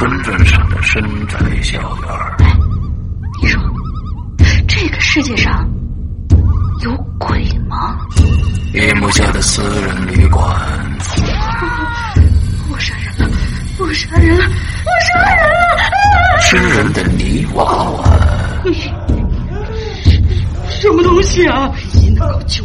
[0.00, 2.34] 村镇上的深宅小院儿。
[2.38, 2.56] 哎，
[3.42, 3.60] 你说，
[4.66, 5.68] 这个世界上
[6.80, 7.98] 有鬼吗？
[8.72, 10.42] 夜幕下的私人旅馆。
[12.72, 13.36] 我杀人了！
[13.78, 14.46] 我杀人了！
[14.86, 15.76] 我杀人了！
[16.40, 18.02] 吃人的泥娃娃。
[20.80, 21.70] 什么东西啊？
[21.74, 22.64] 唯一能够救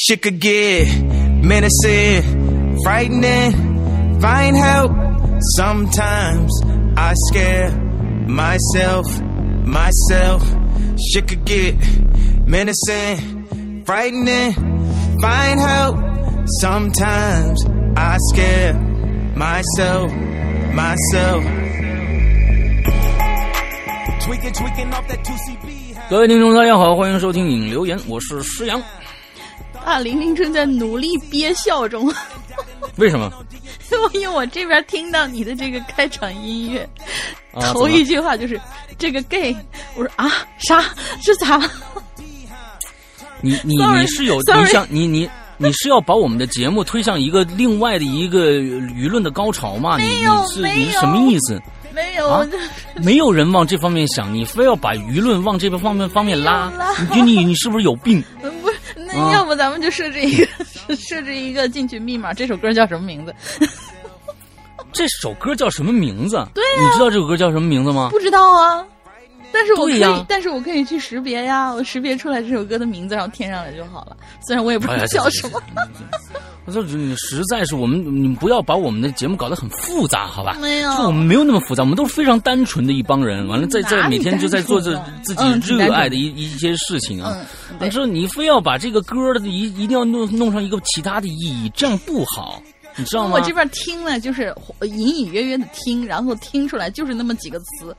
[0.00, 0.88] Shit could get
[1.42, 4.92] menacing, frightening, find help.
[5.56, 6.52] Sometimes
[6.96, 7.70] I scare
[8.26, 9.06] myself,
[9.64, 10.42] myself.
[11.12, 11.74] Shit could get
[12.46, 14.52] menacing, frightening,
[15.22, 15.96] find help.
[16.60, 17.64] Sometimes
[17.96, 18.74] I scare
[19.34, 20.12] myself,
[20.74, 21.42] myself.
[24.20, 25.96] Tweaking, tweaking off that 2CB.
[26.10, 28.80] 各位听众，大家好，欢迎收听影留言，我是施阳。
[29.85, 32.11] 大玲玲正在努力憋笑中，
[32.97, 33.31] 为什么？
[34.13, 36.87] 因为我这边听到你的这个开场音乐，
[37.53, 38.59] 啊头一句话就是
[38.97, 39.55] 这个 gay，
[39.95, 40.81] 我说啊啥？
[41.21, 41.69] 是咋了？
[43.41, 49.97] 你你你是有你想你你你是要把我们的节目推向一个另外的一个舆论的高潮吗？
[49.97, 51.61] 你你是你是什么意思？
[51.93, 52.47] 没有，啊
[53.03, 56.71] 没有人往这方面想，你非要把舆论往这个方面方面拉
[57.13, 58.23] 你你你是不是有病？
[59.31, 60.47] 要不咱们就设置一个
[60.95, 63.33] 设置一个进群密码，这首歌叫什么名字？
[64.91, 66.45] 这首歌叫什么名字？
[66.53, 68.09] 对你知道这首歌叫什么名字吗？
[68.11, 68.85] 不知道啊。
[69.53, 74.15] 但是我可以，但是我可以去识别呀，我识别出来这首歌的名字，然后填上来就好了。
[74.39, 75.61] 虽然我也不知道叫什么，
[76.79, 80.57] 我说你实在是我们，你们不要把我们的节目搞得很复杂，好吧？
[80.61, 83.47] 没有就我们没有那么复杂，我们都是非常单纯的一帮人。
[83.47, 87.35] 完了，在在每天就在做着自己热爱的一一些事情啊。
[87.35, 87.45] 嗯，
[87.79, 92.61] 对完之后你非要把这个歌的一一定要弄弄上一个其他的意义，这样不好，
[92.95, 93.33] 你知道吗？
[93.33, 97.95] 我这边听呢，就是隐隐约约的听，然后听出来就是那么几个词，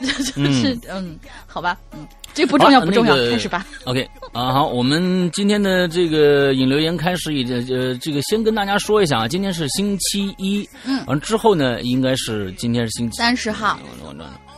[0.34, 3.66] 就是嗯好吧，嗯，这不重要不重要，开始吧。
[3.84, 13.78] OK 啊，好，我们今天的这个引流言开始以呃这个先跟大家说一下啊，今天是星期一，嗯完之后呢，应该是今天是星期三十号，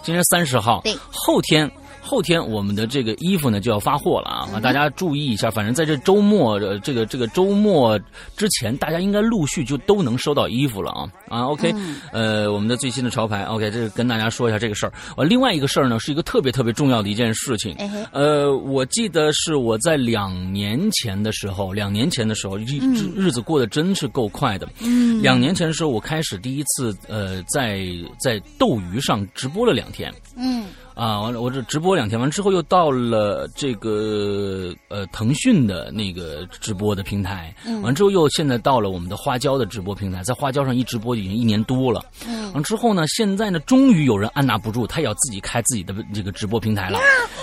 [0.03, 1.71] 今天三十号，对后天。
[2.13, 4.47] 后天我们的这个衣服呢就要发货了啊！
[4.53, 7.99] 嗯大家注意一下，反正在这周末呃这个这个周末
[8.37, 11.73] 之前，大家应该陆续就都能收到衣服了啊啊！OK，、
[12.13, 14.93] 呃，嗯我们的最新的潮牌，OK，这是跟大家说一下这个事儿。
[15.17, 17.75] 呃，另外一个事儿呢，是一个特别特别重要的一件事情。
[18.13, 24.69] 呃，我记得是我在两年前的时候，两年前的时候，日日日子过得真是够快的。
[24.81, 27.87] 嗯，两年前的时候，我开始第一次呃在
[28.21, 30.13] 在斗鱼上直播了两天。
[30.37, 42.05] 嗯啊，完了，我这直播两天，完之后又到了这个呃腾讯的那个直播的平台，完之后又现在到了我们的花椒的直播平台，在花椒上一直播已经一年多了。
[42.27, 46.99] 嗯完之后呢，现在呢，终于有人按捺不住，他也要自己开自己的这个直播平台了。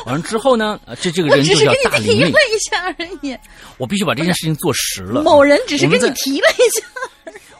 [0.05, 2.93] 完了之后呢，呃这这个人就叫只是给你大玲玲提了，一下而
[3.23, 3.35] 已，
[3.79, 5.23] 我必须把这件事情做实了。
[5.23, 6.85] 某人只是跟你提了一下。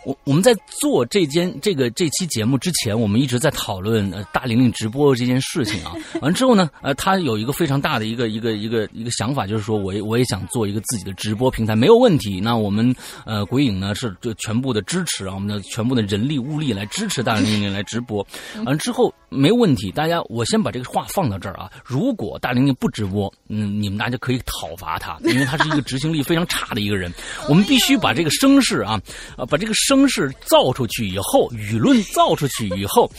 [0.06, 5.94] 我我们在做这间这个这期节目之前，我们一直在讨论呃大玲玲直播这件事情啊。
[6.22, 12.40] 完之后呢，呃，他有一个非常大的一个一个一个一个想法，就是说我也我也想做一个自己的直播平台，没有问题。
[12.40, 12.96] 那我们
[13.26, 18.26] 呃鬼影呢是就全部的支持啊，我们的全部的人力物力来支持大玲玲来直播。
[18.66, 21.70] 完之后没问题，大家我先把这个话放到这儿啊。
[21.84, 27.12] 如果大玲玲不直播，嗯，你们大家可以讨伐她，因为她是一个执行力非常差的一个人。
[27.48, 29.02] 我们必须把这个声势啊，
[29.36, 33.12] 啊，把这个声势造出去以后，舆论造出去以后。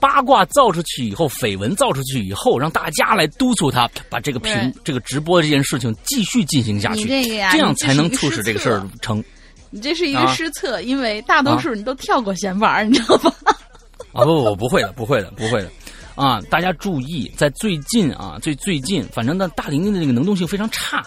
[0.00, 4.52] 八卦造出去以后，绯闻造出去以后，让大家来督促他把这个屏
[4.84, 9.24] 这个直播这件事情继续进行下去，这样才能促使这个事儿成。
[9.70, 13.34] 你这是一个啊失策，因为大多数人都跳过闲玩儿，你知道吧？
[14.12, 15.70] 啊不不不会的，不会的，不会的。
[16.18, 21.00] 啊，大家注意，在最近啊，最最近，反正呢，大玲玲的那个能动性非常差，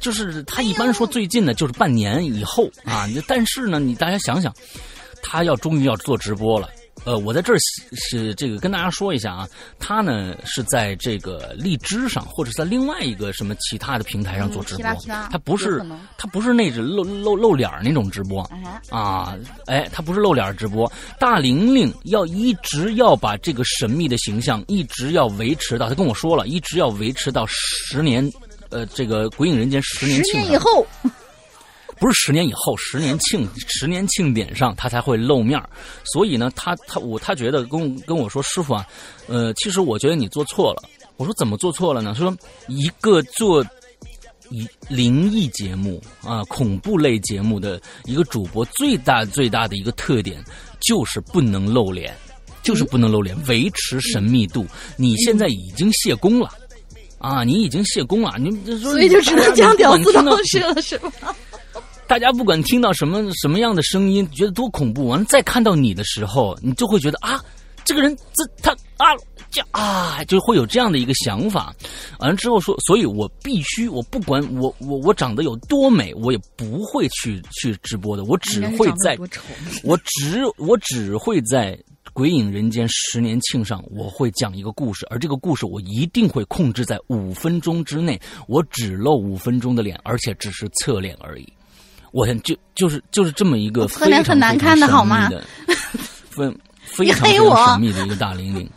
[0.00, 3.06] 就是他一般说最近呢，就是半年以后啊。
[3.28, 4.52] 但是呢，你大家想想，
[5.22, 6.68] 他要终于要做直播了。
[7.06, 7.56] 呃，我在这儿
[7.92, 9.48] 是这个跟大家说一下啊，
[9.78, 14.92] 他呢是在这个荔枝上，或者是在另外一个什么其他的平台上做直播，
[15.30, 15.80] 他不是
[16.18, 18.42] 他不是那种露露露脸那种直播
[18.90, 19.36] 啊，
[19.66, 20.90] 哎，他不是露脸直播。
[21.16, 28.28] 大玲玲要一直要把这个神秘的形象一直要维持到，他跟我说了，一直要维持到十年，
[28.70, 30.84] 呃，这个《鬼影人间》十年庆以后。
[31.98, 35.60] 不是十年以后，十年庆十年庆典上他才会露面
[36.04, 38.86] 所以呢，他他我他觉得跟跟我说师傅啊，
[39.26, 40.82] 呃，其实我觉得你做错了。
[41.16, 42.14] 我说怎么做错了呢？
[42.14, 42.36] 说
[42.68, 43.64] 一个做
[44.50, 50.44] 一灵异节目啊，恐怖类节目的一个主播，最大最大的一个特点
[50.78, 52.14] 就是不能露脸，
[52.62, 54.66] 就是不能露脸，维持神秘度。
[54.96, 56.50] 你现在已经谢工了
[57.18, 61.34] 啊，你已经谢工了，你所以就只能讲屌丝道士了，是吗？
[62.08, 67.42] 大家不管听到什么什么样的声音，觉得多恐怖，完了再看到你的时候，你就会觉得啊，
[67.84, 69.06] 这个人这他啊
[69.50, 71.74] 这啊，就会有这样的一个想法。
[72.20, 78.24] 完了之后说，所以我必须，我不管我我我长得有多美，我也不会去去直播的。
[78.24, 79.18] 我只会在，
[79.82, 81.76] 我只我只会在
[82.12, 91.52] 《鬼影人间》十年庆上，我会讲一个故事，而这个故事我一定会控制在五分钟之内，我只露五分钟的脸，而且只是侧脸而已。
[92.12, 95.28] 我就就是就是这么一个非常很难看的好吗？
[96.30, 96.50] 非
[96.84, 98.68] 非常非常神秘的一个大玲玲。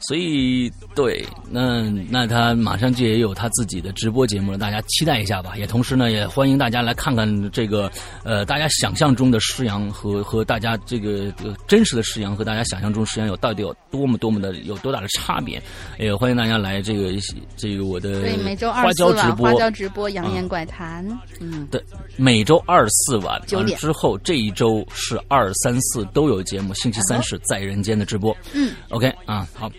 [0.00, 5.56] 所以，对，那那他马上就也有他自己的直播节目了，大家期待一下吧。
[5.56, 7.90] 也同时呢，也欢迎大家来看看这个，
[8.24, 11.32] 呃，大家想象中的施阳和和大家这个
[11.68, 15.62] 真实的施阳和大家想象中施阳有到底有多么多么的有多大的差别。
[15.98, 17.12] 也欢迎大家来这个
[17.56, 21.06] 这个我的每周二四晚花椒直播扬言怪谈，
[21.40, 21.82] 嗯，对，
[22.16, 29.70] 每周二四晚九点之后，这一周是二三四都有节目，星期三是在人间的直播，嗯，OK 啊，好。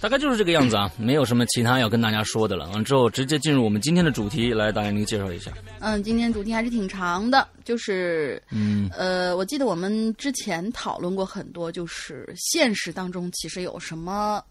[0.00, 2.68] 大概就是这个样子啊， 没有什么其他要跟大家说的了。
[2.70, 5.52] 完之后，直接进入我们今天的主题，来，大家您介绍一下。
[5.80, 14.42] 嗯，今天主题还是挺长的，就是，嗯，呃，我记得我们之前讨论过很多，就是现实当中其实有什么。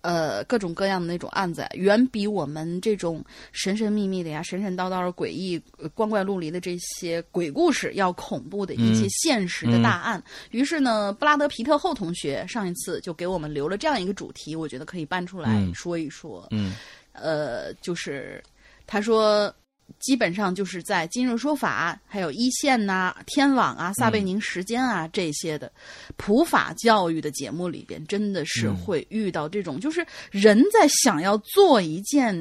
[0.00, 5.60] 呃，各种各样的那种案子，远比我们这种神神秘秘的呀、神神叨叨的诡异、
[5.94, 10.22] 光怪陆离的这些鬼故事要恐怖的一些现实的大案。
[10.50, 16.46] 于是呢，布拉德皮特后同学上一次就给我们留了这样一个主题，我觉得可以搬出来说一说。
[16.52, 16.74] 嗯，
[17.12, 18.42] 呃，就是
[18.86, 19.52] 他说。
[19.98, 25.70] 基本上就是在今日说法、还有一线呐、天网啊、撒贝宁时间啊这些的
[26.16, 32.34] 普法教育的节目里边，真的是会遇到这种，就是人在想要做一件，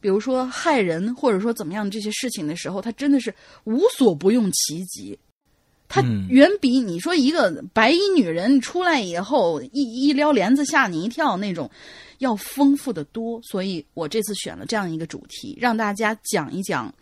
[0.00, 5.18] 比如说害人或者说怎么样这些事情的时候，他真的是无所不用其极。
[5.88, 11.70] 他远比你说一个白衣女人出来以后一一撩帘子吓你一跳那种。
[12.18, 16.94] 要丰富的多，所以我这次选了这样一个主题，让大家讲一讲，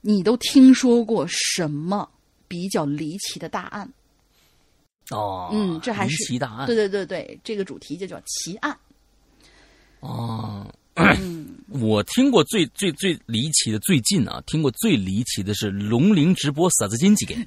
[0.00, 2.10] 你都听说过什么
[2.48, 3.88] 比较离奇的大案？
[5.10, 8.76] 哦，嗯，这还是离奇大案，对对对对，这个主题就叫奇案。
[10.00, 10.66] 哦，
[11.68, 17.36] 我听过最最最离奇的，最近啊，听过最离奇的是龙鳞直播撒子金几给。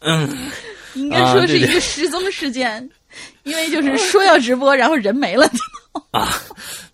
[0.00, 0.50] 嗯。
[0.94, 2.86] 应该说是一个失踪事件，
[3.44, 5.50] 因为就是说要直播，然后人没了。
[6.12, 6.28] 啊，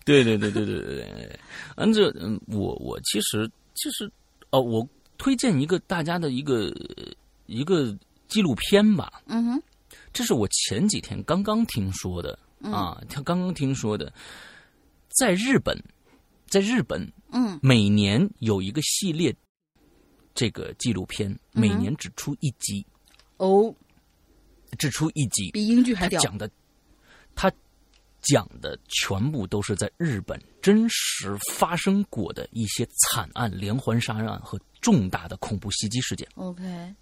[0.05, 1.39] 对对对对对对对，
[1.75, 4.09] 嗯，这嗯，我我其实其实
[4.51, 4.87] 哦，我
[5.17, 6.73] 推荐一个大家的一个
[7.47, 7.93] 一个
[8.29, 9.21] 纪录片吧。
[9.25, 9.61] 嗯哼，
[10.13, 14.13] 这是我前几天刚刚听说的啊，他刚刚听说的，
[15.09, 15.77] 在日本，
[16.47, 19.35] 在日本，嗯，每年有一个系列，
[20.33, 22.85] 这个纪录片每年只出一集。
[23.37, 23.73] 哦。
[24.77, 26.21] 只出一集，比英剧还屌。
[26.21, 26.47] 讲的，
[27.33, 27.51] 他
[28.21, 36.27] 讲的全部都是在日本真实发生过的一些惨案、连环杀人案和重大的恐怖袭击事件。
[36.35, 36.93] OK。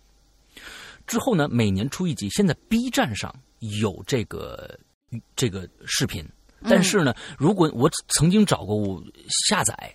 [1.05, 2.29] 之后呢，每年出一集。
[2.29, 4.79] 现在 B 站上有这个
[5.35, 6.25] 这个视频，
[6.63, 9.03] 但是呢，如果我曾经找过我
[9.47, 9.93] 下载，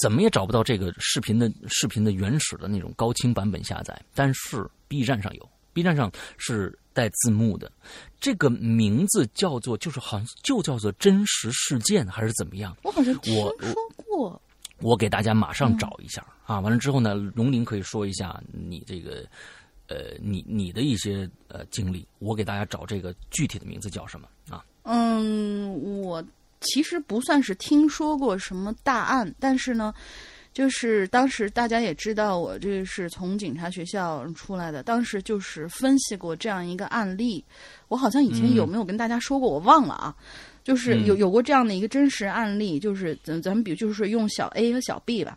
[0.00, 4.00] 怎么也找不到这个视频的视频的原始的那种高清版本下载。
[4.14, 6.78] 但是 B 站上有，B 站上是。
[6.94, 7.72] 带字幕的，
[8.20, 12.76] 这个名字叫做，就是好像就叫做真实事件还是怎么样？
[12.82, 14.42] 我好像听说过。
[14.80, 16.60] 我给大家马上找一下啊！
[16.60, 19.26] 完了之后呢，龙鳞可以说一下你这个
[19.92, 24.64] 呃你你的一些呃经历，我给大家找这个具体的名字叫什么啊？
[24.84, 26.24] 嗯，我
[26.60, 29.92] 其实不算是听说过什么大案，但是呢，
[30.54, 37.44] 就是当时大家也知道我这是从警察学校出来的，当时就是分析过这样一个案例。
[37.88, 40.16] 我好像以前有没有跟大家说过，我忘了啊。
[40.64, 45.36] 就是有有过这样的一个真实案例，就是咱咱们比如就是说用小 A 和小 B 吧。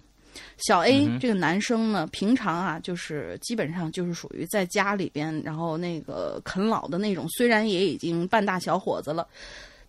[0.57, 7.27] 小 A 这个男生呢，平常啊，就是基本上就是属于在家里边，然后那个啃老的那种。
[7.29, 9.27] 虽然也已经半大小伙子了，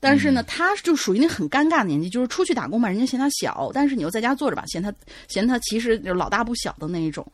[0.01, 4.93] 但是呢，他就属于那很尴尬的年纪，就是出去打工吧，人家嫌他小，但是你又在家坐着吧，嫌他
[5.29, 7.27] 嫌他其实就老大不小的那一种。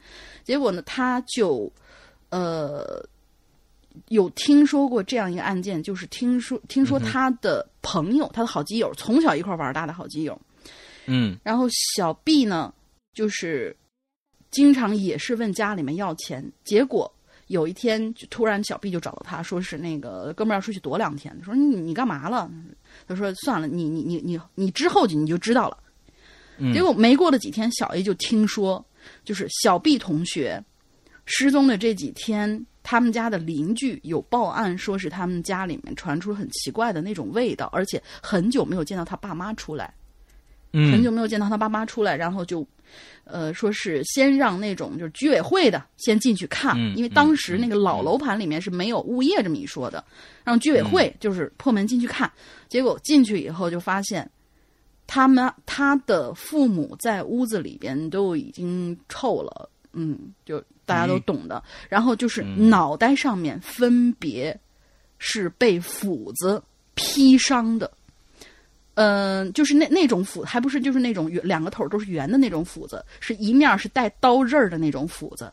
[0.44, 1.70] 结果呢，他就
[2.30, 3.04] 呃
[4.08, 10.40] 有听说过这样一个案件，就是听说听说他的朋友，他的好基友，从小一块玩大的好基友，
[11.06, 11.66] 嗯然后
[11.96, 12.72] 小 B 呢，
[13.12, 13.76] 就是
[14.50, 17.12] 经常也是问家里面要钱，结果
[17.48, 22.50] 有一天就突然小 B 就找到他说是那个哥们儿要出去躲两天，说你你干嘛了？
[23.06, 25.78] 他说算了，你你你你你之后就你就知道了。
[26.58, 28.84] 嗯结果没过了几天，小 A 就听说，
[29.24, 30.62] 就是小 B 同学
[31.24, 39.92] 失踪的这几天，他们家的邻居有报案，说是他们家里面传出很奇怪的那种味道，而且很久没有见到他爸妈出来。
[40.74, 42.66] 嗯，很久没有见到他爸妈出来，然后就，
[43.24, 50.04] 呃，说是先让那种就是居委会的先进去看，嗯因为当时那个老楼盘里面是没有物业这么一说的，
[50.44, 52.30] 让居委会就是破门进去看，
[52.68, 54.28] 结果进去以后就发现，
[55.06, 64.58] 他们他的父母在屋子里边都已经臭了，嗯，就大家都懂的，然后就是脑袋上面分别
[65.18, 66.62] 是被斧子
[66.94, 67.90] 劈伤的。
[68.94, 75.52] 嗯、就是那那种斧，还不是就是那种圆两个头都是圆的那种斧子，是一面是带刀刃儿的那种斧子，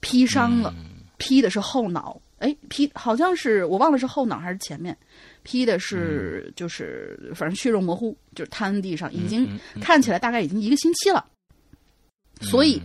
[0.00, 0.74] 劈伤了，
[1.16, 4.96] 劈的是后脑，哎，劈好像是我忘了是后脑还是前面，
[5.42, 9.48] 劈的是就是反正血肉模糊，就是瘫地上，已经
[9.80, 11.24] 看起来大概已经一个星期了，
[12.40, 12.80] 所以。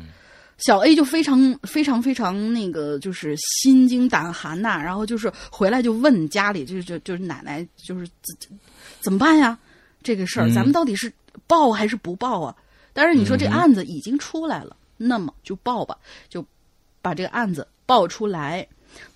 [0.59, 8.57] 小 A 就非常非常非常那个，就是心惊胆寒呐、然后就是回来就问家里，就是就就是奶奶，就是怎
[9.01, 9.57] 怎么办呀？
[10.03, 11.11] 这个事儿，嗯咱们到底是
[11.47, 12.55] 报还是不报啊？
[12.93, 15.97] 但是你说这案子已经出来了，那么就报吧，
[16.29, 16.45] 就
[17.01, 18.67] 把这个案子报出来。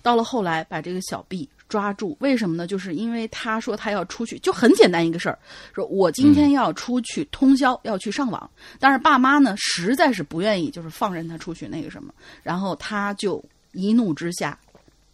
[0.02, 2.66] 到了后来，把这个小 B 抓住，为什么呢？
[2.66, 5.38] 就是因为他说他要出去，就很简单一个事儿，
[5.72, 13.40] 说我今天要出去通宵，要去上网，但是爸妈呢实在是不愿意，就是放任他出去那个什么，然后他就
[13.70, 14.58] 一怒之下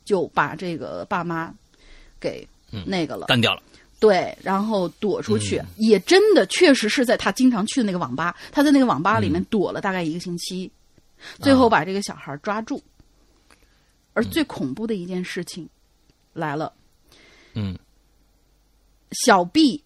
[0.07, 1.52] 就把这个爸妈
[2.19, 2.49] 给
[2.87, 3.26] 那个了。
[3.26, 3.62] 干掉了。
[4.00, 10.70] 对，然后躲出去，也真的确实是在他经常去的那个网吧，他在那个网吧里面躲了大概一个星期，
[11.40, 12.82] 最后把这个小孩抓住。
[14.12, 15.68] 而最恐怖的一件事情
[16.32, 16.72] 来了，
[17.54, 17.76] 嗯。
[19.24, 19.82] 小 B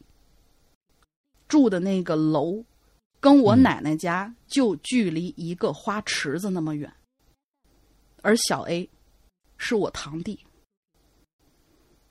[1.48, 2.64] 住的那个楼，
[3.20, 6.90] 跟我奶奶家就距离一个花池子那么远，
[8.22, 8.88] 而小 A
[9.58, 10.38] 是我堂弟，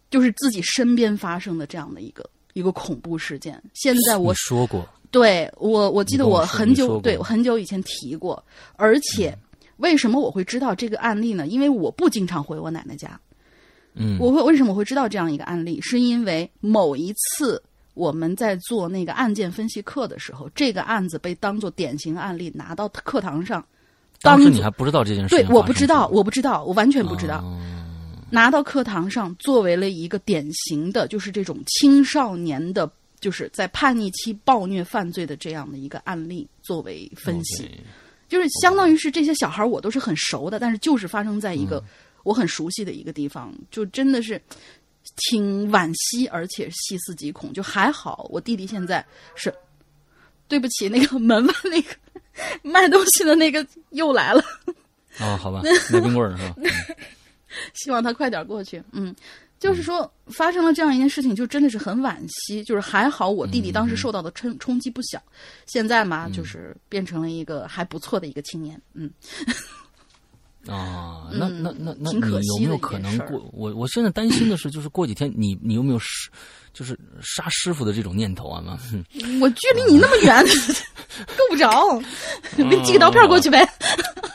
[0.09, 3.61] 就是自己身边发生的这样的一个一个恐怖事件。
[3.73, 8.43] 现在我说过，对我，我记得我很久，对我很久以前提过，
[8.75, 9.37] 而且
[9.77, 11.47] 为什么我会知道这个案例呢？
[11.47, 13.19] 因为我不经常回我奶奶家，
[13.95, 15.79] 嗯，我会为什么会知道这样一个案例？
[15.81, 17.61] 是因为某一次
[17.93, 23.63] 我们在做那个案件分析课的时候，这个案子被当做典型案例拿到课堂上，
[24.21, 27.37] 当时你还不知道这件事对，我不知道，我不知道，我完全不知道。
[27.37, 27.59] 哦
[28.29, 37.69] 拿到课堂上作为了一个典型的，就是这种青少年的，就是在叛逆期暴虐犯罪的这样的一个案例作为分析。
[38.27, 41.83] 就是相当于是这些小孩我都是很熟的，但是就是发生在一嗯个
[42.23, 44.41] 我很熟悉的一个地方，就真的是
[45.29, 47.53] 挺惋惜，而且细思极恐。
[47.53, 49.05] 就还好，我弟弟现在
[49.35, 49.53] 是，
[50.49, 51.95] 对不起，那个门外那个
[52.63, 54.43] 卖东西的那个又来了，
[55.21, 55.61] 哦，好吧，
[55.93, 56.55] 卖冰棍儿是吧？
[57.65, 58.81] 嗯希望他快点过去。
[58.91, 59.15] 嗯，
[59.59, 62.63] 就是说发生了这样一件事情，就真的是很惋惜。
[62.63, 65.21] 就是还好我弟弟当时受到的冲冲击不小，
[65.65, 68.81] 现在嘛，就是变成了一个还不错的一个青年。
[68.93, 69.09] 嗯。
[70.67, 73.49] 啊， 那那那那挺可你有惜的一没有可能过？
[73.53, 76.29] 我我现在担心的是，就是过几天你你有没有师，
[76.73, 78.61] 就是杀师傅的这种念头啊？
[78.61, 78.79] 嘛，
[79.41, 80.43] 我距离你那么远，
[81.35, 82.01] 够不着，
[82.55, 83.67] 给你寄个刀片过去呗。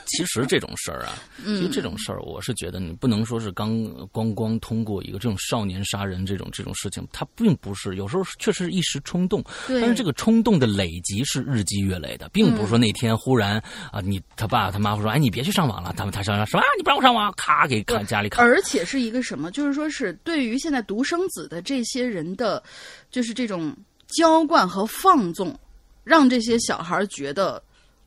[0.06, 13.56] 其实这种事儿啊， 其实这种事儿，我是觉得你不能说是刚光光通过一个这种少年杀人这种这种事情，它并不是有时候确实是一时冲动，对但是这个冲动的累积是日积月累的，并不是说那天忽然
[13.90, 16.62] 啊，你他爸他妈说，哎，你别去上网了，他们他上什么？
[16.76, 18.44] 你不让我上网，咔给砍家里砍。
[18.44, 19.50] 而且是一个什么？
[19.50, 22.62] 就是说是对于现在独生子的这些人的，
[23.10, 23.74] 就是这种
[24.08, 25.58] 娇惯和放纵，
[26.04, 27.62] 让这些小孩觉得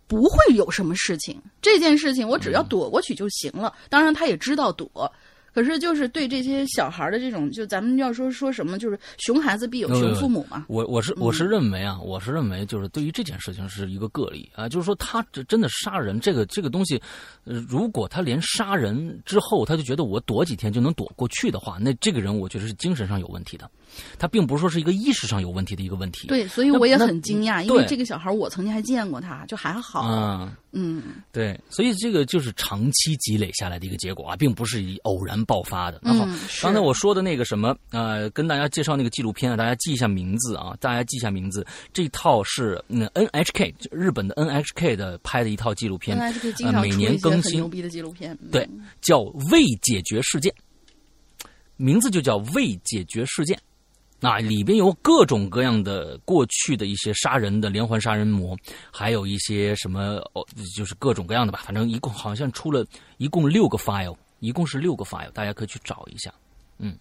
[0.07, 1.41] 不会有什么事情。
[1.61, 3.73] 这件事情我只要躲过去就行了。
[3.89, 5.11] 当然，他也知道躲。
[5.55, 10.65] 可是，就是对这些小孩的这种，就咱们要说说什么，就是熊孩子必有熊父母嘛。
[10.67, 17.01] 我我是我是认为啊，我是认为就是对于这件事情是一个个例啊，就是说他这真的杀人这个这个东西，
[17.45, 23.71] 呃，如果他连杀人之后他就觉得我躲几天就能躲过去的话，那这个人我觉得是精神上有问题的，
[24.19, 26.27] 他并不是说是一个意识上有问题的一个问题。
[26.27, 30.01] 对，所以我也很惊讶，因为这个小孩我曾经还见过他，就还好。
[30.01, 35.99] 啊，嗯，对，所以这个就是长期积累下来的一个结果啊，并不是以偶然爆发的。
[36.01, 41.65] 那好，嗯刚才我说的那个什么，呃，跟大家介绍那个纪录片啊，大家记一下名字啊，大家记一下名字。
[41.93, 46.17] 这套是嗯 NHK 日本的 NHK 的拍的一套纪录片，
[46.81, 48.37] 每年更新很牛，逼的纪录片。
[48.41, 48.69] 嗯对，
[49.01, 49.19] 叫
[49.51, 50.53] 未解决事件，
[51.77, 53.57] 名字就叫未解决事件。
[54.17, 58.57] 那，里边有各种各样的过去的一些杀人的连环杀人魔，
[58.89, 60.43] 还有一些什么哦，
[60.75, 61.61] 就是各种各样的吧。
[61.65, 62.83] 反正一共好像出了
[63.17, 66.33] 一共六个 file，一共是六个 file，大家可以去找一下。
[66.77, 66.97] 嗯，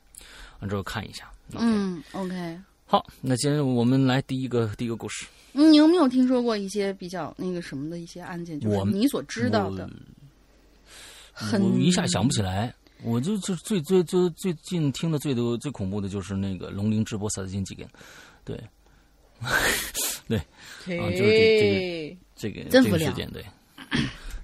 [0.60, 1.30] 完之后看一下。
[1.52, 2.58] 嗯，OK。
[2.86, 5.26] 好，那今天我们来第一个第一个故事。
[5.52, 8.58] 嗯你有没有听说过一些比较那个什么的一些案件？
[8.58, 9.88] 就是你所知道的，
[11.32, 12.74] 很我一下想不起来。
[13.02, 17.86] 我就就最最最最近听的最多最恐怖的就是那个龙鳞直播杀金几个，
[18.44, 18.58] 对，
[20.26, 20.38] 对，
[20.98, 23.44] 啊就是这这个真无聊这个事件，对。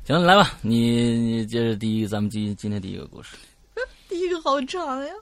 [0.04, 3.36] 行，来吧，你你接着第一，咱们今今天第一个故事。
[4.08, 5.12] 第一个好长呀，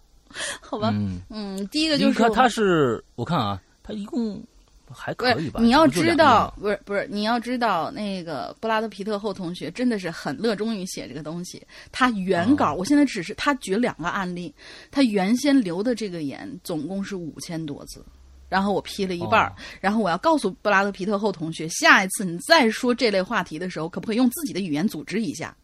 [0.60, 4.42] 好吧，嗯，嗯，第一个就是你看他是，我看啊，他一共
[4.90, 5.60] 还可以吧？
[5.60, 11.62] 你要知道不是不是，你要知道，那个布拉德皮特后同学真的是很热衷于写这个东西。
[11.92, 14.54] 他原稿，哦我现在只是他举两个案例，
[14.90, 18.02] 他原先留的这个言总共是五千多字，
[18.48, 25.54] 然后我批了一半儿哦然后我要告诉布拉德皮特后同学，下一次你再说这类话题的时候，可不可以用自己的语言组织一下？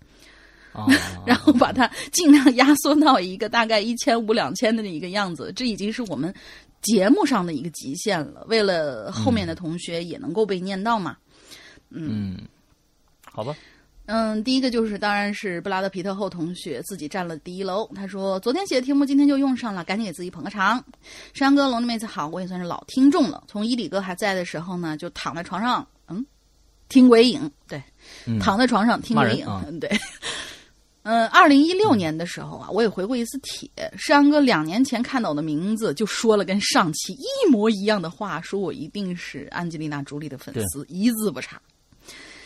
[0.73, 0.87] 啊，
[1.25, 6.35] 然后把它尽量压缩到一个大概一千五两千的一个样子，这已经是我们
[6.83, 8.45] 节目上的一个极限了。
[8.49, 11.17] 为了后面的同学也能够被念到嘛。
[11.91, 12.37] 嗯，
[13.25, 13.55] 好吧，
[14.07, 17.89] 嗯，第一个就是当然是布拉德皮特后同学自己占了第一楼。
[17.95, 20.85] 他说昨天写的题目今天就用上了，赶紧给自己捧个场。
[21.33, 23.43] 山哥、龙的妹子好，我也算是老听众了。
[23.49, 26.25] 从伊里哥还在的时候呢，就躺在床上，嗯，
[26.89, 27.83] 听鬼影，对，
[28.27, 29.91] 嗯躺在床上听鬼影，啊嗯，对。
[31.07, 33.71] 嗯，二零一六年的时候啊，我也回过一次帖。
[33.99, 41.61] 山哥两年前看到我的名字，就说了跟上期一模一样的话，说我一定是安吉丽娜·朱莉的粉丝，一字不差。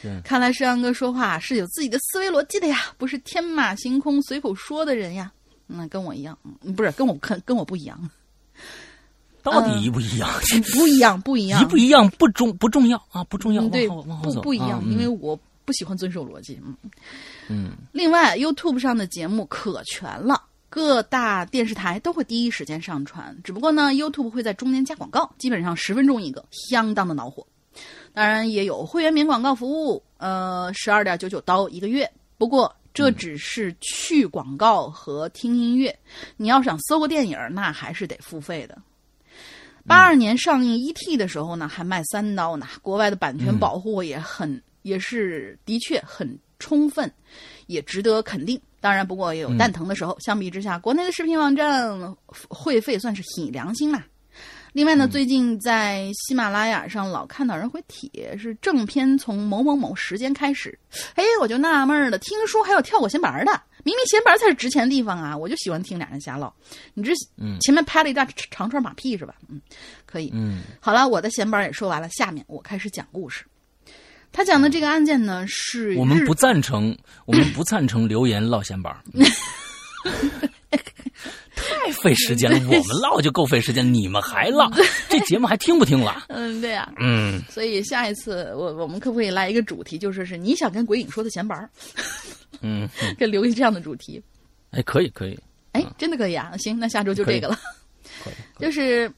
[0.02, 5.32] 对看来山哥说话是有自己的思维逻辑的呀，不是天马行空随口说的人呀。
[5.66, 8.10] 那跟我一样，嗯不是跟我跟跟我不一样，
[9.42, 10.28] 到底一不一样？
[10.74, 16.58] 不一样，不一样，一不一样不重不重要啊，不重要，嗯，对，不不一样啊，因为嗯我不喜欢遵守逻辑。
[16.64, 16.76] 嗯，
[17.48, 20.42] 嗯另外，YouTube 上的节目可全了。
[20.70, 27.46] 各大电视台都会第一时间上传，只不过呢，YouTube 会在中间加广告，基本上十分钟一个，相当的恼火。
[28.18, 32.10] 当然也有会员免广告服务，呃，十二点九九刀一个月。
[32.36, 35.96] 不过这只是去广告和听音乐，
[36.36, 38.76] 你要想搜个电影，那还是得付费的。
[39.86, 42.66] 八二年上映《E.T.》的时候呢，还卖三刀呢。
[42.82, 47.08] 国外的版权保护也很，也是的确很充分，
[47.68, 48.60] 也值得肯定。
[48.80, 50.18] 当然，不过也有蛋疼的时候。
[50.18, 52.16] 相比之下，国内的视频网站
[52.48, 54.04] 会费算是很良心啦。
[54.72, 60.78] 另外呢，最近在喜马拉雅上老看到人回帖，是正片从某某某时间开始。
[61.14, 65.36] 哎，我就纳闷了，听说还有跳过闲板的，明明闲板才是值钱的地方啊！
[65.36, 66.52] 我就喜欢听俩人瞎唠。
[66.94, 69.34] 你这嗯前面拍了一大长串马屁是吧？
[69.48, 69.60] 嗯，
[70.06, 70.30] 可以。
[70.34, 73.44] 嗯好了，我的闲板也说完了，下面我开始讲故事。
[74.30, 79.00] 他讲的这个案件呢是我们不赞成，我们不赞成留言唠闲板儿，
[81.58, 82.56] 太费时间了。
[82.66, 84.70] 我们唠就够费时间，你们还唠，
[85.08, 86.24] 这节目还听不听了？
[86.28, 91.68] 嗯，对呀、嗯，所以下一次我我们可不可以来一个主题，就是是你想跟鬼影说的闲白儿，
[92.60, 94.22] 嗯，嗯给留一这样的主题。
[94.70, 95.38] 哎，可以可以，
[95.72, 96.54] 哎，真的可以啊！
[96.58, 97.58] 行，那下周就这个了。
[98.58, 99.10] 就是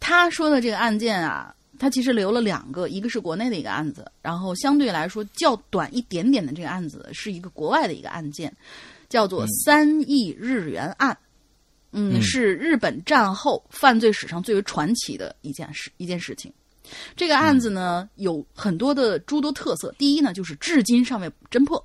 [0.00, 8.54] 他说的这个案件啊，他其实留了两个，一个是国内的一个案子，然后相对来说较短一点点的这个案子是一个国外的一个案件，
[9.08, 11.10] 叫做三亿日元案。
[11.12, 11.16] 嗯，
[11.92, 16.52] 嗯是日本战后犯罪史上最为传奇的一件事一件事情。
[17.14, 19.94] 这个案子呢，有很多的诸多特色。
[19.98, 21.78] 第一呢，就是至今尚未侦破；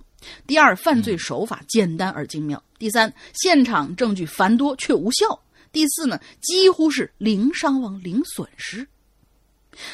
[0.48, 5.38] 第二，犯罪手法简单而精妙；第三，现场证据繁多却无效；
[5.74, 8.88] 第四呢，几乎是零伤亡、零损失。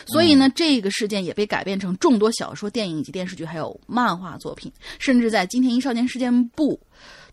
[0.06, 6.80] 所以呢，这个事件也被改编成众多小说、电影以及电视剧，还有漫画作品，甚至在金田一少年事件部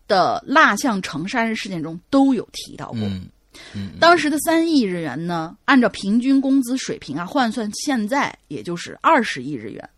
[0.07, 2.99] 的蜡像城杀人事件中都有提到过。
[3.01, 3.27] 嗯
[3.73, 9.89] 嗯当时的三亿日元呢，按照平均工资水平啊换算，现在也就是二十亿日元。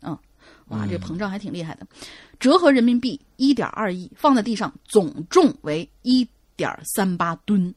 [0.00, 0.16] 嗯，
[0.68, 1.86] 哇，这膨胀还挺厉害的，
[2.40, 7.74] 折合人民币一点二亿，放在地上总重为一点三八吨。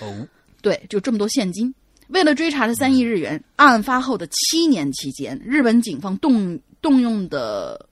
[0.00, 0.26] 哦，
[0.60, 1.72] 对，就这么多现金。
[2.08, 7.88] 为了追查这三亿日元，案发后的七年期间，日本警方动动用的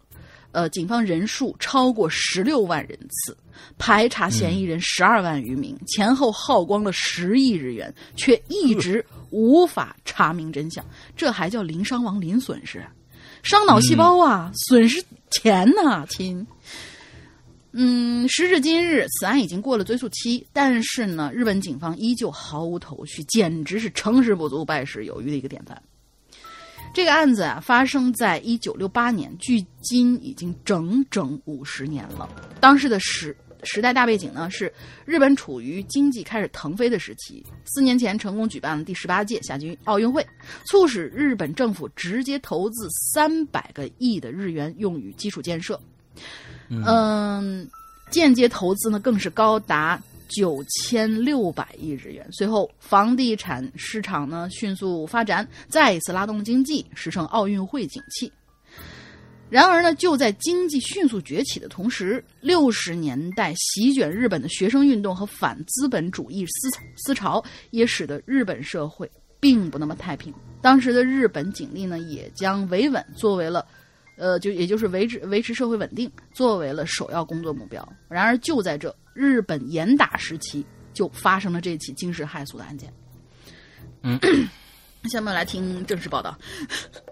[0.54, 3.36] 呃警方人数超过十六万人次，
[3.76, 10.84] 排查嫌疑人十二万余名，前后耗光了十亿日元，却一直无法查明真相。
[11.16, 12.82] 这还叫零伤亡、零损失？
[13.42, 16.46] 伤脑细胞啊，损失钱呐、亲。
[17.72, 25.82] 嗯，时至今日，此案已经过了追诉期，但是呢，日本警方依旧毫无头绪，简直是成事不足败事有余的一个典范。
[26.94, 32.30] 这个案子啊，发生在一九六八年，距今已经整整五十年了。
[32.61, 34.72] 当时的时时代大背景呢，是
[35.04, 37.44] 日本处于经济开始腾飞的时期。
[37.64, 40.24] 四年前成功举办了第十八届夏季奥运会，
[40.66, 45.80] 促使日本政府直接投资三百个亿的日元用于基础建设。
[46.68, 47.68] 嗯，
[48.09, 52.26] 间接投资呢更是高达九千六百亿日元。
[52.32, 58.32] 随后，房地产市场呢迅速发展，再一次拉动经济，实成奥运会景气。
[59.50, 69.08] 然而呢，就在经济迅速崛起的同时，六十年代席卷日本的学生运动和反资本主义思思潮，也使得日本社会
[69.38, 70.34] 并不那么太平。
[70.60, 73.64] 当时的日本警力呢，也将维稳作为了
[74.16, 77.87] 呃，就也就是维持维持社会稳定作为了首要工作目标。
[78.08, 82.92] 然而，就在这日本严打时期，就发生了这起惊世骇俗的案件。
[84.03, 84.18] 嗯，
[85.09, 86.37] 下面来听正式报道，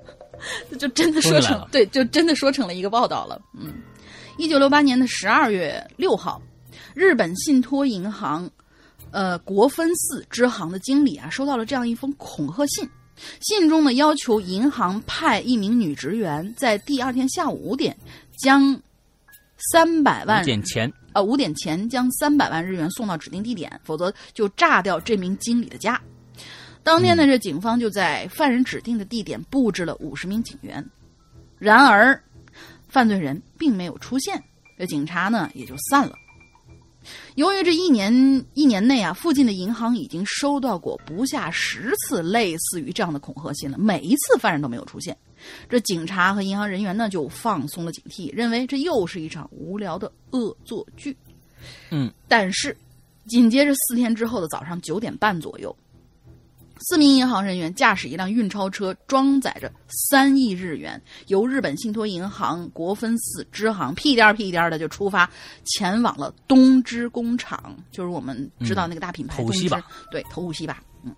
[0.79, 3.41] 就真的说成对，就真的说成了一个报道了。
[3.59, 3.73] 嗯，
[4.37, 6.43] 一九六八年的十二月六号，
[6.95, 8.51] 日本信托银行
[9.11, 12.89] 呃国分寺支行的经理啊，收到了这样一封恐吓信。
[13.41, 17.97] 信中呢，要求银行派一名女职员在第二天下午五点
[18.39, 18.79] 将
[19.71, 26.01] 三百万五点钱，呃五点前将三百万日元送到指定地点，否则就炸掉这名经理的家。
[26.83, 30.85] 当天呢，这警方就在犯人指定的地点布置了五十名警员，
[31.59, 32.21] 然而
[32.89, 34.43] 犯罪人并没有出现，
[34.77, 36.15] 这警察呢也就散了。
[37.35, 38.13] 由于这一年
[38.55, 45.17] 一年内啊，附近的银行已经收到过不下十次类似于这样的恐吓信了，每一次犯人都没有出现。
[45.69, 51.17] 这警察和银行人员呢就放松了警惕，认为这又是一场无聊的恶作剧。
[51.91, 52.77] 嗯，但是
[53.27, 55.75] 紧接着四天之后的早上九点半左右，
[56.81, 65.31] 四名银行人员驾驶一辆运钞车，装载着三亿日元，由日本信托银行国分寺支行屁颠儿屁颠儿的就出发，
[65.65, 71.15] 前往了东芝工厂，就是我们知道那个大品牌东芝，头西吧对，头五西吧，嗯，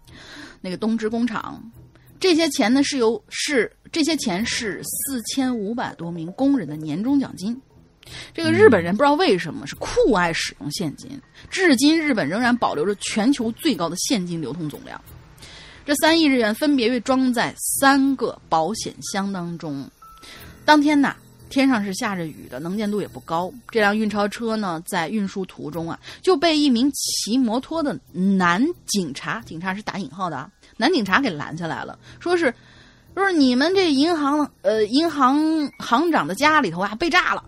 [0.60, 1.72] 那个东芝工厂。
[2.18, 7.60] 这些钱呢是由是这些钱是四千五百多名工人的年终奖金。
[8.34, 11.10] 这个日本人不知道为什么是酷爱使用现金，
[11.50, 15.00] 至今日本仍然保留着全球最高的现金流通总量。
[15.86, 19.88] 这三亿日元分别被装在三个保险箱当中。
[20.64, 21.14] 当天呐，
[21.50, 23.52] 天上是下着雨的，能见度也不高。
[23.70, 32.52] 这辆运钞车呢，在运输途中啊，就被一名骑摩托的男警察（警察是打引号的啊）男警察给拦下来了，说是，
[33.14, 35.38] 说是你们这银行呃银行
[35.78, 37.44] 行长的家里头啊被炸了。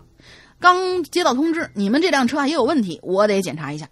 [0.58, 3.86] 刚接到通知，你们这辆车啊也有问题，我得检查一下。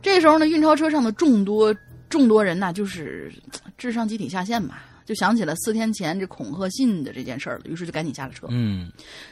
[0.00, 1.74] 这时候呢，运钞车上的众多
[2.08, 3.32] 众多人呐，就是
[3.76, 8.46] 智商集体下线吧，就想起了四天前这恐吓信的这件事儿了，于是就赶紧下了车。
[8.50, 8.90] 嗯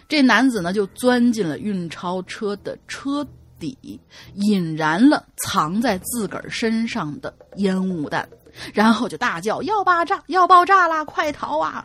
[0.09, 3.27] 这男子呢就钻进了运钞车的车
[3.59, 3.99] 底，
[4.35, 8.29] 引燃了藏在自个儿身上的烟雾弹，
[8.73, 10.23] 然后就大叫：“要爆炸！
[10.27, 11.05] 要爆炸啦！
[11.05, 11.85] 快逃啊！”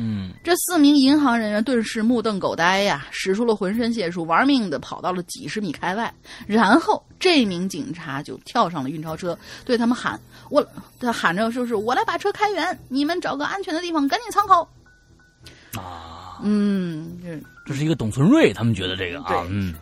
[0.00, 6.12] 嗯这四名银行人员顿时目瞪口呆呀，使出了浑身解数，玩命的跑到了几十米开外。
[6.46, 10.64] 然后这名警察就跳上了运钞车，对他们喊：“我，
[11.00, 14.68] 他喊着说是我来把车开远，你们找个安全的地方赶紧藏好。”
[15.76, 19.74] 啊，嗯，这这是一个董存瑞，他们觉得这个啊，嗯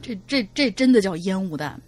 [0.00, 1.80] 这这这真的叫烟雾弹。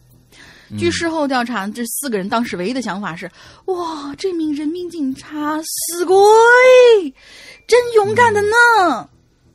[0.79, 3.31] 据事后调查，这四个人当时唯一的想法是：
[3.67, 6.17] 哇，这名人民警察死鬼，
[7.67, 9.09] 真勇敢的呢！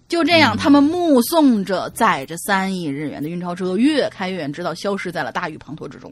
[0.08, 6.12] 就这样，他们目送着载着三亿日元的运钞车越开越远，直到消失在了大雨滂沱之中。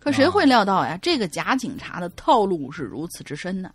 [0.00, 0.98] 可谁会料到呀？
[1.02, 3.70] 这个假警察的套路是如此之深呢？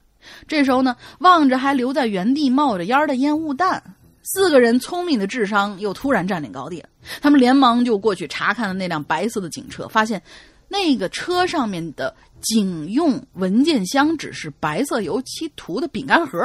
[0.47, 3.81] 这时候呢，望着还留在原地冒着烟儿的烟雾弹，
[4.23, 6.89] 四个人聪明的智商又突然占领高地了。
[7.21, 10.21] 他们连忙就过去查看了那辆白色的警车，发现
[10.67, 16.39] 那个车上面的警用文件箱只是白色油漆涂的饼干盒。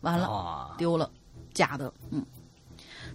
[0.00, 1.10] 完了，啊，丢了，
[1.52, 1.92] 假的。
[2.10, 2.24] 嗯，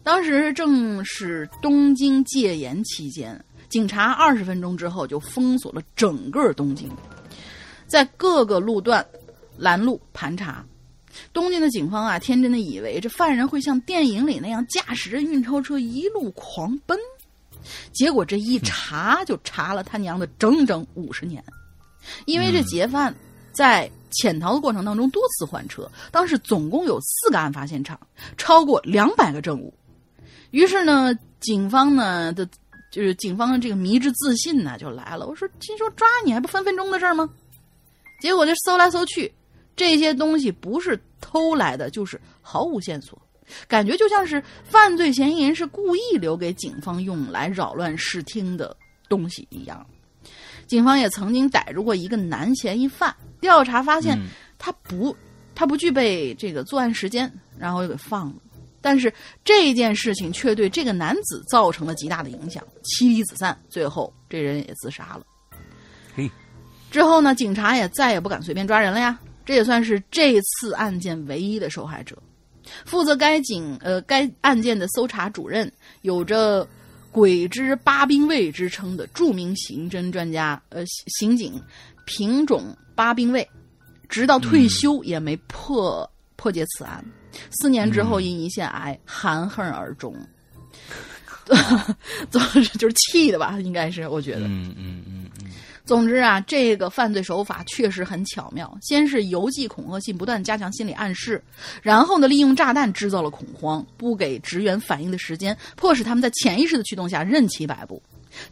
[0.03, 6.89] 当时正是东京戒严期间，警察二十分钟之后就封锁了整个东京，
[7.87, 9.05] 在各个路段
[9.57, 10.65] 拦路盘查。
[11.33, 16.97] 东京的警方啊，天真的以为这犯人会像电影里那样驾驶着运钞车一路狂奔，
[17.91, 21.43] 结果这一查就查了他娘的整整五十年，
[22.25, 23.13] 因为这劫犯
[23.51, 27.99] 在潜逃的过程当中多次换车，当时总共有四个案发现场，
[28.37, 29.73] 超过两百个证物。
[30.51, 32.45] 于是呢，警方呢的，
[32.91, 35.25] 就是警方的这个迷之自信呢就来了。
[35.25, 37.29] 我说，听说抓你还不分分钟的事儿吗？
[38.21, 39.33] 结果这搜来搜去，
[39.75, 43.19] 这些东西不是偷来的，就是毫无线索，
[43.67, 48.75] 感觉就像是犯罪嫌疑人是故意留给警方用来扰乱视听的
[49.09, 49.85] 东西一样。
[50.67, 55.15] 警方也曾经逮住过一个男嫌疑犯，调查发现嗯他不
[55.55, 58.35] 他不具备这个作案时间，然后又给放了。
[58.83, 65.23] 但是这件事情却对这个男子造成了极大的影响，妻离子散，最后这人也自杀了。
[66.15, 66.29] 嘿，
[66.89, 69.19] 之后呢，警察也再也不敢随便抓人了呀。
[69.45, 72.17] 这也算是这次案件唯一的受害者。
[72.85, 75.69] 负责该警呃该案件的搜查主任，
[76.03, 76.65] 有着
[77.11, 80.83] “鬼之八兵卫”之称的著名刑侦专家呃
[81.19, 81.61] 刑警
[82.05, 83.47] 平种八兵卫，
[84.07, 87.03] 直到退休也没破、破解此案。
[87.59, 90.15] 四年之后，因胰腺癌含恨而终。
[92.29, 94.41] 总之就是气的吧，应该是我觉得。
[94.41, 95.51] 嗯嗯嗯嗯，
[95.85, 98.77] 总之啊，这个犯罪手法确实很巧妙。
[98.81, 101.43] 先是邮寄恐吓信，不断加强心理暗示，
[101.81, 108.01] 然后呢，利用炸弹制造了恐慌，不给职员反应的时间，迫使他们在潜意识的驱动下任其摆布。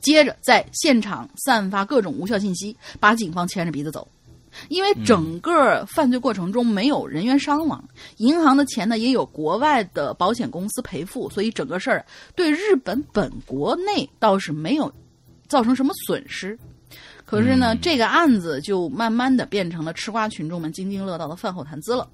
[0.01, 4.07] 接着在现场散发各种无效信息，把警方牵着鼻子走。
[4.67, 7.87] 因为整个犯罪过程中没有人员伤亡，
[8.17, 12.03] 银行的钱呢也有国外的保险公司赔付，所以整个事儿
[12.35, 14.91] 对日本本国内倒是没有
[15.47, 16.57] 造成什么损失。
[17.29, 22.09] 可是呢，这个案子就慢慢的变成了吃瓜群众们津津乐道的饭后谈资了。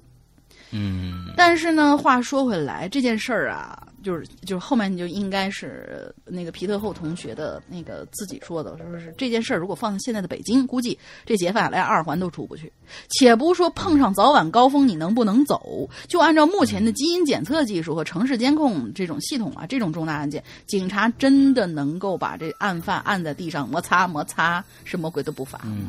[0.72, 12.72] 嗯，但是呢，话说回来，这件事儿啊，就是就是后面就应该是那个皮特后同学的那个自己说的，说是这件事儿如果放在现在的北京，估计这劫犯连二环都出不去。
[13.10, 25.62] 且不说碰上早晚高峰你能不能走，就按照目前的基因检测技术和城市监控这种系统啊，这种重大案件，警察真的能够把这案犯按在地上摩擦摩擦，什么鬼都不罚。
[25.64, 25.88] 嗯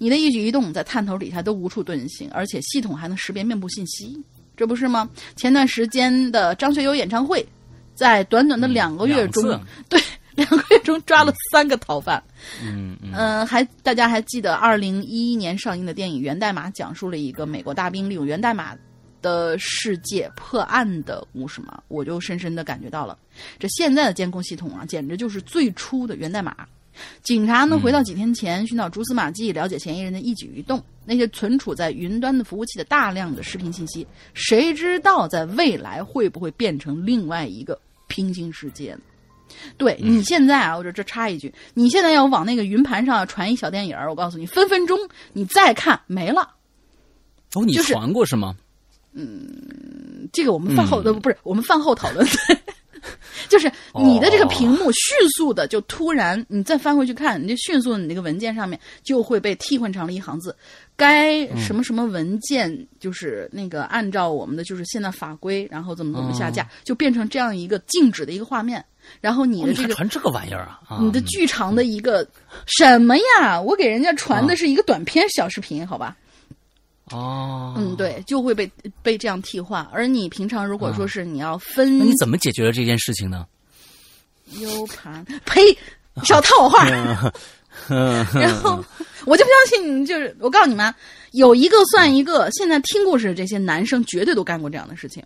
[0.00, 4.16] 你的一举一动在探头底下都无处遁形，而且系统还能识别面部信息，
[4.58, 5.08] 这不是吗？
[5.36, 7.46] 前段时间的张学友演唱会，
[7.94, 9.44] 在短短的两个月中，
[9.88, 10.02] 对
[10.34, 12.20] 两个月中抓了三个逃犯。
[12.60, 18.76] 嗯嗯嗯、还大家还记得二零一一年上映的电影《源代码》，讲述了一个美国大兵利用源代码
[19.22, 21.80] 的世界破案的故事吗？
[21.86, 23.16] 我就深深的感觉到了，
[23.60, 26.66] 这现在的监控系统啊，简直就是最初的源代码。
[27.22, 39.00] 警察呢，回到几天前，寻找蛛丝马迹，了解嫌疑人的一举一动，那些存储在云端的服务器的大量的视频信息，谁知道在未来会不会变成另外一个平行世界呢？
[39.76, 44.98] 对你现在啊，我这这插一句，你现在要往那个云盘上传一小电影儿，我告诉你，分分钟
[45.32, 46.56] 你再看没了。
[47.54, 48.54] 哦，你就是传过是吗？
[50.32, 52.24] 这个我们饭后嗯、不是我们饭后讨论，
[53.48, 60.54] 就是你的这个屏幕迅速的就突然，你再翻回去看，你就迅速的你那个文件上面就会被替换成了一行字，
[60.96, 68.84] 该什么什么文件就是那个按照我们的就是现在法规，然后怎么怎么下架，就变成这样一个静止的一个画面，
[69.20, 69.94] 然后你哦的这个。
[69.94, 70.80] 传这个玩意儿啊？
[70.88, 72.26] 啊你的剧长的一个
[72.66, 73.60] 什么呀？
[73.60, 76.16] 我给人家传的是一个短片小视频，好吧？
[77.12, 78.70] 哦，嗯，对，就会被
[79.02, 79.82] 被这样替换。
[79.92, 83.46] 而你平常如果说是你要分那你怎么解决了这件事情呢
[84.60, 85.60] ？U 盘，呸，
[86.24, 86.86] 少套我话。
[88.34, 88.84] 然后
[89.24, 90.94] 我就不相信你，就是我告诉你们啊，
[91.32, 92.50] 有一个算一个。
[92.50, 95.22] 现在听故事的这些男生绝对都干过这样的事情。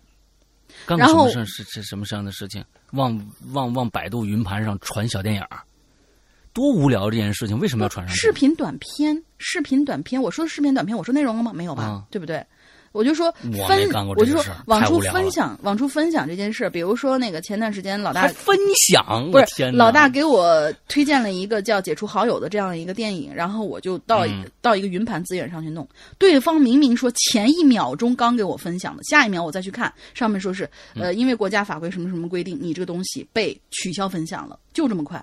[0.85, 2.63] 干过然后什么事是是什么这样的事情？
[2.91, 3.19] 往
[3.53, 5.59] 往往百度云盘上传小电影儿，
[6.53, 8.21] 多无聊这件事情，为什么要传上去？
[8.21, 11.51] 视频短片，视频短片，我说的视频短片，我说内容了吗？
[11.53, 11.83] 没有吧？
[11.83, 12.45] 啊对不对？
[12.91, 13.31] 我就说
[13.67, 16.69] 分我就说往出分享，往出分享这件事。
[16.69, 18.55] 比如说那个前段时间老大分
[18.87, 25.89] 享，不是天老大给我推荐了一个叫《解除好友》的这样一个电影，然后我就到、嗯到一个云盘资源上去弄。
[26.19, 35.19] 对方明明说前一秒钟刚给我分享的，下一秒我再去看，上面说是嗯呃，因为国家法规什么什么规定，你这个东西被取消分享了，就这么快。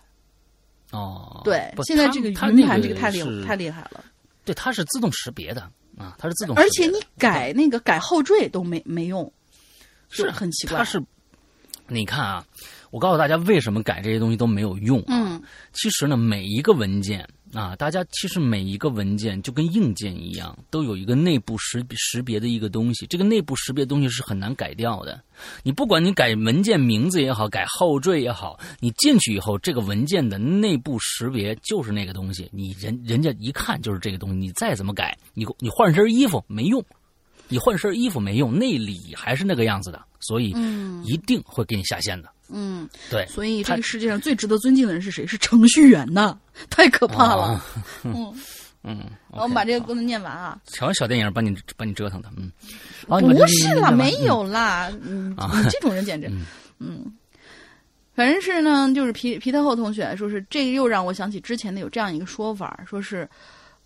[0.93, 4.05] 哦，对，现在这个它云盘这个太厉是太厉害了，
[4.45, 5.63] 对，它是自动识别的
[5.97, 9.33] 啊，它是自动识别的，而且你改那个改后缀都没没用，
[10.09, 10.79] 是很奇怪。
[10.79, 11.01] 它是，
[11.87, 12.45] 你看啊，
[12.91, 15.07] 我告诉大家为什么改这些东西都没有用、啊。
[15.09, 23.07] 嗯，其实呢，每一个文件啊，大家其实每一个文件就跟硬件一样，都有一个内部识识别的一个东西。
[23.07, 25.21] 这个内部识别东西是很难改掉的。
[25.65, 32.49] 你不管你改文件名字也好，改后缀也好，你进去以后，这个文件的内部识别就是那个东西。
[32.53, 36.85] 你人人家一看就是这个东西，你再怎么改，你你换身衣服没用。
[37.51, 40.55] 你换身衣服没用，内里还是那个样子的，所以
[41.05, 42.31] 一定会给你下线的。
[42.49, 45.27] 嗯，对，所以这个世界上最值得尊敬的人是谁？
[45.27, 46.37] 是程序员呐，
[46.71, 47.43] 太可怕了。
[47.43, 47.65] 啊
[48.03, 48.35] 嗯，
[48.83, 50.59] 嗯， 我们把这个功能念完啊。
[50.67, 52.51] 瞧小电影把你把你折腾的，嗯，
[53.07, 56.29] 不是啦，没有啦， 嗯，你这种人简直，
[56.81, 57.05] 嗯，
[58.15, 63.29] 反正是呢，就是皮皮特后同学说是这又让我想起之前的有这样一个说法，说是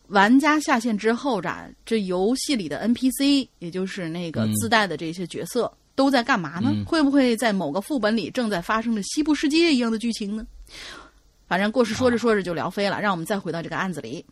[0.08, 5.72] 玩家下线之后呀，这游戏里的 NPC，也就是那个自带的这些角色。
[5.96, 6.72] 都在干嘛呢？
[6.74, 10.44] 嗯会不会在某个副本里正在发生着西部世界一样的剧情呢？
[11.46, 14.24] 反正故事说着说着就聊飞了，让我们再回到这个案子里。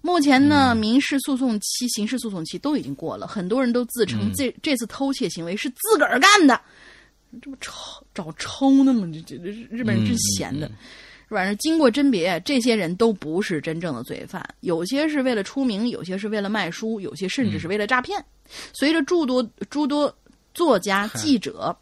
[0.00, 6.60] 目前呢，民事诉讼期、刑事诉讼期都已经过了，很多人都自称这、这次偷窃行为是自个儿干的，
[7.40, 7.72] 这不抽
[8.12, 9.08] 找抽呢吗？
[9.12, 10.68] 这这这日本人真闲的。
[11.34, 18.24] 反正经过甄别，这些人都不是真正的罪犯，有些是为了出名，有些是为了卖书，有些甚至是为了诈骗。
[18.72, 20.16] 随着诸多诸多
[20.54, 21.76] 作家、记者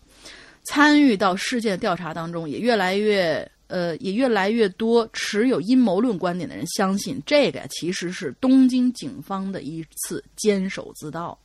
[0.64, 11.38] 参与到事件调查当中，也越来越呃，也越来越多持有阴谋论观点的人相信，这个其实是东京警方的一次监守自盗。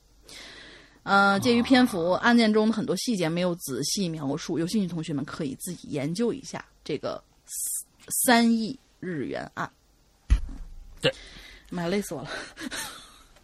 [1.04, 7.24] 呃，鉴于篇幅，案件中的很多细节没有仔细描述，有兴趣同学们可以自己研究一下这个
[8.10, 9.70] 三亿日元案。
[11.02, 11.14] 对，
[11.70, 12.30] 妈呀，累死我了。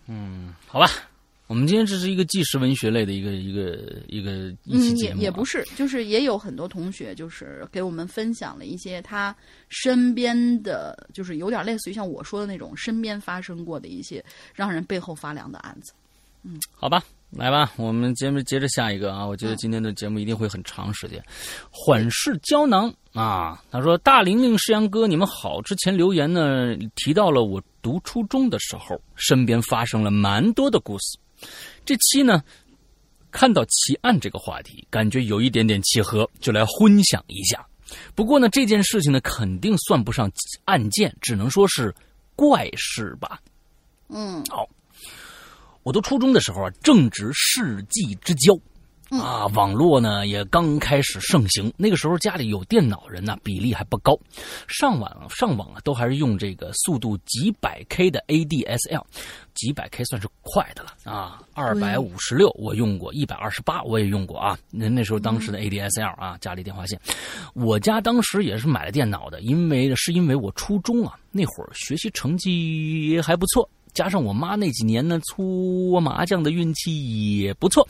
[0.08, 0.88] 嗯好吧。
[1.48, 9.36] 我们今天这是一个纪实文学类的一个一个一个一期嗯，节目、啊也也不是，就是也有很多同学就是给我们分享了一些他
[9.68, 14.24] 身边的，就是有点类似于像我说的那种身边发生过的一些
[14.56, 15.94] 让人背后发凉的案子。
[16.44, 17.04] 嗯好吧，
[17.36, 19.26] 来吧，我们节目接着下一个啊！
[19.26, 21.24] 我觉得今天的节目一定会很长时间。
[21.72, 25.60] 缓释胶囊啊，他说：“大玲玲、世阳哥，你们好。
[25.62, 31.18] 之前留言呢提到了我读初中的时候，身边发生了蛮多的故事。
[31.84, 32.44] 这期呢，
[33.32, 37.66] 看到奇案这个话题，感觉有一点点契合，就来分享一下。
[38.14, 40.32] 不过呢，这件事情呢，肯定算不上
[40.66, 41.94] 案件，只能说是
[42.36, 43.40] 怪事吧。
[44.10, 44.70] 嗯好。
[45.84, 48.58] 我读初中的时候啊，正值世纪之交，
[49.18, 51.72] 啊，网络呢也刚开始盛行。
[51.76, 54.18] 那个时候家里有电脑人呢、比例还不高，
[54.70, 59.04] 上网上网啊都还是用这个速度几百 K 的 ADSL，
[59.54, 61.44] 几百 K 算是快的了啊。
[61.54, 64.58] 二百五十六我用过，一百二十八我也用过啊。
[64.72, 66.98] 那那时候当时的 ADSL 啊，家里电话线，
[67.54, 73.70] 我家当时也是买了电脑的，因为是因为我初中啊那会儿学习成绩还不错。
[73.94, 77.88] 加上我妈那几年呢搓麻将的运气也不错，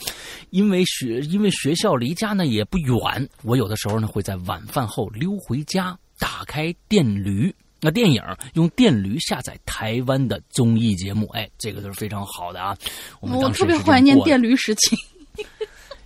[0.49, 7.53] 因为学因为学校离家呢也不远，我有的时候呢会在晚饭后溜回家，打开电驴。
[7.85, 12.77] 那电影用电驴下载台湾的综艺节目，哎，这个都是非常好的啊。
[13.19, 14.17] 我特别怀念。
[14.21, 14.95] 电驴时期。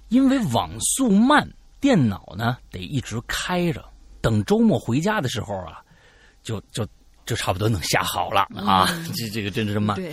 [0.10, 1.48] 因为网速慢，
[1.82, 3.84] 电脑呢得一直开着，
[4.22, 5.82] 等周末回家的时候啊，
[6.42, 6.88] 就就
[7.28, 8.90] 就差不多能下好了啊。
[9.14, 9.96] 这这个真是慢。
[9.96, 10.12] 对，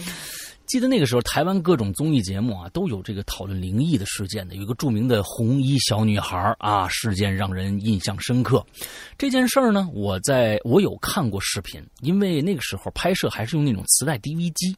[0.67, 4.55] 记得那个时候，台湾各种综艺节目啊，都有这个讨论灵异的事件的。
[4.57, 8.65] 有一个著名的红衣小女孩啊，事件让人印象深刻。
[9.17, 14.77] 这件事儿呢，我在我有看过视频，因为那个时候拍摄还是用那种磁带 DV 机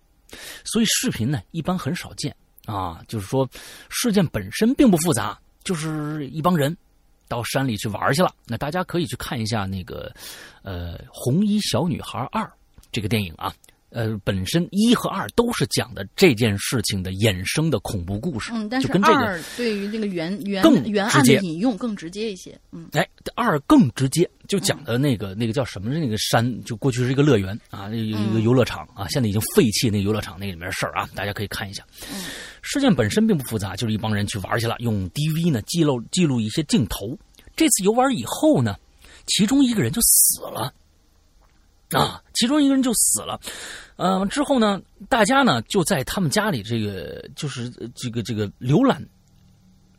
[0.64, 2.34] 所以视频呢一般很少见
[2.66, 3.00] 啊。
[3.08, 3.48] 就是说，
[3.88, 6.76] 事件本身并不复杂，就是一帮人
[7.28, 8.34] 到山里去玩去了。
[8.46, 10.12] 那大家可以去看一下那个
[10.62, 12.42] 呃《红衣小女孩二》
[12.90, 13.54] 这个电影啊。
[13.90, 25.88] 呃，本身一和二都是讲的这件事情的衍生的恐怖故事，嗯，但就是跟这个二对于那个原原更原案的引用更直接一些，嗯哎，二更直接，就讲的那个、那个叫什么？
[25.88, 31.82] 那个山，就过去是一个乐园啊，有一个游乐场啊，现在已经废弃那个游乐场那里面的事儿啊，大家可以看一下。
[32.66, 37.16] 事件本身并不复杂，就是一帮人去玩去了，用 DV 呢记录记录一些镜头。
[37.54, 38.76] 这次游玩以后呢，
[39.26, 40.74] 其中一个人就死了。
[41.90, 43.40] 啊，其中一个人就死了，
[43.94, 49.00] 呃，之后呢，大家呢就在他们家里这个就是这个这个浏览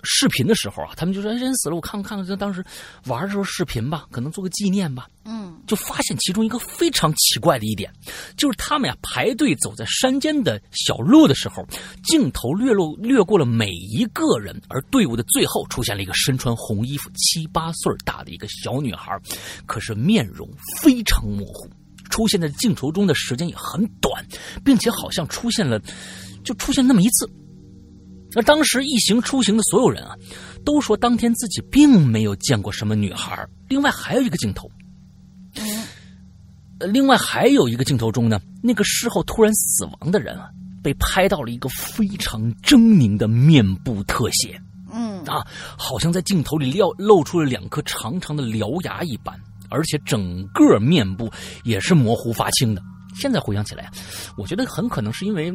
[0.04, 2.64] 视频的时候啊，他们就说：“哎，人死了，我看看看看当时
[3.06, 7.92] 玩的时候视频吧，可能做个纪念吧。”嗯就发现其中一个非常奇怪的一点，
[8.38, 11.68] 就是他们呀排队走在山间的小路的时候，
[12.06, 19.20] 镜头掠落掠过了每一个人，而队伍的最后出现了一个身穿红衣服、七八岁大的一个小女孩，
[19.66, 21.70] 可是面容非常模糊，
[22.10, 24.26] 出现在镜头中的时间也很短，
[24.64, 25.78] 并且好像出现了，
[26.46, 27.30] 就出现那么一次。
[28.38, 30.16] 而当时一行出行的所有人啊，
[30.64, 33.44] 都说当天自己并没有见过什么女孩。
[33.68, 34.70] 另外还有一个镜头。
[36.78, 40.50] 呃，另外还有一个镜头中呢，那个事后突然死亡的人啊，
[40.84, 44.62] 被拍到了一个非常狰狞的面部特写
[44.94, 45.44] 嗯啊，
[45.76, 49.36] 好像在镜头里露露出了两颗长长的獠牙一般，
[49.70, 51.28] 而且整个面部
[51.64, 52.84] 也是模糊发青的。
[53.16, 53.92] 现在回想起来啊，
[54.38, 55.52] 我觉得很可能是因为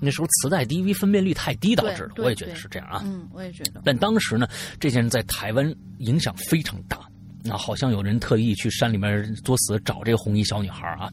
[0.00, 3.02] 那时候磁带 DV 分辨率太低导致的，我也觉得是这样啊。
[3.04, 4.46] 嗯，我也觉得，但当时呢，
[4.78, 7.00] 这件事在台湾影响非常大，
[7.42, 11.08] 那好像有人特意去山里面作死找这个红衣小女孩啊。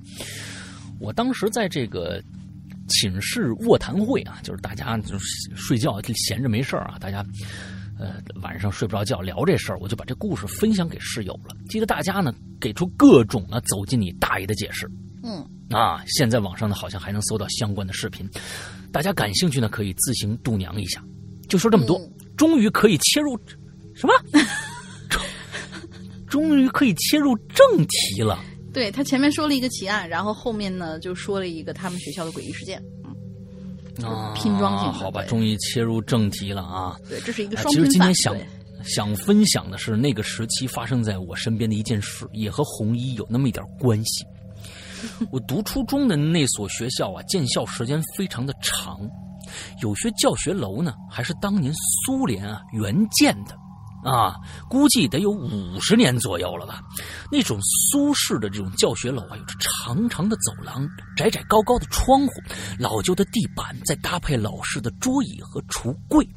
[1.00, 2.22] 我当时在这个
[2.88, 5.26] 寝室卧谈会啊，就是大家就是
[5.56, 7.26] 睡觉就闲着没事儿啊，大家
[8.00, 11.56] 呃晚上睡不着觉聊这事儿，我就把这故事分享给室友了。
[11.70, 14.90] 记得大家呢给出各种呢走进你大爷的解释，
[15.24, 18.30] 嗯啊，现在网上呢好像还能搜到相关的视频，
[18.92, 21.04] 大家感兴趣呢可以自行度娘一下。
[21.48, 23.38] 就说这么多，嗯终于可以切入
[23.94, 24.14] 什么？
[25.10, 25.22] 终
[26.28, 28.44] 终于可以切入正题了。
[28.74, 32.82] 对他前面说了一个奇案，然后后面呢就说了一个他们学校的诡异事件，
[34.02, 36.98] 啊，拼装好吧，终于切入正题了啊！
[37.10, 37.88] 对，这是一个双啊其实。
[37.90, 38.36] 今天想
[38.86, 44.24] 想分享的是那个时期发生在我身边的一件事，也和红衣有那么一点关系。
[45.32, 49.00] 我读初中的那所学校啊，建校时间非常的长，
[49.82, 51.74] 有些教学楼呢还是当年
[52.06, 53.56] 苏联啊援建的，
[54.10, 54.36] 啊，
[54.70, 56.82] 估计得有五十年左右了吧。
[57.32, 62.34] 那种苏式的这种教学楼啊，有着长长的走廊、窄窄高高的窗户、
[62.80, 66.28] 老旧的地板，再搭配老式的桌椅和橱柜。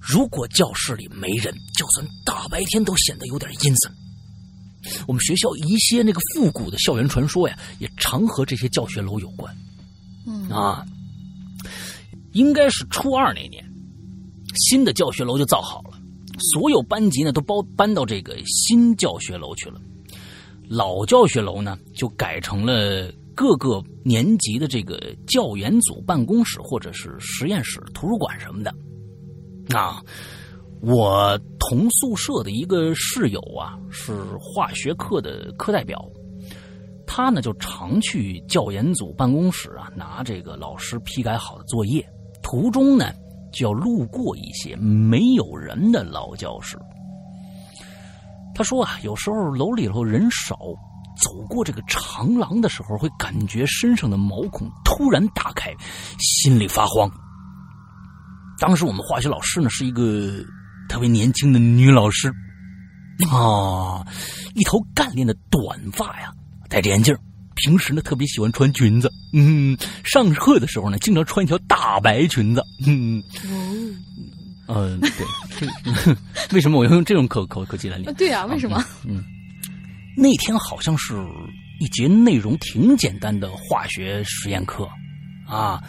[0.00, 4.03] 如果教室里没人，就算大白天都显得有点阴森。
[5.06, 9.54] 我们学校一些那个复古的校园传说呀，也常和这些教学楼有关。
[10.26, 10.84] 嗯啊，
[12.32, 13.64] 应该是初二那年，
[14.54, 15.98] 新的教学楼就造好了，
[16.38, 19.80] 所有班级呢都包搬到这个新教学楼去了。
[20.66, 28.74] 老教学楼呢就改成了各个年级的这个教研组办公室或者是实验室、图书馆什么的。
[29.76, 30.02] 啊，
[30.86, 35.98] 我同宿舍的一个室友啊，是化学课的课代表，
[37.06, 42.06] 他呢就常去教研组办公室啊，拿这个老师批改好的作业，
[42.42, 43.12] 途中呢
[43.50, 46.78] 就要路过一些没有人的老教室。
[48.54, 50.54] 他说啊，有时候楼里头人少，
[51.22, 55.74] 走过这个长廊的时候，会感觉身上的毛孔突然打开，
[56.18, 57.10] 心里发慌。
[58.60, 60.44] 当时我们化学老师呢是一个
[60.88, 62.28] 特别年轻的女老师，
[63.30, 64.04] 啊，
[64.54, 66.32] 一头干练的短发呀，
[66.68, 67.16] 戴着眼镜，
[67.54, 73.22] 平时呢特别喜欢穿裙子，嗯，上课的时候呢经常穿一条大白裙子，嗯，
[74.68, 76.14] 嗯、对，
[76.52, 77.98] 为什么我要用这种口口口气来？
[78.12, 78.84] 对啊，为什么？
[79.04, 79.22] 嗯。
[80.16, 81.12] 那天好像是
[81.80, 84.88] 一节内容挺简单的化学实验课，
[85.44, 85.82] 啊，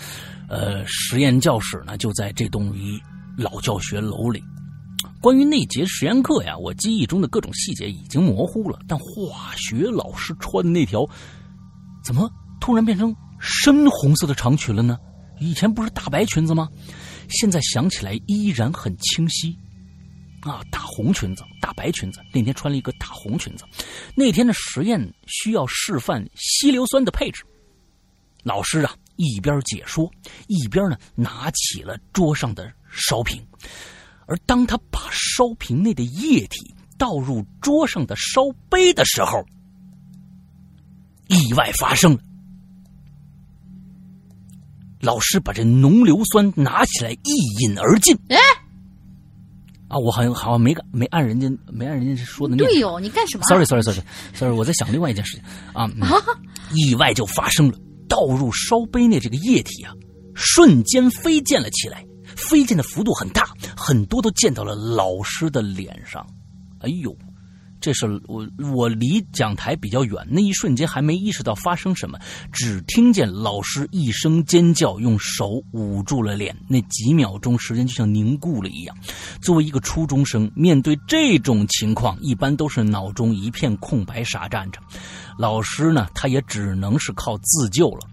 [0.49, 2.73] 呃，实验教室呢就在这栋
[3.37, 4.43] 老教学楼里。
[5.25, 11.03] 关于那节实验课呀，我记忆中的各种细节已经模糊了，但化学老师穿的那条，
[12.03, 12.29] 怎么
[12.61, 14.99] 突然变成深红色的长裙了呢？
[15.39, 16.69] 以前不是大白裙子吗？
[17.27, 19.57] 现在想起来依然很清晰。
[20.41, 22.19] 啊，大红裙子，大白裙子。
[22.31, 23.65] 那天穿了一个大红裙子。
[24.13, 27.43] 那天的实验需要示范稀硫酸的配置。
[28.43, 30.07] 老师啊，一边解说，
[30.45, 33.43] 一边呢拿起了桌上的烧瓶。
[34.25, 39.45] 而当他把烧瓶内的液体倒入桌上的烧杯的时候，
[41.27, 42.19] 意外发生了。
[45.01, 48.17] 老师把这浓硫酸拿起来一饮而尽。
[48.29, 48.37] 哎，
[49.87, 52.63] 啊，我好像好像没没按人家没按人家说的那。
[52.63, 54.01] 对哦，你干什么？Sorry Sorry Sorry
[54.33, 55.87] Sorry，我在想另外一件事情啊。
[56.73, 59.93] 意外就发生了，倒入烧杯内这个液体啊，
[60.33, 62.04] 瞬间飞溅了起来，
[62.35, 66.25] 飞溅的幅度很大，很多都溅到了老师的脸上。
[66.79, 67.15] 哎呦！
[67.81, 72.17] 这是我我离讲台比较远，那一瞬间还没意识到发生什么，
[72.51, 76.55] 只听见老师一声尖叫，用手捂住了脸。
[76.67, 78.97] 那几秒钟时间就像凝固了一样。
[79.39, 84.79] 作为一个初中生，面对这种情况，一般都是脑中一片空白，傻站着。
[85.37, 88.07] 老师呢，他也只能是靠自救了。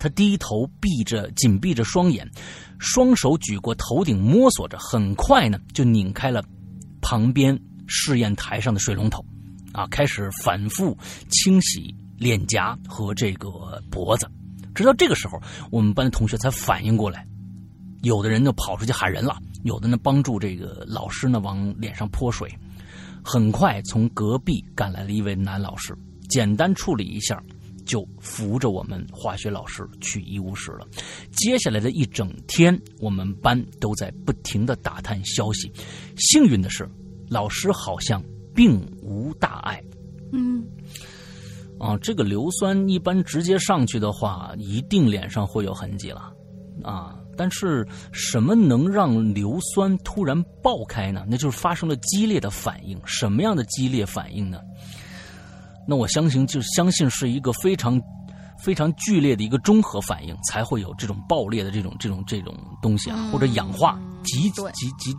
[0.00, 2.28] 他低头闭着紧闭着双眼，
[2.78, 6.44] 双手举过头顶摸索着，很快呢就拧开了
[7.00, 7.58] 旁边。
[7.88, 9.24] 试验台上的水龙头，
[9.70, 10.98] 啊，开始反复
[11.30, 14.28] 清洗脸颊和这个脖子，
[14.74, 17.24] 直到这个时候，我们班的同学才反应过来，
[18.02, 22.52] 有的人呢跑出去喊人了，有的呢帮助这个老师呢往脸上泼水。
[23.22, 25.96] 很快，从隔壁赶来了一位男老师，
[26.28, 27.40] 简单处理一下，
[27.86, 30.86] 就扶着我们化学老师去医务室了。
[31.30, 35.72] 接下来的一整天，我们班都在不停的打探消息。
[36.18, 36.86] 幸运的是。
[37.28, 38.22] 老师好像
[38.54, 39.82] 并无大碍，
[40.30, 40.64] 嗯，
[41.76, 46.32] 啊，这个硫酸一般直接上去的话，一定脸上会有痕迹了，
[46.84, 51.26] 啊，但是什么能让硫酸突然爆开呢？
[51.28, 52.96] 那就是发生了激烈的反应。
[53.04, 54.60] 什么样的激烈反应呢？
[55.86, 58.00] 那我相信，就相信是一个非常
[58.58, 65.14] 非常剧烈的一个综合反应，才会有这种爆裂的这种这种这种东西啊，或者氧化，极极极。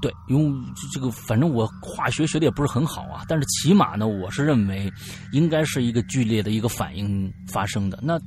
[0.00, 4.88] 对，因为这个，反正我化学学的也不是很好啊，但是起码呢，我是认为
[5.32, 7.98] 应该是一个剧烈的一个反应发生的。
[8.00, 8.18] 那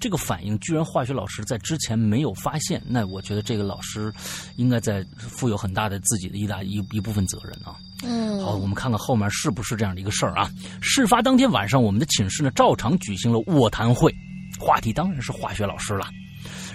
[0.00, 4.10] 这个反应居然化学老师在之前没有发现，那我觉得这个老师
[4.56, 7.76] 应该在负有很大的自己的一大一一部分责任啊。
[8.02, 10.50] 嗯，好，我们看看后面是不是这样的一个事儿啊？
[10.80, 14.10] 事发当天晚上，我们的寝室呢照常举行了卧谈会，
[14.58, 16.06] 话题当然是化学老师了。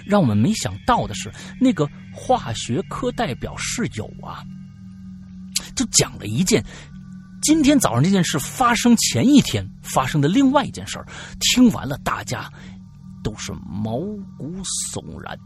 [0.06, 1.30] 让我们没想到的是，
[1.60, 4.44] 那个化学科代表室友啊，
[5.74, 6.64] 就讲了一件
[7.42, 11.06] 今天早上这件事发生前一天发生的另外一件事儿。
[11.40, 12.50] 听完了，大家
[13.22, 13.98] 都是毛
[14.38, 14.56] 骨
[14.92, 15.36] 悚然。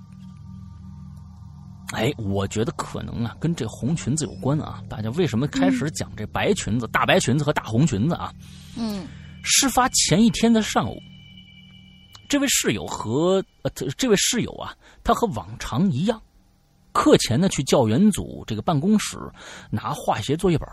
[1.92, 4.80] 哎，我觉得可能啊，跟这红裙子有关啊。
[4.88, 8.32] 大家为什么开始讲这白裙子、大白裙子和大红裙子啊？
[8.76, 9.06] 嗯，
[9.42, 10.96] 事发前一天的上午。
[12.31, 14.72] 这位室友和呃，这位室友啊，
[15.03, 16.22] 他和往常一样，
[16.93, 19.18] 课前呢去教员组这个办公室
[19.68, 20.68] 拿化学作业本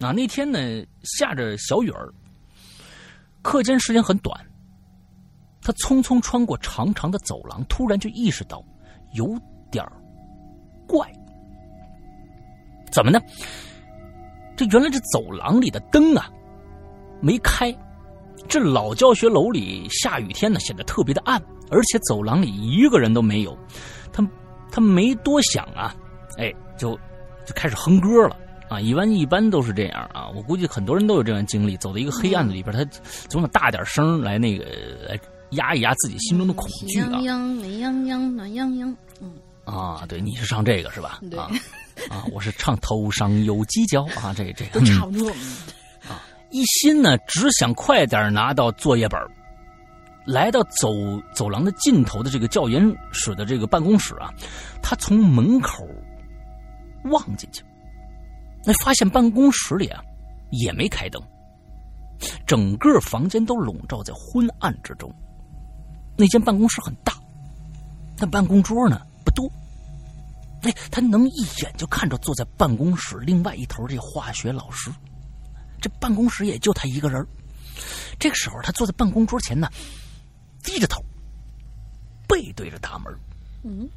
[0.00, 0.58] 啊，那天呢
[1.02, 2.10] 下着小雨儿，
[3.42, 4.34] 课间时间很短，
[5.60, 8.64] 他匆匆穿过长长的走廊，突然就意识到
[9.12, 9.38] 有
[9.70, 9.84] 点
[10.88, 11.06] 怪。
[12.90, 13.20] 怎么呢？
[14.56, 16.30] 这原来这走廊里的灯啊
[17.20, 17.70] 没开。
[18.48, 23.56] 这老教学楼里下雨天呢，显得特别的暗，而且走廊里一个人都没有。
[24.12, 24.26] 他
[24.70, 25.94] 他没多想啊，
[26.36, 26.94] 哎，就
[27.46, 28.36] 就开始哼歌了
[28.68, 28.80] 啊！
[28.80, 32.84] 一般一般都是这样啊，我估计很多人都有这样经历，走到一个黑暗的里边，他
[33.28, 34.64] 总想大点声来那个
[35.08, 35.18] 来
[35.50, 37.08] 压一压自己心中的恐惧啊。
[37.08, 39.32] 暖洋洋，暖洋洋，嗯
[39.64, 41.20] 啊，对，你是唱这个是吧？
[41.36, 41.50] 啊
[42.08, 45.30] 啊，我是唱头上有犄角啊，这这都差不多。
[46.50, 49.20] 一心呢，只想快点拿到作业本
[50.26, 50.88] 来到走
[51.34, 52.82] 走廊的尽头的这个教研
[53.12, 54.32] 室的这个办公室啊，
[54.82, 55.88] 他从门口
[57.04, 57.64] 望进去，
[58.64, 60.02] 那发现办公室里啊
[60.50, 61.20] 也没开灯，
[62.46, 65.12] 整个房间都笼罩在昏暗之中。
[66.16, 67.14] 那间办公室很大，
[68.18, 69.50] 但办公桌呢不多。
[70.62, 74.90] 哎，他能一眼就看着坐在办公室另外一头这化学老师。
[75.80, 77.26] 这办公室也就他一个人
[78.18, 79.68] 这个时候，他坐在办公桌前呢，
[80.62, 81.02] 低着头，
[82.28, 83.12] 背对着大门。
[83.62, 83.88] 嗯，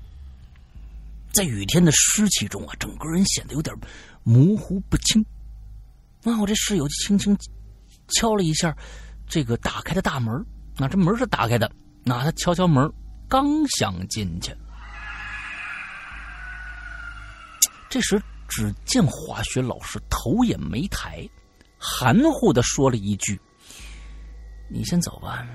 [1.34, 3.76] 在雨天的湿气中啊，整个人显得有点
[4.24, 5.22] 模糊不清。
[6.24, 7.38] 啊，我这室友就轻轻
[8.08, 8.74] 敲了一下
[9.28, 10.34] 这个打开的大门。
[10.78, 11.70] 那这门是打开的，
[12.04, 12.90] 那他敲敲门，
[13.28, 14.56] 刚想进去，
[17.90, 21.28] 这时只见化学老师头也没抬。
[21.86, 23.38] 含糊的说了一句
[24.72, 25.46] ：“你先走吧，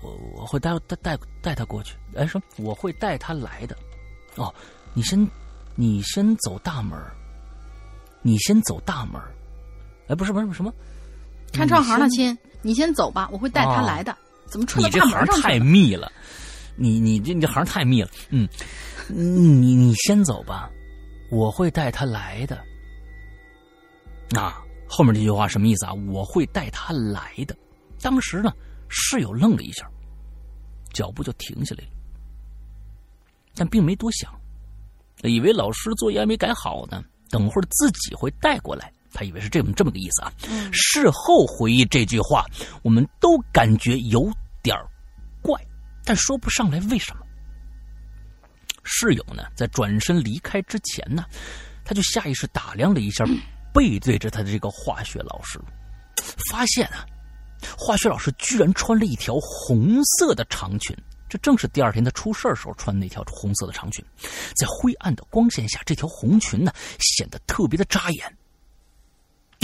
[0.00, 1.94] 我我会带带带带他过去。
[2.16, 3.76] 哎，说我会带他来的。
[4.34, 4.52] 哦，
[4.94, 5.30] 你先
[5.76, 6.98] 你先走大门，
[8.20, 9.22] 你先走大门。
[10.08, 10.74] 哎，不是不是什么，
[11.52, 14.16] 看串行了，亲，你先走吧，我会带他来的。
[14.46, 15.60] 怎么串你这到大门行太？
[15.60, 16.10] 密了，
[16.74, 18.48] 你你这你这行太密了，嗯，
[19.08, 20.68] 你你先走吧，
[21.30, 22.56] 我会带他来的。
[24.34, 24.61] 啊，
[24.94, 25.94] 后面这句话什么意思啊？
[25.94, 27.56] 我会带他来的。
[27.98, 28.52] 当时呢，
[28.90, 29.90] 室友愣了一下，
[30.92, 31.90] 脚步就停下来了，
[33.54, 34.30] 但并没多想，
[35.22, 38.92] 以为老师作业还没改好呢，等会儿自己会带过来。
[39.14, 40.30] 他以为是这么这么个意思啊。
[40.72, 42.44] 事后回忆这句话，
[42.82, 44.30] 我们都感觉有
[44.62, 44.76] 点
[45.40, 45.58] 怪，
[46.04, 47.24] 但说不上来为什么。
[48.84, 51.24] 室友呢，在转身离开之前呢，
[51.82, 53.24] 他就下意识打量了一下
[53.72, 55.60] 背对着他的这个化学老师，
[56.50, 57.06] 发现啊，
[57.78, 60.96] 化学老师居然穿了一条红色的长裙。
[61.28, 64.04] 这正是第二天他出事儿时候穿那条红色的长裙，
[64.54, 68.36] 在灰暗的光线下，这条红裙呢显得特别的扎眼。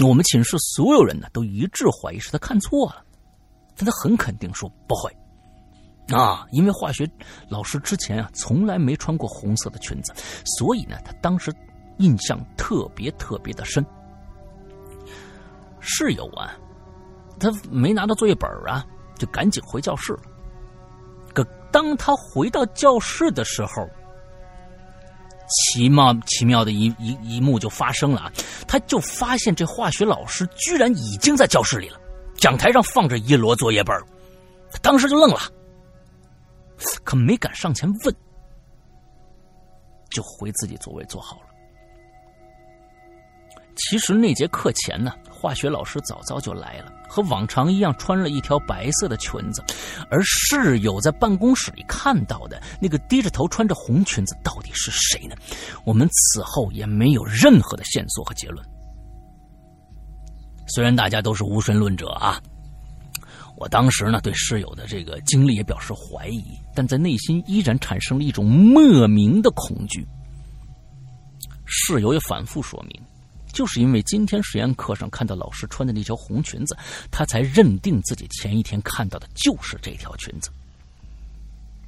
[0.03, 3.05] 我们寝室所有人呢都一致怀疑是他看错了，
[3.75, 5.15] 但他很肯定说不会，
[6.17, 7.07] 啊，因为化学
[7.49, 10.11] 老师之前啊从来没穿过红色的裙子，
[10.57, 11.53] 所以呢他当时
[11.99, 13.85] 印象特别特别的深。
[15.89, 16.55] 室友啊，
[17.39, 18.85] 他没拿到作业本啊，
[19.17, 20.21] 就赶紧回教室了。
[21.33, 23.89] 可当他回到教室的时候，
[25.47, 28.31] 奇妙奇妙的一一一幕就发生了啊！
[28.67, 31.99] 他就发现这化学老师居然已经在教室里了，
[32.35, 33.99] 讲台上放着一摞作业本，
[34.71, 35.39] 他当时就愣了，
[37.03, 38.15] 可没敢上前问，
[40.11, 41.47] 就回自己座位坐好了。
[43.75, 49.63] 其实那节课前呢，化学老师早早就来了，和往常一样穿了一条白色的裙子，
[50.11, 55.35] 而室友在办公室里看到的那个低着头穿着红裙子到底是谁呢？
[55.85, 58.65] 我们此后也没有任何的线索和结论。
[60.67, 62.41] 虽然大家都是无神论者啊，
[63.57, 66.43] 我当时呢对室友的这个经历也表示怀疑，
[66.75, 70.05] 但在内心依然产生了一种莫名的恐惧。
[71.65, 73.08] 室友也反复说明。
[73.53, 76.77] 就是因为今天实验课上看到老师穿的那条红裙子，
[77.11, 80.49] 他才认定自己前一天看到的就是这条裙子。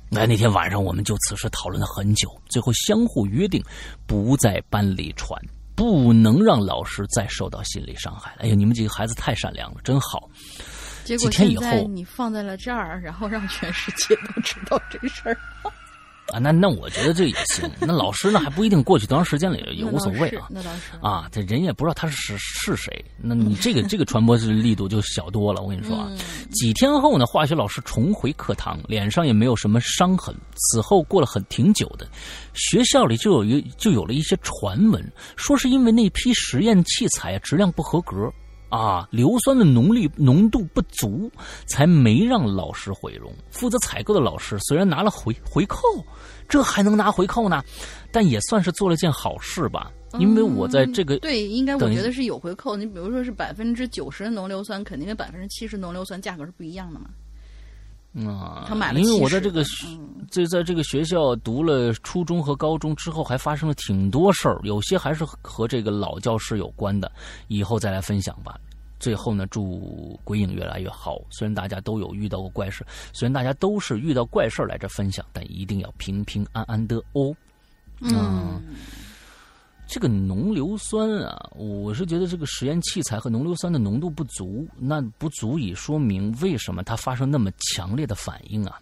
[0.09, 3.63] 那那天晚上我们就此事讨论了很久，最后相互约定
[4.05, 5.41] 不在班里传，
[5.73, 8.39] 不能让老师再受到心理伤害了。
[8.41, 10.29] 哎呀，你们几个孩子太善良了，真好。
[11.05, 15.37] 结果现在你放在了这儿，然后让全世界都知道这事儿。
[16.31, 17.69] 啊，那那我觉得这也行。
[17.79, 20.47] 那老师呢还不一定过去多长时间了也也无所谓啊。
[20.49, 25.61] 那倒是啊，这人也不知道他是是谁，那你这个这个传播力度就小多了。
[25.61, 26.11] 我跟你说啊，
[26.51, 30.35] 几天后呢，化学老师重回课堂，脸上也没有什么伤痕。
[30.55, 32.07] 此后过了很挺久的，
[32.53, 38.31] 学校里就有一就有了一些传闻，说是因为那批实验器材质量不合格。
[38.71, 41.29] 啊，硫酸的浓力浓度不足，
[41.67, 43.31] 才没让老师毁容。
[43.51, 45.77] 负责采购的老师虽然拿了回回扣，
[46.47, 47.61] 这还能拿回扣呢，
[48.11, 49.91] 但也算是做了件好事吧。
[50.19, 52.75] 因为我在这个、嗯、对，应该我觉得是有回扣。
[52.75, 57.09] 你比如说是百分之九十的浓硫酸，肯定跟百分之七十浓硫酸价格是不一样的嘛。
[58.13, 59.63] 啊，他买了，因为我在这个
[60.29, 67.09] 这、嗯、在这个学校读了初中和高中之后，还发生了挺多事儿，有些还是和这个老教师有关的，
[67.47, 68.59] 以后再来分享吧。
[68.99, 71.19] 最后呢，祝鬼影越来越好。
[71.29, 77.33] 虽然大家都有遇到过怪事，虽然大家都是遇到怪事来这分享，但一定要平平安安的哦。
[78.01, 78.61] 嗯，嗯
[79.91, 88.79] 这个浓硫酸啊，我是觉得这个实验器材和浓硫酸的浓度不足，那不足以说明为什么它发生那么强烈的反应啊。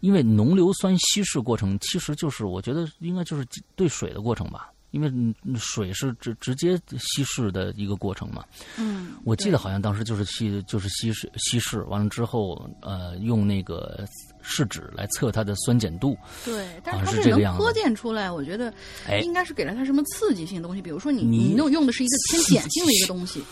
[0.00, 4.70] 因为浓硫酸稀释过程其实就是，我觉得应该就是对水的过程吧。
[4.90, 5.10] 因为
[5.56, 8.44] 水是直直接稀释的一个过程嘛，
[8.76, 14.06] 嗯，我记得好像当时就是稀就是稀释稀释完了之后，呃，用那个
[14.42, 18.72] 试纸来测它的酸碱度，对，但是它是能泼溅出来，我觉得
[19.22, 23.42] 应该是给了它什么刺激性的东西，比如说你你用用的是一个偏碱性的一个东西，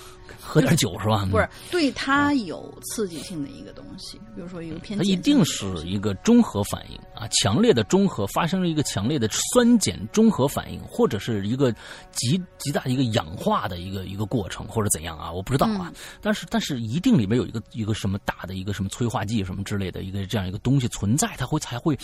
[0.40, 1.26] 喝点酒是吧？
[1.30, 11.40] 不是对它有刺激性的一个东西，比如说一个偏，它一定是一个中和反应啊，强烈的中和发生了一个强烈的酸碱中和反应，或者是。
[11.50, 11.74] 一个
[12.12, 15.32] 极极大的一个氧化的一个一个过程，或者怎样啊？
[15.32, 15.90] 我不知道啊。
[15.90, 21.98] 嗯、但是但是一定里面有一个一个什么大的一个什么催化剂什么之类的一个这样一个东西存在，它会才会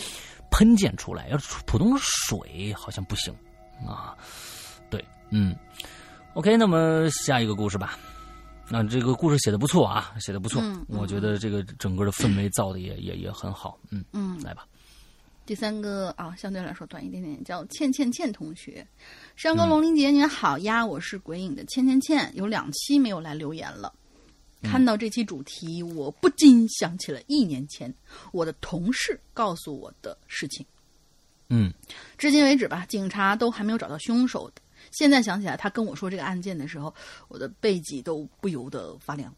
[0.50, 1.28] 喷溅出来。
[1.28, 3.32] 要是普通水好像不行
[3.86, 4.16] 啊。
[4.90, 5.54] 对，嗯。
[6.34, 7.96] OK，那么下一个故事吧。
[8.68, 14.66] 那这个故事写的不错啊，写的不错，我觉得这个整个的氛围造的也也也很好，嗯，嗯，来吧，
[15.46, 18.84] 第三个啊，相对来说短一点点，叫倩倩倩同学。
[19.36, 23.92] 山哥嗯龙玲姐您好呀，我是鬼影的倩倩倩，有两期没有来留言了。
[24.62, 27.94] 看到这期主题，我不禁想起了一年前
[28.32, 30.66] 我的同事告诉我的事情。
[31.48, 31.72] 嗯
[32.18, 34.62] 至今为止吧，警察都还没有找到凶手的。
[34.96, 36.92] 现在想起来，他跟我说这个案件的时候，
[37.28, 39.30] 我的背脊都不由得发凉。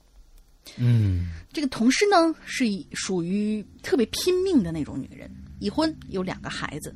[0.76, 5.28] 嗯这个同事呢，是以属于特别拼命的那种女人，
[5.58, 6.94] 已婚，有两个孩子。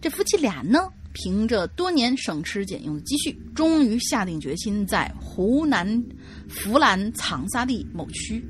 [0.00, 0.80] 这夫妻俩呢，
[1.12, 5.86] 凭着多年省吃俭用的积蓄，终于下定决心在湖南
[6.64, 8.44] 湖南长沙地某区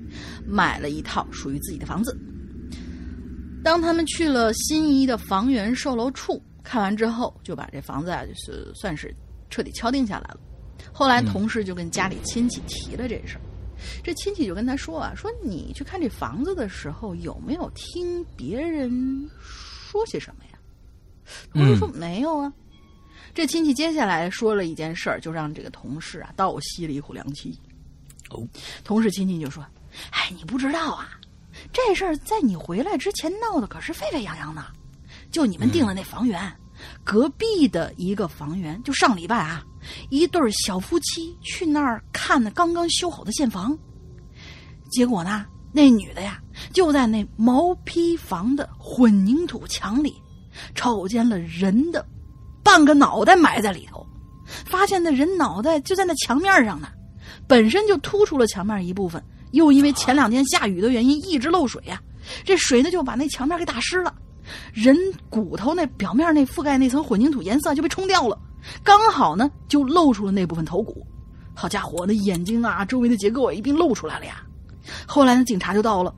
[0.47, 2.17] 买了一套属于自己的房子。
[3.63, 9.15] 当他们去了心仪的房源售楼处看完之后，就把这房子啊，就是算是
[9.53, 10.41] 彻底敲定下来了。
[10.93, 13.41] 后来同事就跟家里亲戚提了这事儿。
[14.03, 20.59] 这亲戚就跟他说啊，说你去看这房子的时候，有没有听别人说些什么呀？
[21.53, 22.53] 同事说没有啊。
[23.35, 27.59] 这亲戚接下来说了一件事儿，就让这个同事啊倒吸了一口凉气。
[28.31, 28.47] 哦，
[28.85, 29.65] 同事亲戚就说
[30.11, 31.19] ：“哎，你不知道啊，
[31.73, 34.65] 这事儿在你回来之前闹得可是沸沸扬扬的。
[35.31, 36.41] 就你们订了那房源，
[37.05, 39.63] 隔壁的一个房源，就上礼拜啊，
[40.11, 43.77] 一对小夫妻去那儿看那刚刚修好的现房，
[44.91, 46.41] 结果呢，那女的呀
[46.73, 50.15] 就在那毛坯房的混凝土墙里，
[50.75, 52.07] 瞅见了人的
[52.63, 54.07] 半个脑袋埋在里头，
[54.67, 56.89] 发现那人脑袋就在那墙面上呢，
[57.47, 59.23] 本身就突出了墙面一部分，
[59.53, 62.01] 又因为前两天下雨的原因一直漏水呀、
[62.45, 64.15] 这水呢就把那墙面给打湿了，
[64.73, 64.97] 人
[65.31, 68.39] 骨头那表面那覆盖那层混凝土颜色就被冲掉了，
[68.83, 71.07] 刚好呢就露出了那部分头骨。
[71.55, 74.43] 好家伙，那眼睛啊，周围的结构啊一并露出来了呀。
[75.07, 76.13] 后来呢，警察就到了，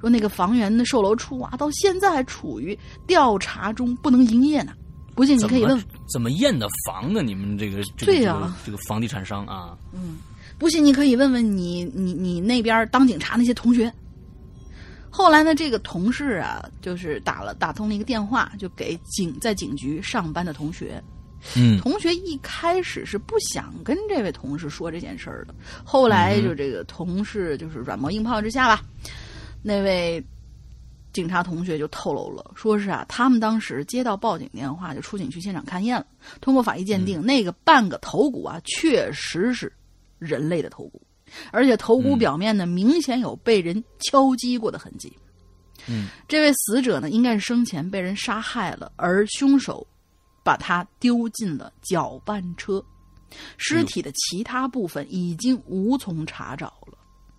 [0.00, 4.72] 说那个房源的售楼处啊，到现在还处于调查中，不能营业呢。
[5.14, 7.22] 不信你可以问怎么，验的房呢？
[7.22, 10.18] 你们这个这个对呀这个这个房地产商啊，嗯
[10.58, 13.92] 不信你可以问问你你你那边当警察那些同学。
[15.10, 21.02] 后来呢，这个同事啊，就是打了打通了一个电话，就给警在警局上班的同学。
[21.56, 21.80] 嗯。
[21.80, 25.54] 同学一开始是不想跟这位同事说这件事儿的，
[25.84, 28.82] 后来就这个同事就是软磨硬泡之下吧，
[29.62, 30.24] 那位
[31.12, 36.06] 警察同学就透露了，说是啊，他们当时接到报警电话，就出警去现场勘验了，
[36.40, 39.72] 通过法医鉴定，那个半个头骨啊，确实是
[40.18, 41.02] 人类的头骨，
[41.50, 45.12] 而且头骨表面呢，明显有被人敲击过的痕迹。
[45.88, 49.86] 嗯，这位死者呢，应该是生前被人杀害了，而凶手
[50.44, 52.84] 把他丢进了搅拌车，
[53.56, 56.98] 尸体的其他部分已经无从查找了。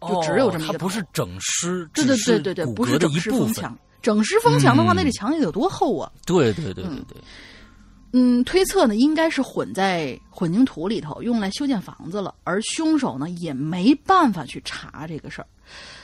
[0.10, 3.78] 就只有这么一个哦它不是整尸，对对对对对，不是整尸封墙。
[4.02, 6.12] 整尸封墙的话，嗯那这墙得有多厚啊？
[6.26, 7.22] 对对对对对，嗯，
[8.44, 12.36] 推测呢，应该是混在混凝土里头，用来修建房子了。
[12.44, 15.48] 而凶手呢，也没办法去查这个事儿。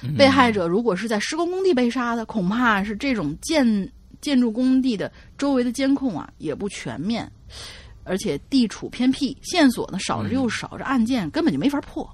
[0.01, 3.91] 嗯被害者如果是在施工工地被杀的，恐怕是这种建
[4.21, 7.29] 建筑工地的周围的监控啊也不全面，
[8.05, 12.09] 而且地处偏僻，线索呢少之又少，这案件根本就没法破。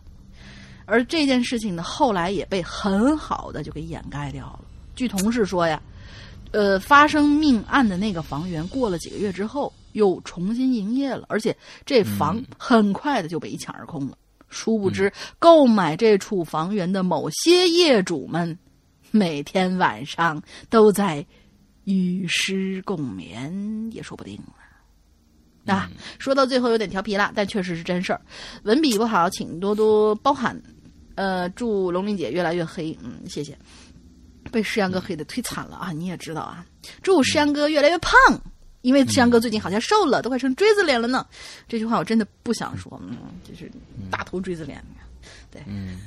[0.85, 4.61] 而这件事情呢，后来也被很好的就给掩盖掉了。
[4.95, 5.79] 据同事说呀，
[6.51, 14.17] 呃，发生命案的那个房源过了几个月之后又重新营业了，而且这房很快的就被一抢而空了。
[14.49, 18.55] 殊不知，购买这处房源的某些业主们，
[19.09, 20.39] 每天晚上
[20.69, 21.25] 都在
[21.85, 25.73] 与尸共眠，也说不定了。
[25.73, 25.89] 啊，
[26.19, 28.21] 说到最后有点调皮了，但确实是真事儿。
[28.63, 30.61] 文笔不好，请多多包涵。
[31.15, 33.57] 呃，祝龙玲姐越来越黑，嗯，谢谢。
[34.51, 35.91] 被石阳哥黑的忒惨了啊！
[35.91, 36.65] 你也知道啊。
[37.01, 38.19] 祝石阳哥越来越胖，
[38.84, 41.25] 因为石阳哥最近好像瘦了，都快成锥子脸了呢。
[41.67, 43.71] 这句话我真的不想说，嗯，就是
[44.11, 44.84] 大头锥子脸。
[45.49, 45.99] 对，嗯，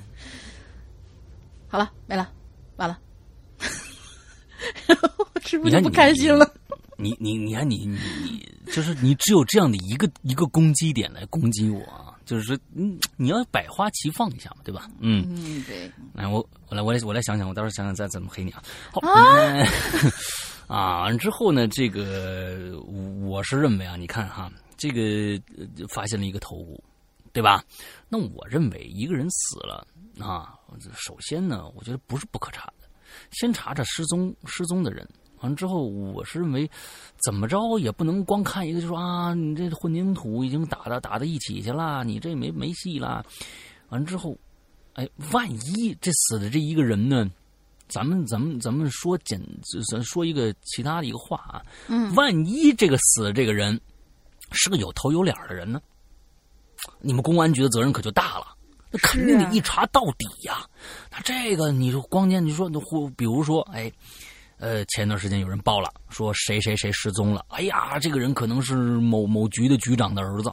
[1.69, 2.31] 好了，没了，
[2.77, 2.99] 完了。
[5.19, 6.49] 我是不是不你看你开心了？
[6.99, 14.91] 你你你看你你你就是你只有这样的一个一个攻击点来攻击我啊，就是说嗯你要百花齐放一下嘛，对吧？
[15.01, 18.63] 嗯，嗯，对，来我我来我来我来想想，我到时候想想再怎么黑你啊。
[18.93, 19.67] 好嗯
[20.67, 22.81] 啊，完之后呢，这个
[23.23, 25.41] 我是认为啊，你看哈，这个
[25.89, 26.83] 发现了一个头骨，
[27.33, 27.63] 对吧？
[28.09, 29.87] 那我认为一个人死了
[30.19, 30.59] 啊，
[30.95, 32.89] 首先呢，我觉得不是不可查的，
[33.31, 35.09] 先查查失踪失踪的人。
[35.41, 36.69] 完之后，我是认为，
[37.23, 43.25] 怎么着也不能光看一个就说啊，你这混凝土已经打到打到一起去了，你这没没戏了。
[43.91, 44.37] 完之后，
[44.95, 47.31] 哎，万一这死的这一个人呢？
[47.89, 49.41] 咱们咱们咱们说简，
[49.91, 53.81] 咱说一个其他的一个话啊，嗯，万一这个死的这个人
[54.53, 55.81] 是个有头有脸的人呢？
[57.01, 58.47] 你们公安局的责任可就大了，
[58.91, 60.65] 那肯定得一查到底呀。
[61.11, 63.91] 那这个你说光见，你说那或比如说，哎，
[64.59, 70.53] 呃，前段时间有人报了，说谁谁谁失踪了，哎呀，这个人可能是某某局的局长的儿子，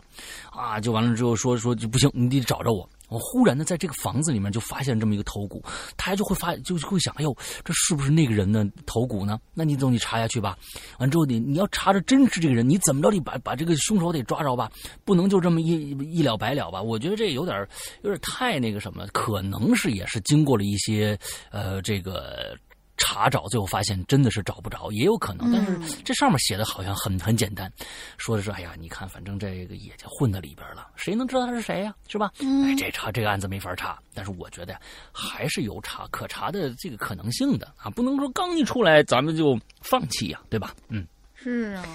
[0.49, 2.89] 啊，就完了之后说说就不行，你得找着我。
[3.14, 5.64] 我忽然的在这个房子里面就发现这么一个头骨，
[5.95, 9.39] 大家就会发就会想，哎呦，这是不是那个人的头骨呢？
[9.53, 10.57] 那你总得查下去吧。
[10.97, 14.72] 完之后你你要查着真是这个人，你怎么着得把把这个凶手得抓着吧，
[15.05, 16.82] 不能就这么一一了百了吧？
[16.82, 17.55] 我觉得这有点
[18.01, 21.16] 有点太那个什么，可能是也是经过了一些
[21.51, 22.57] 呃这个。
[23.06, 25.51] 查找，最后发现真的是找不着，也有可能。
[25.51, 27.70] 但是这上面写的好像很很简单，
[28.18, 32.32] 说的是，哎呀，你看，反正这个也就混在里边了，谁能知道他是谁呀、是吧？
[32.39, 34.80] 哎，这查这个案子没法查，但是我觉得
[35.12, 40.74] 还是有查可查的这个可能性的啊，不能说刚一出来咱们就放弃呀、对吧？
[40.88, 41.86] 嗯，是啊，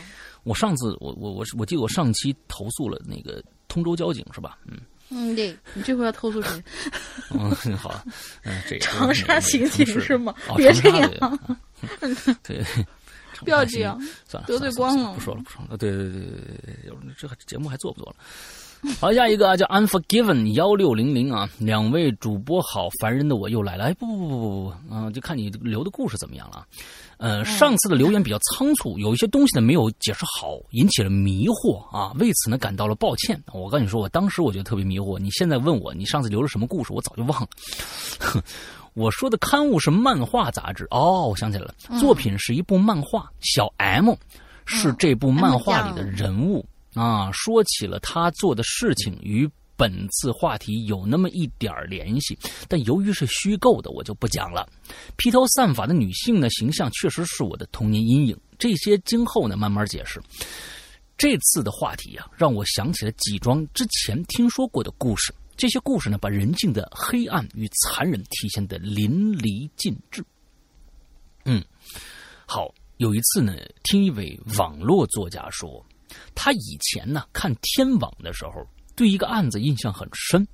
[0.44, 4.58] 我上次我我我我记得我上期投诉了那个通州交警是吧？
[4.66, 4.78] 嗯
[5.10, 6.50] 嗯，对，你这回要投诉谁？
[7.30, 8.02] 嗯，好，
[8.44, 11.38] 嗯，长沙那个刑警是吗哦别这样
[12.42, 12.64] 对。
[13.44, 13.96] 不要这样
[14.26, 15.76] 算了，得罪光了不说了，不说了。
[15.76, 18.16] 对对对对对对，这节目还做不做了？
[18.98, 23.84] 好，下一个啊，叫 Unforgiven 幺六零零啊，两位主播好，烦人的我又来了。
[23.84, 26.66] 哎，不不不不不不，啊，就看你留的故事怎么样了啊。
[27.18, 33.42] 呃，上次的留言比较仓促，有一些东西呢没有解释好，引起了迷惑啊，为此呢感到了抱歉。
[33.52, 37.48] 我跟你说，我当时我觉得特别迷惑，你现在问我你上次留了什么故事，我早就忘了。
[38.94, 44.14] 我说的刊物是漫画杂志哦，我想起来了，作品是一部漫画，小 M
[44.64, 46.64] 是这部漫画里的人物、
[46.94, 47.30] 啊。
[47.32, 49.48] 说起了他做的事情与
[49.78, 54.68] 本次话题有那么一点联系，但由于是虚构的，我就不讲了。
[55.16, 60.20] 披头散发的女性呢形象确实是我的童年阴影，这些今后呢慢慢解释。
[61.16, 65.32] 这次的话题啊，让我想起了几桩之前听说过的故事。
[65.56, 70.24] 这些故事呢，把人性的黑暗与残忍体现的淋漓尽致。
[71.44, 71.64] 嗯，
[72.46, 75.84] 好，有一次呢，听一位网络作家说，
[76.34, 78.64] 他以前呢看天网的时候，
[78.98, 80.46] 对一个案子印象很深。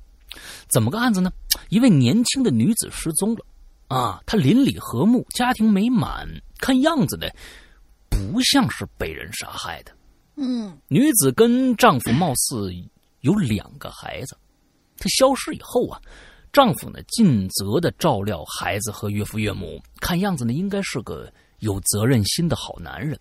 [0.69, 1.33] 怎么个案子呢？
[1.71, 3.47] 一位年轻的女子失踪了，
[3.89, 6.29] 啊，她邻里和睦，家庭美满，
[6.59, 7.27] 看样子呢，
[8.11, 9.93] 不像是被人杀害的。
[10.37, 12.75] 嗯女子跟丈夫貌似
[13.21, 14.37] 有两个孩子，
[14.99, 16.01] 她消失以后啊，
[16.53, 23.19] 丈夫呢尽责的照料孩子和岳父岳母，看样子呢应该是个有责任心的好男人。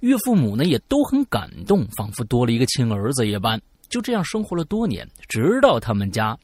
[0.00, 3.60] 岳父母呢也都很感动，仿佛多了一个亲儿子一般。
[3.92, 6.36] 就这样生活了多年，直到他们家，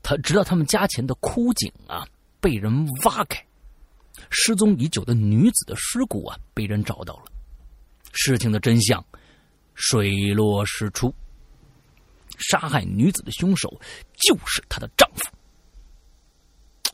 [0.00, 2.06] 他直到他们家前的枯井啊
[2.40, 3.44] 被人挖开，
[4.30, 7.24] 失踪已久的女子的尸骨啊被人找到了。
[8.12, 9.04] 事情的真相
[9.74, 11.12] 水落石出，
[12.38, 13.68] 杀害女子的凶手
[14.14, 15.24] 就是她的丈夫。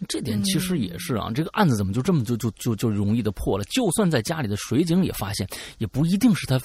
[0.08, 3.64] 这点其实也是啊，这个案子怎么就这么就就就就容易的破了？
[3.64, 5.46] 就算在家里的水井里发现，
[5.76, 6.58] 也不一定是她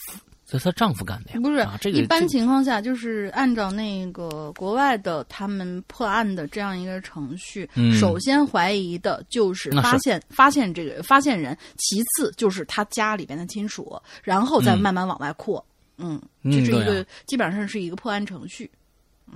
[0.51, 1.39] 是她丈夫干的呀。
[1.41, 15.65] 不是，啊、这个一般情况下就是按照那个国外的他们破案的这样一个程序，嗯首先怀疑的就是发现发现这个发现人，其次就是他家里边的亲属，然后再嗯慢慢往外扩。
[15.97, 18.69] 嗯，嗯这是一个、基本上是一个破案程序。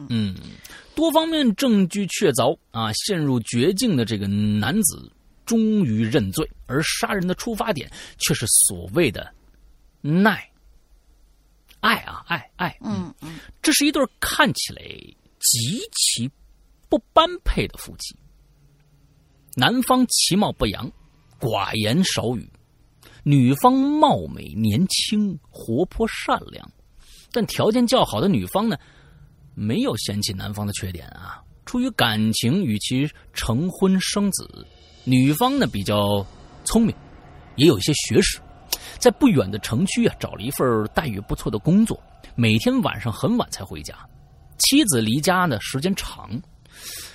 [0.10, 0.36] 嗯，
[0.96, 5.12] 多方面证据确凿啊，陷入绝境的这个男子
[5.46, 9.32] 终于认罪，而杀人的出发点却是所谓的
[10.02, 10.47] 耐
[11.80, 12.78] 爱啊，爱爱。
[12.82, 14.82] 嗯嗯这是一对看起来
[15.40, 16.30] 极其
[16.90, 18.16] 不般配的夫妻。
[19.56, 20.92] 男方其貌不扬，
[21.40, 22.44] 寡言少语；
[23.24, 26.70] 女方貌美年轻，活泼善良。
[27.32, 28.78] 但条件较好的女方呢，
[29.54, 31.44] 没有嫌弃男方的缺点啊。
[31.66, 34.66] 出于感情，与其成婚生子，
[35.04, 36.26] 女方呢比较
[36.64, 36.96] 聪明，
[37.58, 38.40] 也有一些学识，
[38.98, 42.02] 在不远的城区啊找了一份待遇不错的工作，
[42.36, 43.94] 每天晚上很晚才回家。
[44.58, 46.30] 妻子离家呢时间长，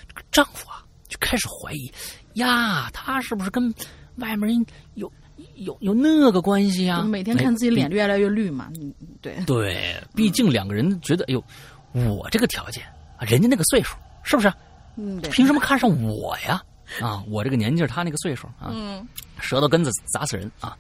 [0.08, 1.92] 这个丈夫啊就开始怀疑
[2.34, 3.72] 呀，他是不是跟
[4.16, 5.10] 外面人有
[5.56, 7.02] 有有那个关系啊？
[7.02, 8.70] 每天看自己哎脸越来越绿嘛。
[8.80, 11.44] 嗯，对，对，毕竟两个人觉得，哎呦，
[11.92, 12.84] 我这个条件
[13.18, 14.52] 啊，人家那个岁数，是不是？
[14.96, 16.62] 嗯，凭什么看上我呀？
[17.00, 19.06] 啊，我这个年纪儿，他那个岁数啊，嗯
[19.40, 20.76] 舌头根子砸死人啊！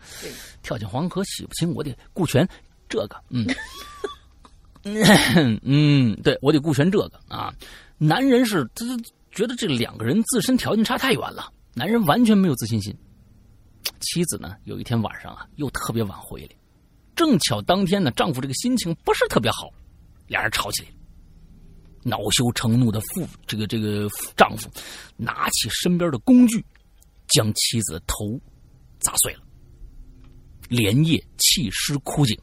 [0.62, 2.46] 跳进黄河洗不清，我得顾全
[2.88, 3.46] 这个，嗯，
[5.62, 7.52] 嗯，对我得顾全这个啊。
[7.98, 8.84] 男人是他
[9.30, 12.96] 觉得这两个人自身条件差太远了，男人完全没有自信心。
[14.00, 16.48] 妻子呢，有一天晚上啊，又特别晚回来，
[17.16, 19.70] 正巧当天呢，丈夫这个心情不是特别好，
[20.26, 20.94] 俩人吵起来了。
[22.02, 24.68] 恼羞成怒的父，这个这个丈夫
[25.16, 26.64] 拿起身边的工具，
[27.28, 28.40] 将妻子头
[28.98, 29.40] 砸碎了，
[30.68, 32.38] 连夜弃尸枯井。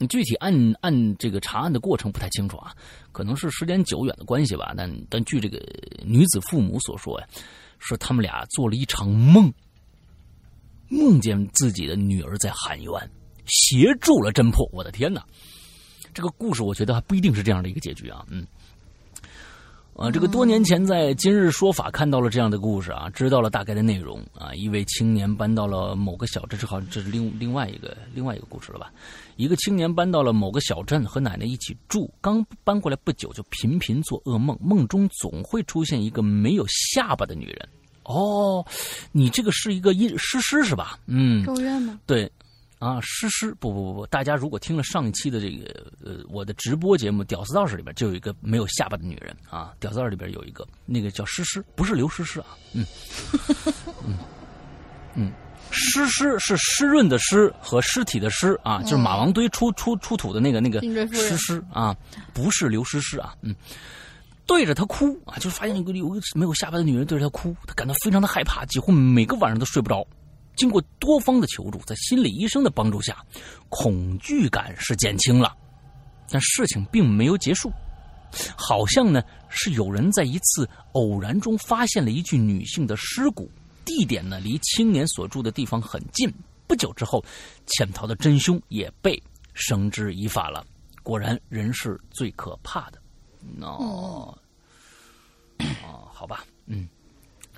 [0.00, 2.72] 你具体按按这个查案的过程不太清楚啊，
[3.10, 4.72] 可能是时间久远的关系吧。
[4.76, 5.58] 但但据这个
[6.04, 7.26] 女子父母所说呀，
[7.80, 9.52] 说他们俩做了一场梦，
[10.88, 12.92] 梦见自己的女儿在喊冤，
[13.46, 14.68] 协助了侦破。
[14.72, 15.24] 我的天哪！
[16.18, 18.44] 这个故事我觉得还不一定是这样的一个结局啊，嗯，
[19.94, 24.52] 啊，这个多年前在《今日说法》看到了这样的故事啊，知道了大概的内容啊。
[24.52, 28.90] 一位青年搬到了某个小镇，这好像这是另另外一个另外一个故事了吧？
[29.36, 37.68] 一个青年搬到了某个小镇，和奶奶一起住，刚搬过来不久就频频做噩梦，梦中总会出现一个没有下巴的女人。
[38.02, 38.66] 哦，
[39.12, 40.98] 你这个是一个阴诗诗是吧？
[41.06, 42.00] 嗯，咒怨吗？
[42.06, 42.28] 对。
[42.78, 52.86] 啊，诗诗不不不不，大家如果听了上一期的这个呃我的直播节目《屌丝道士》里边，就有一个没有下巴的女人啊，《屌丝道士》里边有一个那个叫诗诗，不是刘诗诗啊，嗯
[54.06, 54.18] 嗯
[55.14, 55.32] 嗯，
[55.72, 60.80] 诗诗是湿润的湿和尸体的尸啊，就是马王堆出出出土的那个那个
[61.12, 61.96] 诗诗啊，
[62.32, 63.52] 不是刘诗诗啊，嗯，
[64.46, 70.06] 对着他哭啊，就发现有个有个没有下巴的女人对着他哭，他感到非常的害怕，几乎每个晚上都睡不着。
[70.58, 73.24] 经过多方的求助，在心理医生的帮助下，
[73.70, 75.56] 恐惧感是减轻了，
[76.28, 77.72] 但事情并没有结束。
[78.56, 83.50] 好像呢是有人在一次偶然中发现了一具女性的尸骨，
[83.86, 86.30] 地点呢离青年所住的地方很近。
[86.66, 87.24] 不久之后，
[87.66, 89.18] 潜逃的真凶也被
[89.54, 90.66] 绳之以法了。
[91.02, 93.00] 果然，人是最可怕的。
[93.62, 94.36] 哦，
[95.58, 96.86] 哦，好吧，嗯，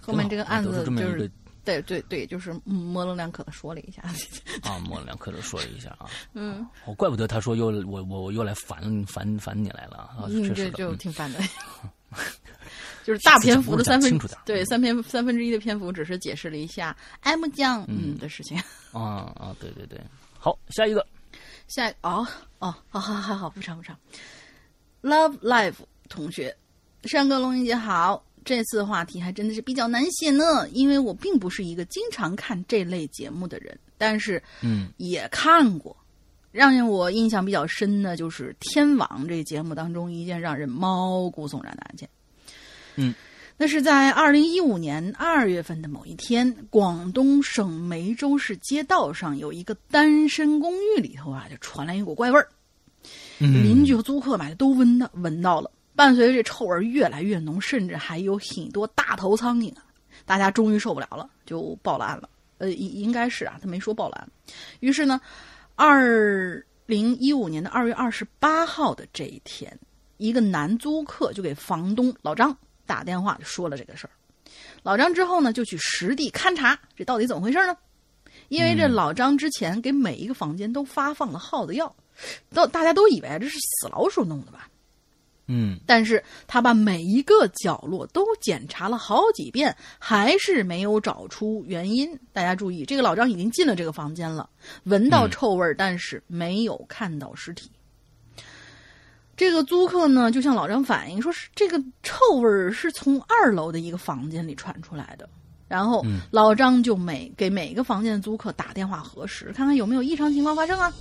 [0.01, 1.29] 后面这个案子就是。
[1.65, 4.03] 对对对，就是模棱两可的说了一下。
[4.63, 11.39] 啊，模棱两可的说了一下啊， 嗯，我怪不得他说又我我我又来烦烦烦你来了啊，确实就挺烦的，
[13.05, 18.17] 就是大篇幅的三分对三篇三分之一的篇幅只是解释了一下 M 酱嗯。
[18.19, 18.59] 的事情。
[18.93, 20.01] 啊啊对对对，
[20.39, 21.07] 好下一个。
[21.69, 22.27] 下哦
[22.59, 23.97] 哦好好好好不长不长
[25.03, 25.77] ，Love Life
[26.09, 26.57] 同学，
[27.05, 28.25] 山哥龙英姐好。
[28.45, 35.97] 这次话题还真的是比较难写呢，因为我并不是一个经常看这类节目的人，但是，嗯，也看过。
[36.53, 42.09] 让我印象比较深的，就是《天网》这节目当中一件让人毛骨悚然的案件。
[42.97, 43.15] 嗯，
[43.57, 52.49] 那是在二零一五年二月份的某一天，广东省梅州市街道上有一个单身公寓里头啊，就传来一股怪味儿。
[53.39, 55.71] 邻居和租客买的都闻到闻到了。
[56.01, 59.85] 伴随着这臭味越来越浓，甚至还有很多大头苍蝇啊！
[60.25, 62.31] 大家终于受不了了，就报了案了。
[62.57, 64.27] 呃，应应该是啊，他没说报了案。
[64.79, 65.21] 于是呢，
[65.75, 69.79] 二零一五年的二月二十八号的这一天，
[70.17, 74.11] 一个男租客就给房东老张打电话，就说了这个事儿。
[74.83, 77.77] 老张之后呢，就去实地勘察，这到底怎么回事呢？
[78.49, 81.95] 因为这老张之前给每一个房间都发放了耗子药，
[82.55, 84.67] 都大家都以为这是死老鼠弄的吧。
[85.53, 92.09] 嗯，但是他把每一个角落都检查了好几遍，还是没有找出原因。
[92.33, 94.49] 大家注意，这个老张已经进了这个房间了，
[94.85, 97.69] 闻到臭味儿但是没有看到尸体。
[99.37, 105.29] 这个租客呢，就向老张反映说，是这个臭味儿是从二楼的一个房间里传出来的。
[105.67, 110.93] 然后老张就每给每个房间的租客打电话核实，看看有没有异常情况发生啊。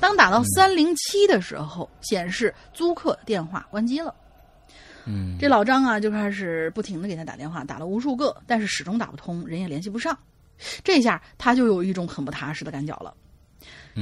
[0.00, 4.14] 当打到三零七的时候，显示租客电话关机了。
[5.06, 10.16] 嗯，这老张啊就开始不停的给他打电话，打了无数个，但是始终打不通，人也联系不上。
[10.82, 13.12] 这下他就有一种很不踏实的感觉了。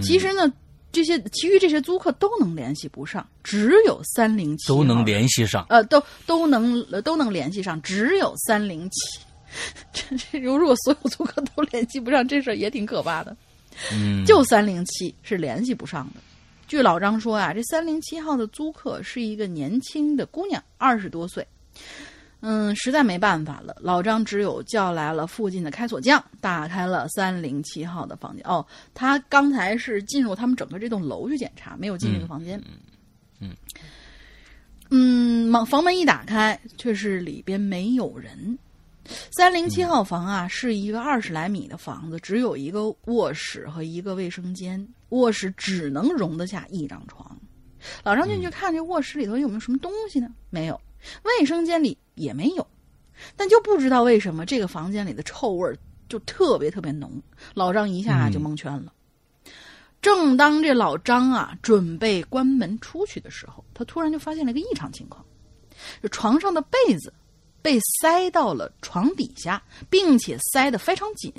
[0.03, 0.53] 其实呢，
[0.93, 5.67] 这些其余这些租客都能联系不上，只有三零七都能联系上。
[5.71, 9.21] 呃，都都能都能联系上，只有三零七。
[9.93, 13.37] 这这如果所有租客都联系不上，这事儿也挺可怕的。
[13.93, 16.21] 嗯，就三零七是联系不上的。
[16.69, 21.47] 据老张说啊，这三零七号的租客是一个年轻的姑娘，二十多岁。
[22.41, 28.45] 嗯，实在没办法了，老张只有叫来了附近的开锁匠，打开了三零七号的房间。
[28.45, 32.61] 哦，他刚才是进入他们整个这栋楼去检查，没有进这个房间。
[33.39, 33.55] 嗯
[34.91, 38.59] 嗯，房房门一打开，却是里边没有人。
[39.31, 44.87] 三零七号房啊，是一个二十来米的房子，只有一个卧室和一个卫生间。
[45.11, 47.37] 卧室只能容得下一张床。
[48.05, 50.29] 老张进去看这卧室里头有没有什么东西呢？
[50.51, 50.81] 没有。
[51.25, 52.67] 卫生间里也没有，
[53.37, 55.77] 但就不知道为什么这个房间里的臭味
[56.09, 57.21] 就特别特别浓，
[57.55, 58.93] 老张一下就蒙圈了。
[60.01, 65.25] 正当这老张啊准备关门出去的时候，他突然就发现了一个异常情况：
[66.01, 67.13] 这床上的被子
[67.63, 71.33] 被塞到了床底下，并且塞得非常紧。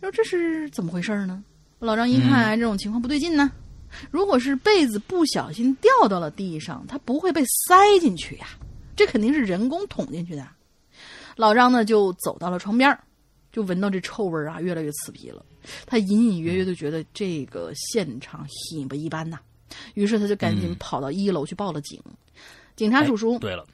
[0.00, 1.42] 说这是怎么回事呢？
[1.80, 3.50] 老张一看，这种情况不对劲呢。
[4.10, 8.46] 如果是被子不小心掉到了地上，它不会被塞进去呀，
[8.94, 10.46] 这肯定是人工捅进去的。
[11.36, 13.02] 老张呢就走到了床边儿
[13.52, 15.44] 就闻到这臭味儿啊，越来越刺鼻了。
[15.86, 19.38] 他隐隐约约的觉得这个现场很不一般呐，
[19.94, 22.00] 于是他就赶紧跑到一楼去报了警。
[22.76, 23.66] 警察叔叔，哎对了，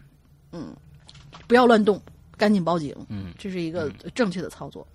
[1.47, 2.01] 不要乱动，
[2.37, 2.95] 赶紧报警。
[3.09, 4.87] 嗯，这是一个正确的操作。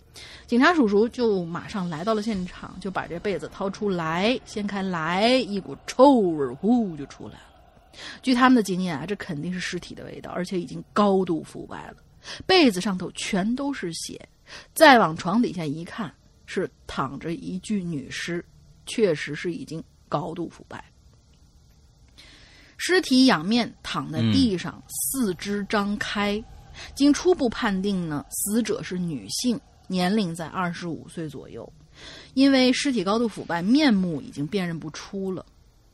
[0.47, 7.41] 警察叔叔就马上来到了现场，就把这被子掏出来，掀开来，一股臭味呼就出来了。
[8.21, 11.97] 据他们的经验啊，这肯定是尸体的味道，而且已经高度腐败了。
[12.45, 14.19] 被子上头全都是血，
[14.73, 16.11] 再往床底下一看，
[16.45, 18.43] 是躺着一具女尸，
[18.85, 20.83] 确实是已经高度腐败。
[22.77, 26.41] 尸体仰面躺在地上，四肢张开。
[26.95, 31.67] 经初步判定呢，死者是女性，年龄在二十五岁左右。
[32.35, 35.43] 因为尸体高度腐败，面目已经辨认不出了。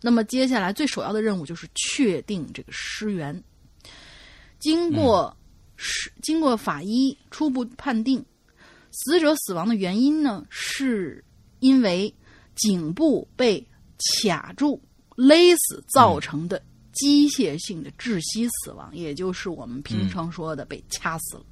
[0.01, 3.41] 那么接下来最首要的任务就是确定这个尸源。
[4.59, 5.35] 经过
[5.77, 8.23] 尸、经过法医初步判定，
[8.91, 11.23] 死者死亡的原因呢，是
[11.61, 12.13] 因为
[12.55, 13.65] 颈部被
[14.21, 14.81] 卡住、
[15.15, 16.61] 勒死造成的
[16.93, 21.45] 机械性的窒息死亡，也就是我们平常说的被掐死了。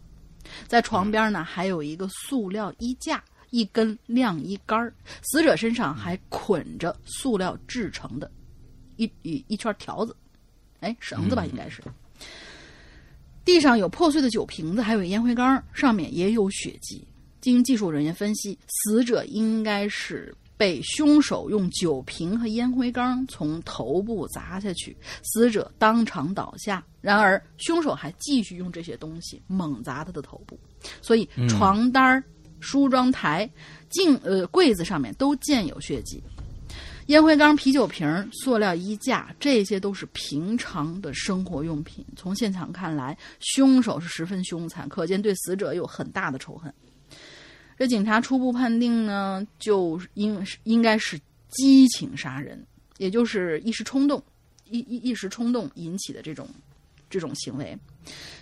[0.68, 8.30] 在床边呢，还有一个塑料衣架，一根晾衣杆儿死者身上还捆着塑料制成的
[8.98, 10.16] 一一一圈条子，
[10.80, 11.82] 哎，绳子吧，应该是。
[13.44, 17.08] 地上有破碎的酒瓶子，还有烟灰缸，上面也有血迹。
[17.40, 26.86] 经技术人员分析，死者应该是被凶手用酒瓶和烟灰缸从头部砸下去，死者当场倒下。
[27.02, 30.60] 然而，凶手还继续用这些东西猛砸他的头部，
[31.02, 32.24] 所以床单儿、
[32.60, 33.50] 梳妆台、
[33.90, 36.22] 镜呃柜子上面都见有血迹。
[37.08, 42.06] 烟灰缸、啤酒瓶、塑料衣架，这些都是平常的生活用品。
[42.16, 46.72] 从现场看来，凶手是十分凶残，可见对死者有很大的仇恨。
[47.82, 51.20] 这警察初步判定呢，就应应该是
[51.50, 52.64] 激情杀人，
[53.00, 54.22] 也就是一时冲动，
[54.70, 56.48] 一一一时冲动引起的这种
[57.10, 57.76] 这种行为。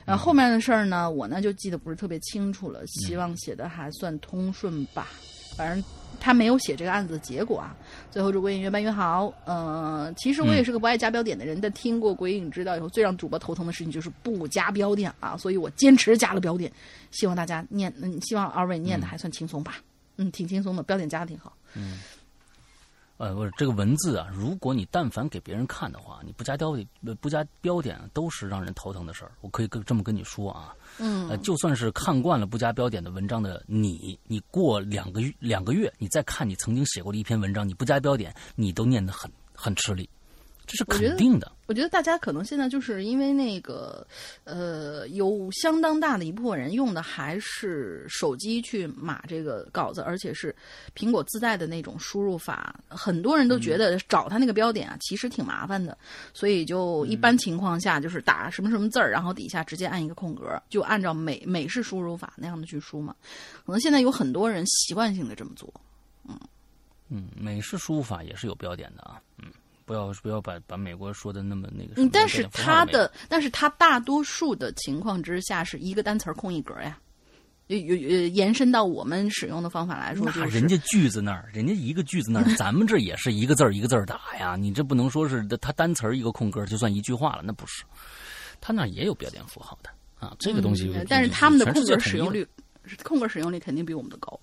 [0.03, 5.07] 然后后面的事儿呢，我呢就记得不是特别清楚了，希望写的还算通顺吧。
[5.55, 5.81] 反正
[6.19, 7.75] 他没有写这个案子的结果啊。
[8.11, 9.33] 最后祝鬼影越办越好。
[9.45, 16.71] 呃，其实我也是个不爱加标点的人，但听过鬼影知道以后，最让主播头疼的事情就是不加标点啊，所以我坚持加了标点。
[17.11, 19.75] 希望大家念，嗯，希望二位念的还算轻松吧。
[20.17, 21.53] 嗯，挺轻松的，标点加的挺好。
[21.75, 21.99] 嗯
[23.17, 29.31] 呃，不是这个文字啊，如果你但凡给别人看的话，你不加标点，呃不加标点，都是让人头疼的事儿。
[29.41, 31.29] 我可以跟这么跟你说啊，嗯。
[31.29, 40.09] 呃，就算是看惯了不加标点的文章的你，你过两个月两个月，你再看你曾经写过的一篇文章，你不加标点，你都念得很很吃力，
[40.69, 41.51] 这是肯定的。
[41.65, 44.05] 我觉得大家可能现在就是因为那个，
[44.43, 50.55] 呃，有相当大的一部分人用的还是手机去码这个稿子，而且是
[50.95, 52.79] 苹果自带的那种输入法。
[52.87, 55.97] 很多人都觉得找他那个标点啊，其实挺麻烦的，
[56.33, 63.15] 所以就一般情况下就是打什么什么字儿，然后底下直接按一个空格，就按照美美式输入法那样的去输嘛。
[63.65, 65.71] 可能现在有很多人习惯性的这么做。
[66.27, 66.39] 嗯
[67.09, 69.51] 嗯，美式输入法也是有标点的啊，嗯，
[69.89, 76.99] 不要不要把把美国说的那么那个但是标点符号它的，但是他大多数的情况之下是一个单词儿空一格呀。
[77.65, 84.55] 有有有延伸到我们使用的方法来说，就是那人家句子那儿，人家一个句子那儿， 咱们这也是一个字儿一个字儿打呀。
[84.55, 87.83] 你这不能说是他单词儿一个空格就算一句话了，那不是，
[88.61, 89.89] 他那也有标点符号的
[90.19, 90.35] 啊。
[90.37, 92.47] 这个东西嗯，但是他们的空格使用率，
[93.03, 94.39] 空格使用率肯定比我们的高。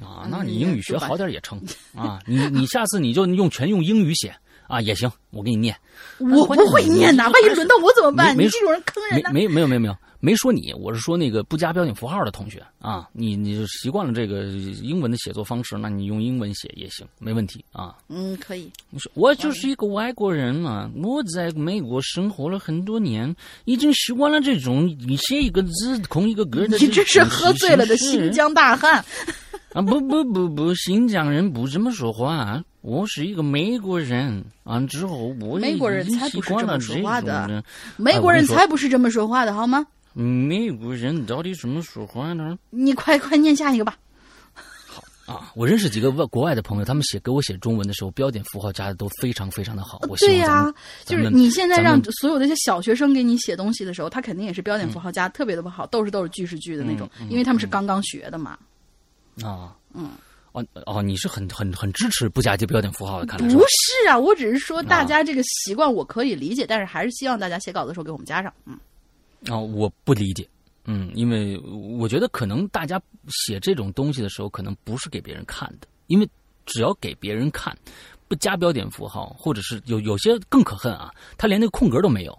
[0.00, 1.60] 啊，嗯那你英语学好点也成
[1.94, 2.20] 啊。
[2.24, 4.32] 你你下次你就用全用英语写
[4.68, 5.74] 啊也行，我给你念。
[6.18, 8.36] 我不会念呐，万一轮到我怎么办？
[8.38, 9.30] 你这种人坑人呐！
[9.32, 14.44] 没没没有没有没有没说你，我是说那个不加标点符号的同学啊，你你就习惯了这个
[14.82, 17.96] 英文的写作方式，那你用英文写也行，没问题啊。
[18.08, 18.70] 嗯，可以。
[18.90, 23.34] 你说我就是一个外国人嘛，我在美国生活了很多年，
[23.64, 26.76] 已经习惯了这种你写一个字空一个格的。
[26.78, 29.04] 你这是喝醉了的新疆大汉。
[29.74, 32.62] 啊，不不不不，新疆人不这么说话。
[32.80, 37.62] 我是一个美国人啊，之后我美国人才不是这么说话的
[37.96, 39.84] 美国人才不是这么说话的好吗？
[40.14, 42.56] 美国人到底怎么说话呢？
[42.70, 43.96] 你快快念下一个吧。
[44.86, 49.98] 好啊，我认识几个外国外的朋友，他们写给我写中文的时候，标点符号加的都非常非常的好。
[50.08, 50.72] 我对呀、
[51.04, 58.58] 就是你现在让所有的一些小学生给你写东西的时候，他肯定也是标点符号加的特别的不好，都是都是句是句的那种，因为他们是刚刚学的嘛。
[59.42, 60.10] 啊，嗯，
[60.52, 68.52] 哦哦，你是很很很支持不加这标点符号的，看来不是啊，我只是说大家这个习惯我可以理解，但是还是希望大家写稿子的时候给我们加上。
[68.64, 68.78] 嗯，
[69.48, 70.48] 啊、我不理解，
[70.84, 71.58] 嗯，因为
[71.98, 76.28] 我觉得可能大家写这种东西的时候，可能不是给别人看的，因为
[76.66, 77.76] 只要给别人看，
[78.26, 82.36] 不加标点符号，或者是有有些更可恨啊，他连那个空格都没有，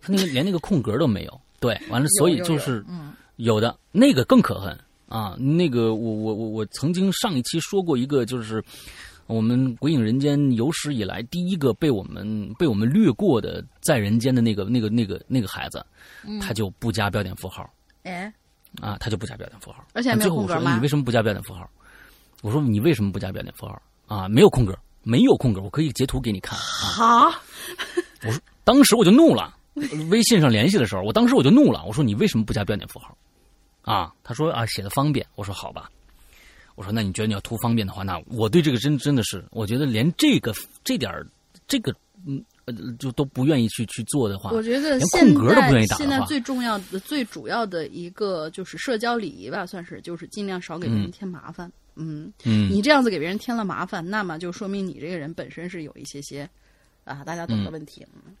[0.00, 3.14] 他那个连那个空格都没有，对，完了， 所以就是嗯。
[3.36, 4.78] 有的那个更可恨
[5.12, 5.36] 啊！
[5.38, 8.64] 那个我我我我曾经上一期说过一个，就是
[9.26, 15.84] 我们《鬼影人间》有史以来第一个被我们被我们略过的在人间的那个那个那个那个孩子，
[16.26, 17.68] 嗯他就不加标点符号
[18.04, 18.32] 哎，
[18.80, 19.84] 啊，他就不加标点符号。
[19.92, 21.68] 而且还没有最后我说空格吗你为什么不加标点符号？
[22.40, 24.26] 我说你为什么不加标点符号啊？
[24.30, 27.30] 没有空格，没有空格，我可以截图给你看啊。
[27.30, 27.32] 好，
[28.64, 29.54] 当时我就怒了，
[30.10, 33.14] 微信上联系的时候，我当时我就怒了，我说你为什么不加标点符号？
[33.82, 35.90] 啊，他说啊写的方便，我说好吧，
[36.74, 40.54] 我说那你觉得你要图方便的话，那我对这个真真的是，我觉得连这个
[40.84, 41.26] 这点儿
[41.66, 41.94] 这个
[42.24, 51.70] 嗯呃就都不愿意去去做的话，我觉得连现空格都不愿意在打现在最重要的、最主要的一个就是社交礼仪吧，算是就是尽量少给别人添麻烦。
[51.96, 52.70] 嗯，嗯。
[52.70, 56.48] 你这样子给别人添了麻烦，那么就说明你这个人本身是有一些些
[57.04, 58.06] 啊，大家懂的问题。
[58.14, 58.32] 嗯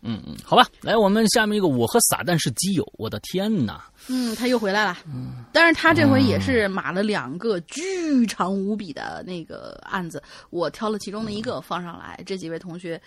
[0.00, 3.84] 嗯嗯，好吧，来我们下面一个，我和撒旦是基友，我的天哪！
[4.08, 4.96] 嗯，他又回来了。
[5.06, 12.22] 嗯，但是他这回也是码了两个巨长无比的那个案子，我挑了其中的一个放上来。
[12.24, 13.00] 这几位同学，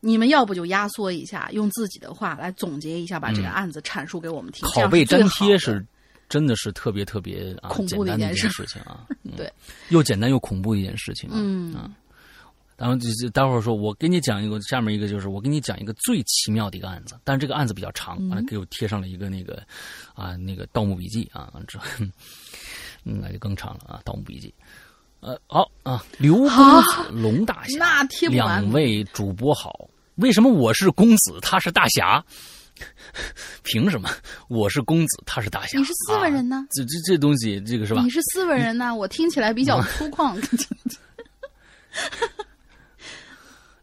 [0.00, 4.68] 你们要不就压缩一下，用自己的话来总结一下，把这个案子阐述给我们听。
[4.68, 5.84] 拷贝粘贴是
[6.28, 9.50] 真的是特别特别啊恐怖的一件事事情啊，嗯对，
[9.88, 11.90] 又简单又恐怖的一件事情啊，嗯啊。
[12.76, 19.62] 然后就是待会儿说，我给你讲一个，下面一个就是我给你讲一个最奇妙的一个案子，但是这个案子比较长，完了给我贴上了一个那个
[20.14, 21.84] 啊那个《盗墓笔记》啊，之后
[23.04, 24.48] 嗯那就更长了啊，《盗墓笔记》。
[25.20, 29.88] 呃，好啊，刘公子、龙大侠，那贴不完两位主播好。
[30.16, 32.24] 为什么我是公子，他是大侠？
[33.62, 34.10] 凭什么
[34.48, 35.78] 我是公子，他是大侠？
[35.78, 38.10] 你是斯文人呢啊这这这东西，这个是吧你？
[38.10, 40.36] 是斯文人呢，我听起来比较粗犷。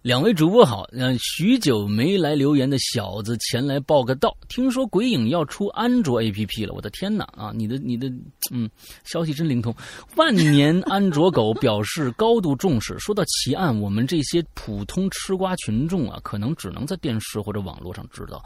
[0.10, 4.36] 两位主播好，嗯，许久没来留言的小子前来报个到。
[4.48, 7.52] 听说鬼影要出安卓 APP 了，我的天哪啊！
[7.54, 8.12] 你的你的
[8.50, 8.68] 嗯，
[9.04, 9.72] 消息真灵通。
[10.16, 12.98] 万年安卓狗表示高度重视。
[12.98, 18.44] 说到奇案，我们这些普通吃瓜群众啊，可能只能在电视或者网络上知道。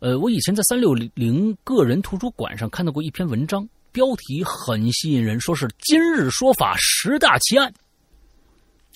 [0.00, 7.72] 呃，我以前在三六零个人图书馆上看到过一篇文章，标题很吸引人，说是“今日说法十大奇案”。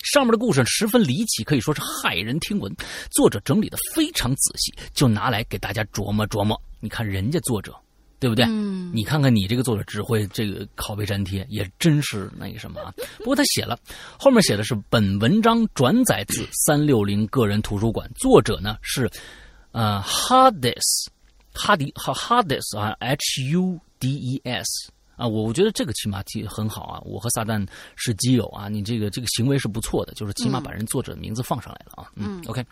[0.03, 2.73] 上面的故事十分离奇，可以说是骇人听闻。
[3.11, 6.59] 作者整理的非常仔细，就拿来给大家琢磨琢磨。
[6.79, 7.75] 你看人家作者，
[8.19, 8.45] 对不对？
[8.45, 12.93] 嗯你看看你这个作者只会这个拷贝粘贴，也真是那个什么啊。
[13.19, 13.77] 不过他写了，
[14.19, 19.09] 后面写的是本文章转载自三六零个人图书馆，作者呢是
[19.71, 21.07] 呃 Hades
[21.53, 24.91] 哈迪哈 Hades 啊 H U D E S。
[25.21, 26.99] 啊，我我觉得这个起码挺很好啊。
[27.05, 27.63] 我和撒旦
[27.95, 32.09] 是基友啊，你这个这个行为是不错的，就是起码把人作者的名字放上来了啊。
[32.15, 32.65] 嗯 o k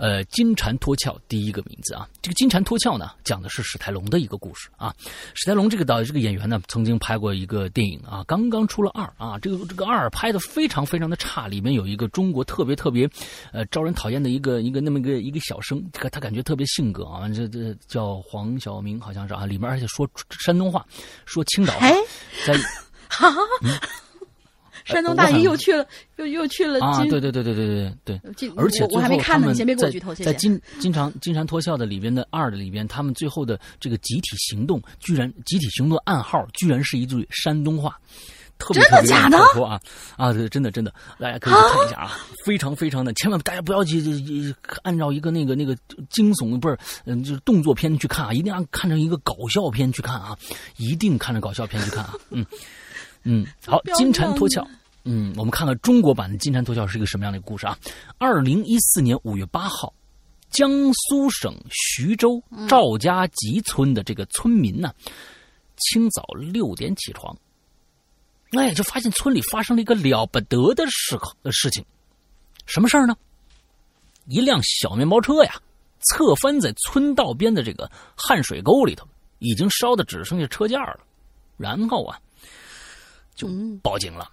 [0.00, 4.94] 呃，金蝉脱壳第一个名字啊，这个金蝉脱壳呢，讲的是史泰龙的一个故事啊。
[5.34, 13.06] 史泰龙这个导这个演员呢，曾经拍过一个电影啊，刚刚出了二啊，这个这个二拍的非常非常的差，里面有一个中国特别特别
[13.52, 20.82] 呃招人讨厌的一个一个那么一个一个小生，这个他感觉特别性格啊，这这叫黄晓明好像是啊，里面而且说山东话，
[21.26, 21.94] 说青岛话哎，
[22.46, 22.58] 在
[24.90, 25.86] 山东大爷又去了，
[26.16, 27.66] 又又去了啊，金对对对对对
[28.04, 28.50] 对对。
[28.56, 30.32] 而且我我还没看呢，先别给我在剧透，谢谢。
[30.32, 37.98] 在金金常金蝉脱壳的里边的二的里边，他们最后的这个集体行动，居然集体行动的暗号居然是一句山东话。
[38.58, 39.80] 特别真的特别假的跳脱啊
[40.18, 40.34] 啊！
[40.34, 45.74] 对，真的真的，大家可以去看一下啊，非常非常的，千万大家不要去去按照一个那个那个
[46.10, 50.36] 惊悚不是嗯就是动作片去看啊，一定要看成一个搞笑片去看啊，
[50.76, 52.44] 一定看着搞笑片去看啊，嗯
[53.22, 54.66] 嗯， 好金蝉脱壳，
[55.04, 57.78] 嗯，我们看看中国版的《金蝉脱壳》是一个什么样的故事啊？
[58.18, 59.94] 二零一四年五月八号，
[60.50, 64.92] 江苏省徐州赵家集村的这个村民呢，
[65.76, 67.34] 清早六点起床，
[68.52, 71.84] 哎，就发现村里发生了一个了不得的事呃事情，
[72.66, 73.16] 什么事儿呢？
[74.26, 75.54] 一辆小面包车呀，
[76.00, 79.08] 侧翻在村道边的这个汗水沟里头，
[79.38, 81.00] 已经烧的只剩下车架了。
[81.56, 82.20] 然后啊，
[83.34, 83.48] 就
[83.82, 84.30] 报警了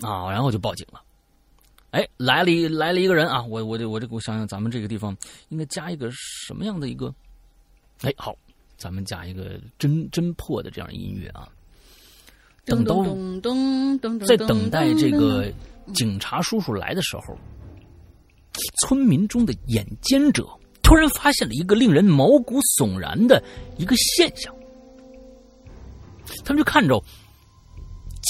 [0.00, 1.00] 啊，然后就报警了。
[1.90, 5.16] 哎，来了一来了一个人啊，我我这我这我想想，咱们这个地方
[5.50, 7.14] 应该加一个什么样的一个？
[8.02, 8.36] 哎，好，
[8.76, 11.48] 咱们加一个侦侦破的这样音乐啊。
[12.64, 15.52] 等都咚咚咚咚，在等待这个
[15.94, 17.38] 警察叔叔来的时候，
[18.80, 20.48] 村民中的眼尖者
[20.82, 23.42] 突然发现了一个令人毛骨悚然的
[23.76, 24.52] 一个现象。
[26.44, 26.98] 他们就看着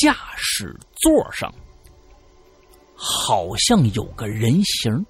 [0.03, 1.53] 驾驶座上
[2.95, 5.05] 好像有个人形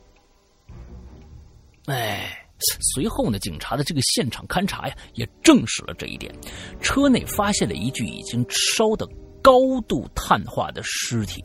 [1.87, 2.45] 哎，
[2.95, 6.35] 随后呢，警察的这个现场勘查呀，也证实了这一点。
[6.81, 9.07] 车内发现了一具已经烧得
[9.41, 11.45] 高度碳化的尸体，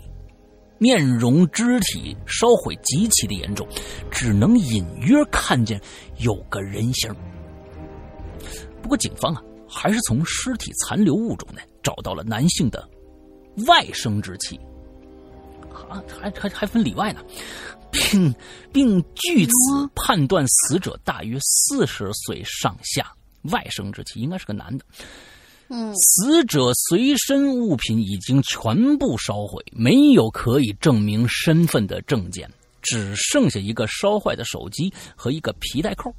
[0.80, 3.68] 面容、肢体烧毁极其的严重，
[4.10, 5.80] 只能隐约看见
[6.18, 7.14] 有个人形。
[8.82, 12.90] 不过，警方啊，还是从尸体残留物中呢，找到了男性的
[13.68, 14.60] 外生殖器。
[15.90, 17.22] 啊，还还还分里外呢，
[17.91, 18.34] 并
[18.72, 23.11] 并据此判断死者大约四十岁上下，
[23.44, 24.86] 外生殖器应该是个男的。
[25.69, 36.14] 嗯，死者随身物品已经全部烧毁，没有可以证明身份的证件，只剩下一个烧坏的手机和一个皮带扣。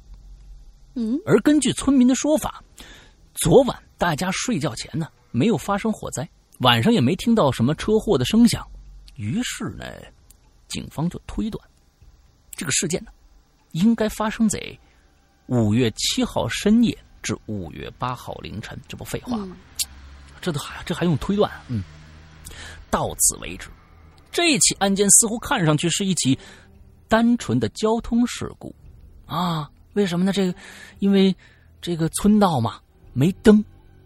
[0.95, 2.61] 嗯，而根据村民的说法，
[3.35, 6.27] 昨晚大家睡觉前呢，没有发生火灾，
[6.61, 8.67] 晚上也没听到什么车祸的声响。
[9.15, 9.85] 于是呢，
[10.67, 11.63] 警方就推断，
[12.55, 13.11] 这个事件呢，
[13.71, 14.59] 应该发生在
[15.47, 18.79] 五月七号深夜至五月八号凌晨。
[18.87, 19.55] 这不废话吗？
[20.39, 21.51] 这都还这还用推断？
[21.67, 21.83] 嗯，
[22.89, 23.69] 到此为止，
[24.31, 26.37] 这起案件似乎看上去是一起
[27.07, 28.73] 单纯的交通事故
[29.25, 29.69] 啊？
[29.93, 30.31] 为什么呢？
[30.31, 30.55] 这个，
[30.99, 31.35] 因为
[31.81, 32.79] 这个村道嘛，
[33.13, 33.63] 没灯，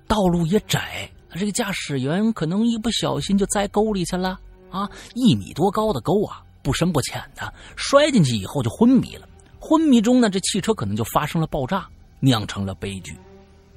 [0.08, 1.10] 道路也窄，
[1.40, 4.40] 这个驾驶员可能一不小心就栽沟里去了。
[4.72, 9.28] 啊，一米多高的沟啊，不深不浅的，摔进去以后就昏迷了。
[9.60, 11.88] 昏迷中呢，这汽车可能就发生了爆炸，
[12.20, 13.18] 酿成了悲剧。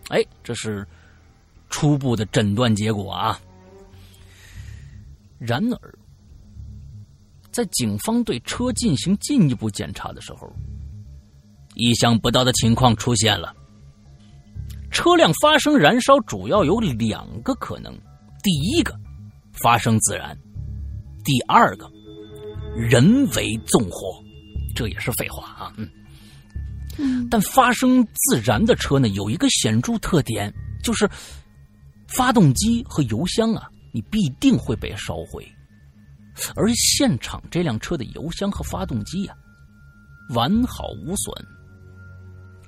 [0.08, 0.86] 哎，这是
[1.70, 3.40] 初步的诊断结果啊。
[5.38, 5.98] 然而，
[7.52, 10.52] 在警方对车进行进一步检查的时候，
[11.74, 13.54] 意想不到的情况出现了。
[14.90, 17.92] 车辆发生燃烧主要有两个可能，
[18.42, 18.94] 第一个
[19.52, 20.36] 发生自燃。
[21.24, 21.90] 第二个，
[22.74, 24.22] 人为纵火，
[24.74, 25.88] 这也是废话啊，嗯，
[26.96, 30.52] 嗯，但发生自燃的车呢，有一个显著特点，
[30.82, 31.08] 就是
[32.08, 35.46] 发动机和油箱啊，你必定会被烧毁，
[36.56, 39.34] 而现场这辆车的油箱和发动机呀，
[40.34, 41.46] 完好无损，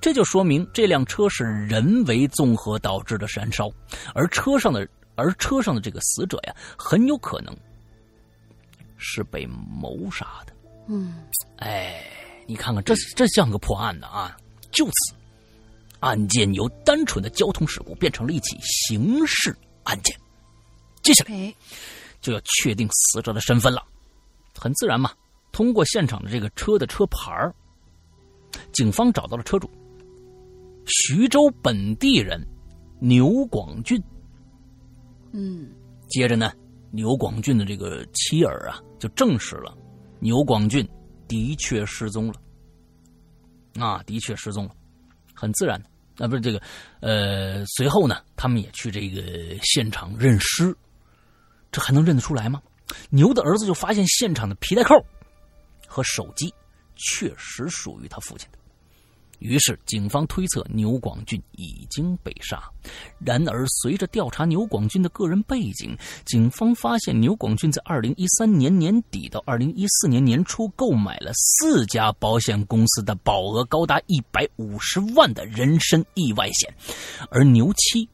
[0.01, 3.69] 这就说明这辆车是人为纵火导致的燃烧，
[4.13, 7.55] 而车上的而车上的这个死者呀，很有可能。
[9.03, 10.53] 是被谋杀的，
[10.87, 11.23] 嗯，
[11.57, 12.03] 哎，
[12.45, 14.37] 你看看，这这像个破案的啊！
[14.69, 15.15] 就此，
[16.01, 20.15] 案件由单纯的交通事故变成了一起刑事案件。
[21.01, 21.51] 接下来
[22.21, 23.83] 就要确定死者的身份了。
[24.55, 25.11] 很自然嘛，
[25.51, 27.51] 通过现场的这个车的车牌
[28.71, 29.67] 警方找到了车主，
[30.85, 32.41] 徐州本地人
[32.99, 34.01] 牛广俊。
[35.31, 35.69] 嗯，
[36.07, 36.51] 接着呢。
[36.93, 39.73] 牛广俊的这个妻儿啊，就证实了
[40.19, 40.85] 牛广俊
[41.25, 42.33] 的确失踪了。
[43.79, 44.75] 啊，的确失踪了，
[45.33, 45.81] 很自然。
[46.17, 46.61] 啊，不是这个，
[46.99, 50.75] 呃，随后呢，他们也去这个现场认尸，
[51.71, 52.61] 这还能认得出来吗？
[53.09, 54.93] 牛的儿子就发现现场的皮带扣
[55.87, 56.53] 和手机
[56.97, 58.59] 确实属于他父亲的。
[59.41, 62.61] 于是，警方推测牛广俊已经被杀。
[63.19, 76.71] 然而，随着调查牛广俊的个人背景，警方发现牛广俊在2013年年底到2014年年初购买了四家保险公司的保额高达150万的人身意外险。
[77.31, 78.07] 而牛七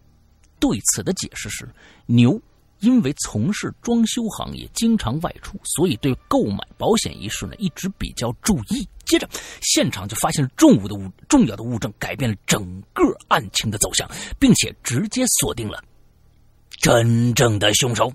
[0.60, 1.68] 对此的解释是：
[2.06, 2.42] 牛
[2.80, 8.88] 因为从事装修行业，经常外出，所以对购买保险一事呢一直比较注意。
[9.06, 9.28] 接着，
[9.62, 15.82] 现场就发现了重物的物重要的物证，改变了整个案情的走向，并且直接锁定了
[16.72, 18.12] 真正的凶手。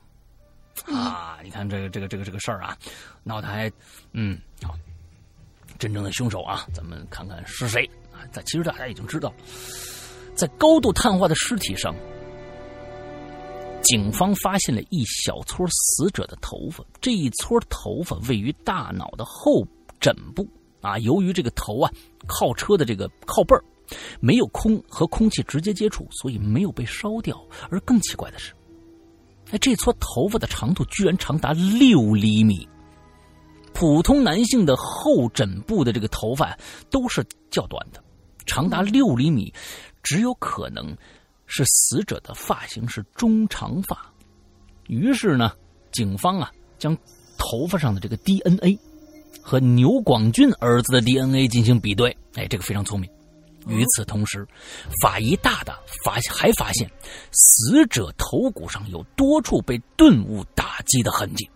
[0.86, 2.76] 啊，你看这个这个这个这个事儿啊，
[3.22, 3.72] 闹得还
[4.12, 4.74] 嗯好，
[5.78, 8.20] 真正的凶手啊，咱们看看是谁啊？
[8.30, 9.32] 咱其实大家已经知道，
[10.34, 11.94] 在高度碳化的尸体上，
[13.93, 19.62] 警方发现了一小撮死者的头发，这一撮头发位于大脑的后
[20.01, 20.48] 枕部
[20.81, 20.97] 啊。
[21.01, 21.93] 由于这个头啊
[22.27, 23.62] 靠车的这个靠背儿
[24.19, 27.39] 没有空和空气直接接触，所以没有被烧掉。
[27.69, 28.55] 而更奇怪的是，
[29.51, 32.66] 哎，这撮头发的长度居然长达六厘米。
[33.74, 36.59] 普通男性的后枕部的这个头发
[36.89, 38.02] 都是较短的，
[38.47, 39.52] 长达六厘米，
[40.02, 40.97] 只有可能
[41.55, 44.11] 是死者的发型是中长发。
[44.87, 45.53] 于是呢，
[45.93, 46.97] 警方啊将
[47.37, 48.79] 头发上的这个 DNA
[49.43, 53.11] 和牛广俊儿子的 DNA 进行比对，哎，这个非常聪明。
[53.66, 54.49] 与此同时，
[55.03, 56.91] 法医大大发现还发现
[57.33, 61.49] 死者头骨上有多处被钝物打击的痕迹。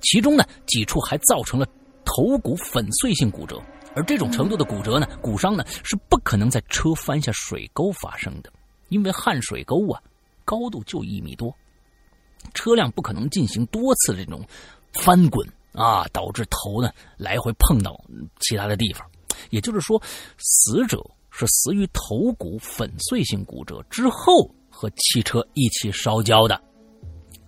[0.00, 1.66] 其中呢，几处还造成了
[2.06, 3.62] 头骨粉碎性骨折，
[3.94, 8.50] 而这种程度的骨折呢，骨伤呢是不可能在车翻下水沟发生的，
[8.92, 10.00] 因为汉水沟啊，
[10.44, 11.52] 高度就一米多，
[12.52, 14.46] 车辆不可能进行多次这种
[14.92, 17.98] 翻滚啊，导致头呢来回碰到
[18.40, 19.08] 其他的地方。
[19.48, 20.00] 也就是说，
[20.36, 26.60] 死者是死于头骨粉碎性骨折之后和汽车一起烧焦的。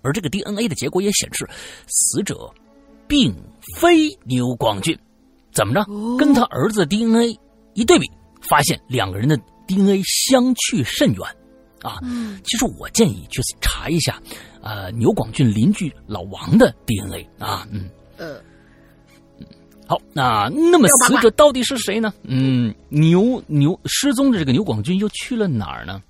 [0.03, 1.47] 而这个 DNA 的结果也显示，
[1.87, 2.51] 死者
[3.07, 3.35] 并
[3.77, 4.99] 非牛广俊。
[5.53, 5.85] 怎么着？
[6.19, 7.39] 跟他儿子的 DNA
[7.75, 8.11] 一对比，
[8.41, 11.21] 发现两个人的 DNA 相去甚远。
[11.83, 11.99] 啊，
[12.45, 14.19] 其实我建议去查一下，
[14.63, 18.41] 呃，牛广俊邻居老王的 DNA 啊，嗯，呃，
[19.87, 22.15] 好，那那么死者到底是谁呢？
[22.23, 26.03] 嗯，牛牛失踪的这个牛广俊又去了哪儿呢？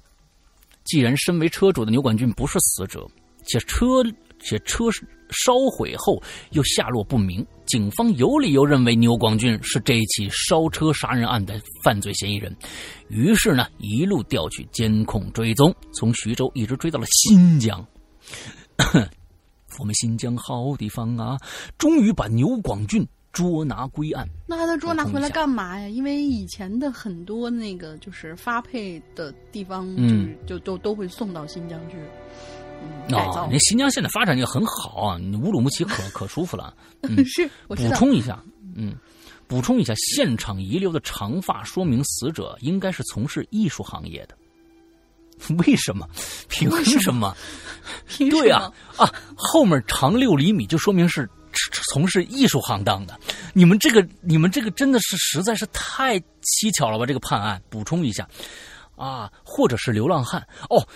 [0.85, 3.07] 既然身为车主的牛广俊不是死者。
[3.47, 4.03] 且车
[4.41, 4.87] 且车
[5.29, 6.19] 烧毁后
[6.53, 12.55] 又下落不明，警方有理由认为牛广俊是这一起烧车杀人案的犯罪嫌疑人。
[13.09, 17.85] 于是呢，一路调取监控追踪，从徐州一直追到了新疆。
[19.79, 21.37] 我们新疆好地方啊，
[21.79, 24.25] 终于把牛广俊捉拿归案。
[24.47, 25.89] 那他捉拿回来干嘛呀？
[25.89, 31.97] 因为以前的很多那个就是发配的地方，就是就都都会送到新疆去。
[33.11, 36.75] 哦，那新疆现在发展也很好啊，乌鲁木齐可 可舒服了。
[37.27, 38.43] 是，补充一下，
[38.75, 38.95] 嗯，
[39.47, 44.35] 补充一下，现场遗留的长发说明死者应该是从事艺术行业的。
[45.59, 46.09] 为什么？
[46.49, 47.37] 凭什么？
[48.31, 51.29] 对啊，啊，后面长六厘米就说明是
[51.93, 53.19] 从事艺术行当的。
[53.53, 57.05] 你们这个，你们这个真的是实在是太蹊跷了吧？
[57.05, 58.27] 这个判案，补充一下，
[58.97, 60.41] 啊，或者是流浪汉
[60.71, 60.87] 哦。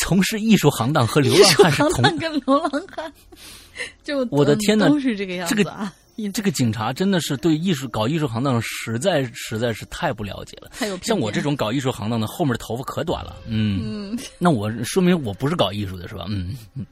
[0.00, 3.12] 从事艺术行当和流浪汉 是同跟流浪汉，
[4.04, 5.92] 就我的天呐，都是这个样子啊！
[6.34, 10.68] 这个警察真的是对艺术搞艺术行当实在实在是太不了解了。
[11.02, 13.36] 像我这种搞艺术行当的，后面的头发可短了。
[13.46, 16.24] 嗯，那我说明我不是搞艺术的，是吧？
[16.28, 16.84] 嗯嗯。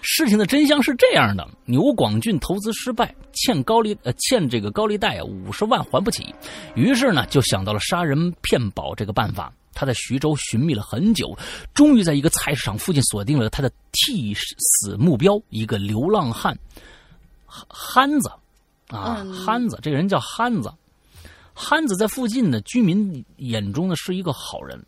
[0.00, 6.34] 事情的真相是这样的：牛广俊投资失败，欠高利呃欠这个高利贷啊五十万还不起，
[6.74, 9.52] 于是呢就想到了杀人骗保这个办法。
[9.74, 11.36] 他在徐州寻觅了很久，
[11.74, 16.56] 终于在一个菜市场附近锁定了他的替死目标——一个流浪汉
[17.46, 18.30] 憨子。
[18.88, 20.70] 啊，憨子，这个人叫憨子。
[21.54, 24.78] 憨子在附近的居民眼中呢是一个好人。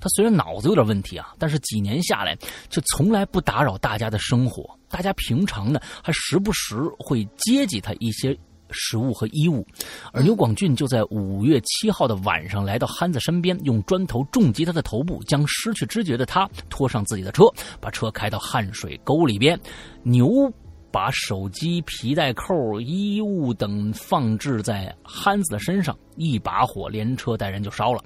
[0.00, 2.36] 他虽然脑子有点问题啊，但是几年下来
[2.68, 4.76] 却从来不打扰大家的生活。
[4.88, 8.36] 大家平常呢还时不时会接济他一些。
[8.72, 9.66] 食物和衣物，
[10.12, 17.44] 而牛广俊就在五月七号的晚上来到憨子身边，用砖头重击他的头部，将失去知觉的他拖上自己的车，
[17.80, 19.58] 把车开到汉水沟里边。
[20.02, 20.52] 牛
[20.90, 28.02] 把手机、皮带扣、衣物等放置在憨子的身上，一把火连车带人就烧了。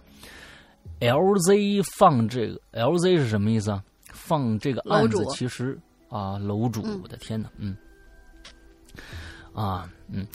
[1.01, 3.83] LZ 放这个 LZ 是什么意思啊？
[4.13, 5.79] 放这个案子其实
[6.09, 7.77] 啊，楼主，我的天哪，嗯，
[9.53, 10.27] 啊，嗯。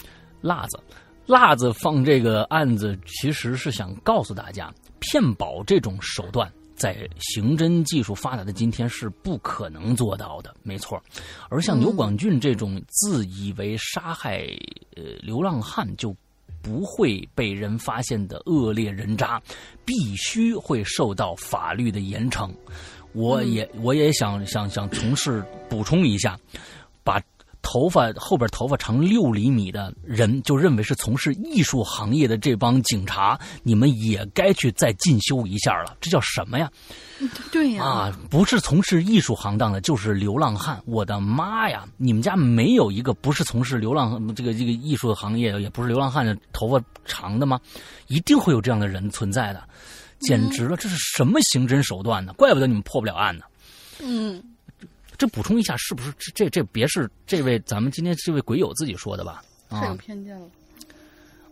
[0.42, 0.78] 辣子，
[1.24, 11.00] 辣子放这个案子，其实是想告诉大家，骗保这种手段在刑侦技术发达的今天是不可能做到的，没错。
[11.48, 14.44] 而像牛广俊这种自以为杀害
[14.96, 16.14] 呃流浪汉就
[16.60, 19.40] 不会被人发现的恶劣人渣，
[19.84, 22.50] 必须会受到法律的严惩。
[23.12, 26.38] 我也我也想想想从事补充一下，
[27.62, 35.96] 头发后边头发长六厘米的人，就认为是从事艺术行业的这帮警察，你们也该去再进修一下了。
[36.00, 36.70] 这叫什么呀？
[37.52, 40.82] 对呀，啊，不是从事艺术行当的，就是流浪汉。
[40.84, 41.86] 我的妈呀！
[41.96, 47.60] 你们家没有一个不是从事流浪这个这个艺术行业，也不是流浪汉的头发长的吗？
[48.08, 49.62] 一定会有这样的人存在的，
[50.18, 50.76] 简直了！
[50.76, 52.32] 这是什么刑侦手段呢？
[52.32, 53.44] 怪不得你们破不了案呢。
[54.02, 54.42] 嗯。
[55.22, 59.40] 这补充一下，是不是这这这别是这位咱们今天这位鬼友自己说的吧？
[59.70, 60.48] 太有啊偏见了。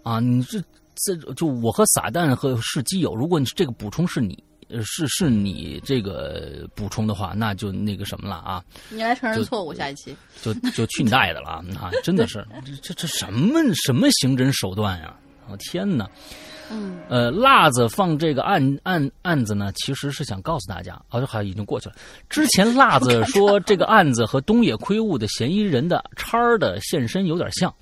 [0.02, 0.60] 啊，你这
[0.96, 4.36] 这就我和撒旦和是基友，如果你这个补充是你
[4.70, 10.16] 呃是是你这个补充的话，那就那个什么了啊，你来承认错误，下一期。
[10.42, 11.64] 就就去你大爷的了啊！
[11.80, 15.16] 啊，真的是这这这什么什么刑侦手段呀！
[15.48, 16.10] 我、天哪！
[16.70, 21.94] 嗯，呃，辣子放这个案案案子呢，其实是想告诉大家，啊，好像已经过去了。
[22.28, 27.74] 之前辣子 说这个案子和东野圭吾的嫌疑人的叉儿的现身有点像，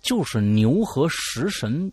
[0.00, 1.92] 就是牛和食神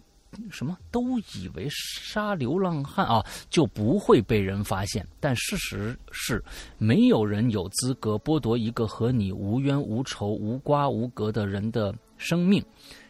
[0.52, 6.42] 什么都以为杀流浪汉啊就不会被人发现，但事实是
[6.78, 12.64] 没有人有资格剥夺一个和你无冤无仇、无瓜无葛的人的生命。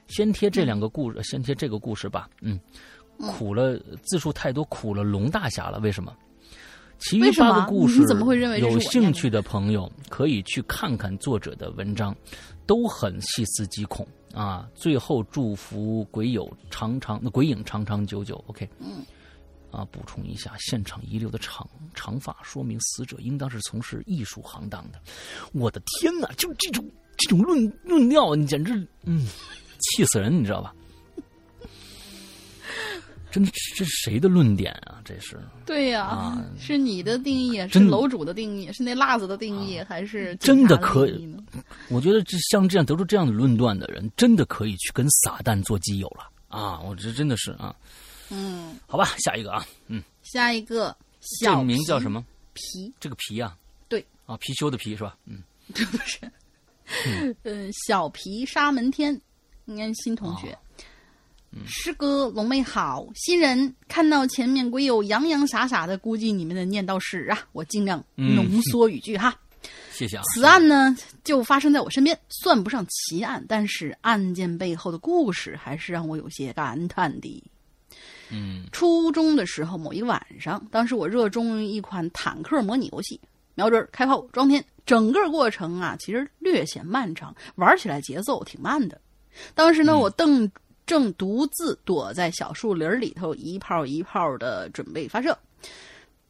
[0.07, 2.27] 先贴这两个故事，先贴这个故事吧。
[2.41, 2.60] 嗯，
[3.19, 5.79] 苦了字数太多，苦了龙大侠了。
[5.79, 6.15] 为什么？
[6.99, 12.15] 其余八个故事你怎么会认为有兴趣的朋友可以去看看作者的文章，
[12.65, 14.69] 都很细思极恐啊。
[14.75, 18.43] 最后祝福鬼友长长鬼影长长久久。
[18.47, 19.03] OK，嗯。
[19.71, 24.99] 啊，补充一下，现场遗留的长长发，说明死者应当是从事艺术行当的。
[25.53, 26.83] 我的天哪，就这种
[27.15, 28.73] 这种论论调，你简直
[29.03, 29.27] 嗯，
[29.79, 30.73] 气死人，你知道吧？
[33.31, 35.01] 真的，这是谁的论点啊？
[35.06, 41.31] 这是对呀、啊是你的定义，是楼主的定义，是那辣子的定义，还是真的可以？
[41.89, 46.80] 我觉得这像这样得出这样的论断的人，真的可以去跟撒旦做基友了啊！
[46.81, 47.76] 我这真的是啊，
[48.30, 50.95] 嗯，好吧，下一个啊，嗯，下一个
[51.39, 52.26] 这个小名叫什么？
[52.53, 53.56] 皮，这个皮啊，
[53.88, 55.15] 对啊，貔貅的貔是吧？
[55.26, 55.43] 嗯，
[55.73, 56.31] 这 不是，
[57.43, 59.19] 嗯，小皮沙门天，
[59.65, 60.51] 应该是新同学。
[60.51, 60.57] 哦
[61.65, 69.35] 师哥龙妹好，新人看到前面鬼友洋洋洒洒的，估计你们的念叨是啊，我尽量嗯浓缩语句哈。
[69.91, 70.23] 谢谢啊。
[70.34, 77.43] 此案呢，就发生在我身边，算不上奇案，但是案件背后的故事还是让我有些感叹的。
[78.31, 83.19] 嗯初中的时候，某一个晚上，当时我热衷于一款坦克模拟游戏，
[83.55, 89.01] 瞄准、开炮、装填，整个过程啊，其实略显漫长，玩起来节奏挺慢的。
[89.53, 90.49] 当时呢，我正
[90.89, 95.37] 正独自躲在小树林里头，一炮一炮的准备发射。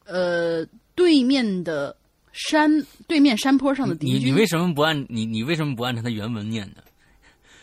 [0.03, 0.65] 呃，
[0.95, 1.95] 对面的
[2.33, 2.69] 山，
[3.07, 6.83] 对面山坡上的敌你你，为什么不按你你为什么不按照他原文念呢？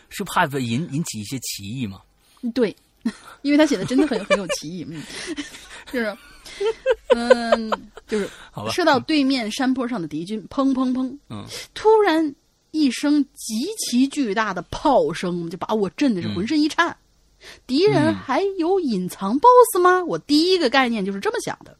[0.09, 2.01] 是怕引引起一些歧义吗？
[2.55, 2.75] 对，
[3.43, 5.03] 因为他写的真的很很有歧义，嗯，
[5.93, 6.17] 就是，
[7.09, 7.69] 嗯，
[8.07, 11.45] 就是好吧，射到对面山坡上的敌军，砰砰砰，嗯，
[11.75, 12.33] 突然
[12.77, 16.95] 一声极其巨大的炮声，就把我震的是浑身一颤。
[17.65, 20.03] 敌人嗯还有隐藏 BOSS 吗？
[20.03, 21.77] 我第一个概念就是这么想的。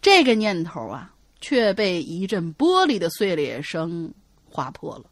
[0.00, 4.12] 这个念头啊，却被一阵玻璃的碎裂声
[4.48, 5.04] 划破了。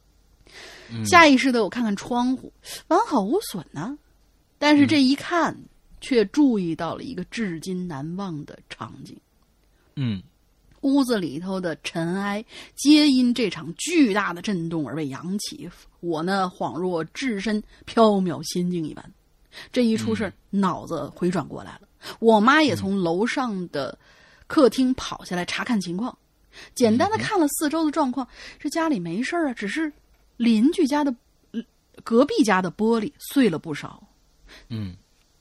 [0.90, 2.52] 嗯下意识的我看看窗户，
[2.86, 3.98] 完好无损呢、
[4.58, 5.56] 但是这一看，
[6.00, 9.16] 却注意到了一个至今难忘的场景。
[9.96, 10.22] 嗯
[10.82, 12.44] 屋子里头的尘埃
[12.74, 15.68] 皆因这场巨大的震动而被扬起，
[16.00, 19.12] 我呢恍若置身缥缈仙境一般。
[19.72, 21.88] 这一出事儿，脑子回转过来了。
[22.20, 23.98] 我妈也从楼上的
[24.46, 26.16] 客厅跑下来查看情况，
[26.74, 28.28] 简单的看了四周的状况，
[28.58, 29.92] 这家里没事儿啊，只是
[30.36, 31.14] 邻居家的、
[31.52, 31.62] 呃
[32.04, 34.00] 隔壁家的玻璃碎了不少。
[34.68, 34.94] 嗯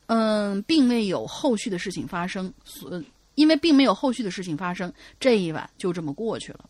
[0.07, 2.89] 嗯，并未有后续的事情发生，所
[3.37, 6.65] 因为并没有后续的事情发生，这一晚就这么过去了。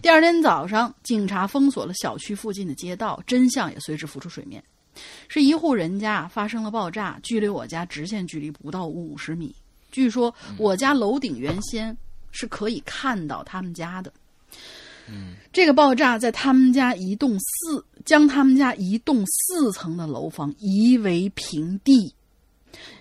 [0.00, 4.64] 第二天早上，警察封锁了小区附近的街道，真相也随之浮出水面。
[5.28, 9.54] 是一户人家发生了爆炸，距离我家直线距离不到五十米。
[9.92, 11.94] 据说我家楼顶原先
[12.30, 14.10] 是可以看到他们家的。
[15.52, 22.14] 这个爆炸在他们家一栋四，将他们家一栋四层的楼房夷为平地。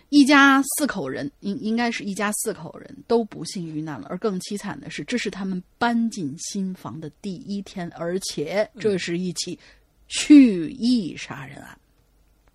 [0.09, 4.07] 一家四口人，应应该是一家四口人都不幸遇难了。
[4.09, 9.59] 而更凄惨的是，这是他们搬进新房的第一天，而且这是一起
[10.07, 11.77] 蓄意杀人案。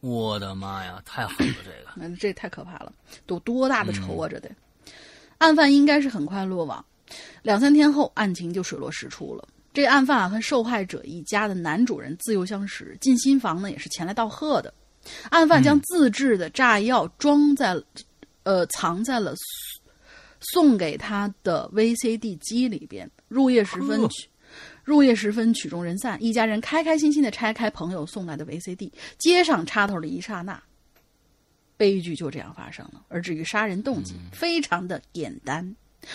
[0.00, 1.90] 我的妈呀，太狠了这个。
[1.94, 2.92] 那 这太可怕了，
[3.26, 4.28] 都多大的仇啊！
[4.28, 4.50] 这得，
[5.38, 6.84] 案犯应该是很快落网，
[7.42, 9.46] 两三天后案情就水落石出了。
[9.74, 14.72] 这案犯啊和受害者一家的男主人自幼相识，进新房呢也是前来道贺的。
[15.30, 17.76] 案犯将自制的炸药装在，
[18.44, 19.34] 呃，藏在了
[20.52, 23.10] 送给他的 VCD 机里边。
[23.28, 24.00] 入夜时分
[24.84, 30.60] 入夜时分曲终人散，一家人开开心心的拆开朋友送来的 VCD，接上插头的一刹那，
[31.76, 33.02] 悲剧就这样发生了。
[33.08, 35.74] 而至于杀人动机，非常的简单，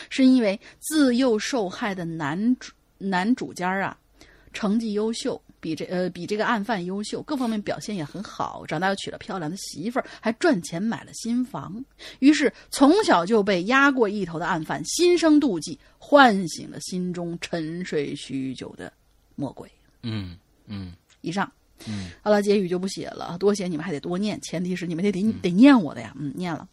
[0.09, 3.97] 是因为自幼受害的男主男主家啊，
[4.53, 11.83] 成绩优秀，比这呃比这个案犯优秀，各方面表现也很好，长大又娶了漂亮的媳妇儿，还赚钱买了新房。
[12.19, 18.93] 于是从小就被压过一头的案犯心生妒忌，唤醒了心中沉睡许久的
[19.35, 19.69] 魔鬼。
[20.03, 20.37] 嗯
[20.67, 21.51] 嗯以上。
[21.85, 26.13] 嗯，好了，结语就不写了，多写你们还得多念，前提是你们得得得念我的呀。
[26.17, 26.65] 嗯，念了，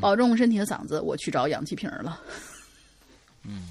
[0.00, 2.18] 保重身体和嗓子，我去找氧气瓶了。
[3.44, 3.70] 嗯。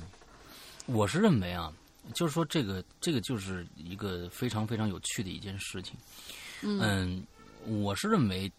[0.86, 1.72] 我是认为啊，
[2.14, 5.96] 就是说这个这个就是一个非常非常有趣的一件事情。
[6.62, 7.26] 嗯，
[7.66, 8.52] 我是认为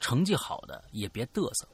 [0.00, 1.68] 成绩好的也别嘚瑟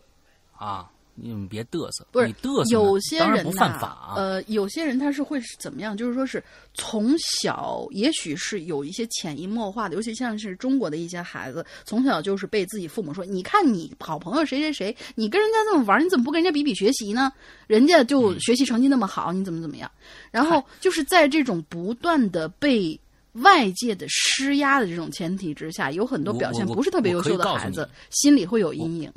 [0.57, 4.15] 啊，你们别嘚瑟，不是你嘚瑟有些人呐不犯法、啊。
[4.16, 5.97] 呃，有些人他是会是怎么样？
[5.97, 6.43] 就是说是
[6.74, 17.32] 从小，也许是有一些潜移默化的，尤其像是中国的一些孩子，从小就是被自己父母说：“你看你好朋友谁谁谁，你跟人家这么玩，你怎么不跟人家比比学习呢？
[17.66, 19.90] 人家就嗯学习成绩那么好，你怎么怎么样？”
[20.31, 22.99] 然后就是在这种不断的被。
[23.43, 29.12] 外界的施压的这种前提之下，有很多表现不是特别优秀的孩子心里会有阴影。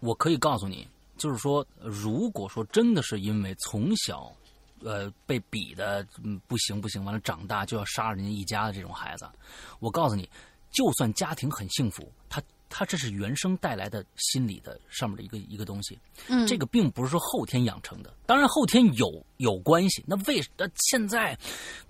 [0.00, 0.84] 我可以告诉你，
[1.24, 4.30] 就是说，如果说真的是因为从小，
[4.82, 9.26] 呃，被比的嗯不行不行，完了长大就要杀人家一家的这种孩子，
[9.80, 10.28] 我告诉你，
[10.70, 15.98] 就算家庭很幸福，他他这是原生带来的心理的上面的一个一个东西，
[16.28, 20.04] 嗯，这个并不是说后天养成的，当然后天有有关系。
[20.06, 21.34] 那为那现在，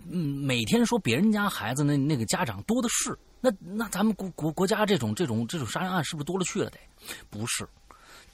[0.09, 0.16] 嗯，
[0.47, 6.70] 每天说别人家孩子那那个家长多的是，那那咱们国国国家这种这种这种杀人案是不是多了去了？
[6.70, 6.78] 得
[7.28, 7.66] 不是，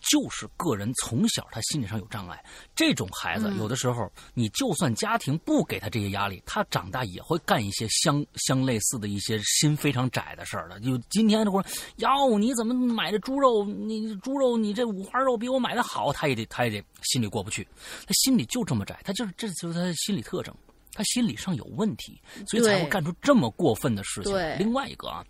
[0.00, 2.44] 就是个人从小他心理上有障碍。
[2.74, 10.78] 这种孩子有的时候，你就算家庭不给他这些压力，他长大也会干一些相相类似的一些心非常窄的事儿的。
[10.80, 11.64] 就今天这会儿，
[11.96, 13.64] 哟，你怎么买的猪肉？
[13.64, 17.66] 你猪肉你这五花肉比我买的好，他也得他也得心里过不去。
[18.06, 20.54] 他心里就这么窄，他就是这就是他的心理特征。
[20.92, 24.34] 他心理上有问题，所以才会干出这么过分的事情。
[24.58, 25.24] 另外一个啊，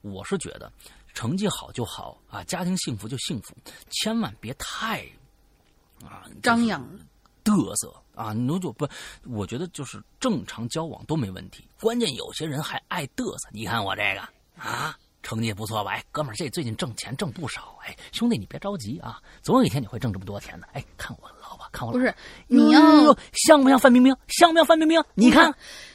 [0.00, 0.72] 我是觉得
[1.14, 3.54] 成绩好就好啊，家庭幸福就幸福，
[3.90, 5.02] 千万别太
[6.02, 6.86] 啊张扬
[7.44, 8.88] 嘚瑟啊，你就不，
[9.26, 13.48] 我觉得就是正常交往都没问题，关键有些人还爱嘚瑟。
[13.52, 14.20] 你看我这个
[14.62, 15.92] 啊，成绩不错吧？
[15.92, 17.76] 哎，哥们儿，这最近挣钱挣不少。
[17.84, 20.68] 哎，兄弟，你别着急啊，总有一天你会挣这么多钱的。
[20.72, 22.14] 哎，看我老婆，看我老婆不是
[22.46, 24.16] 你要哟像不像范冰冰？
[24.28, 25.02] 像不像范冰冰？
[25.14, 25.52] 你看，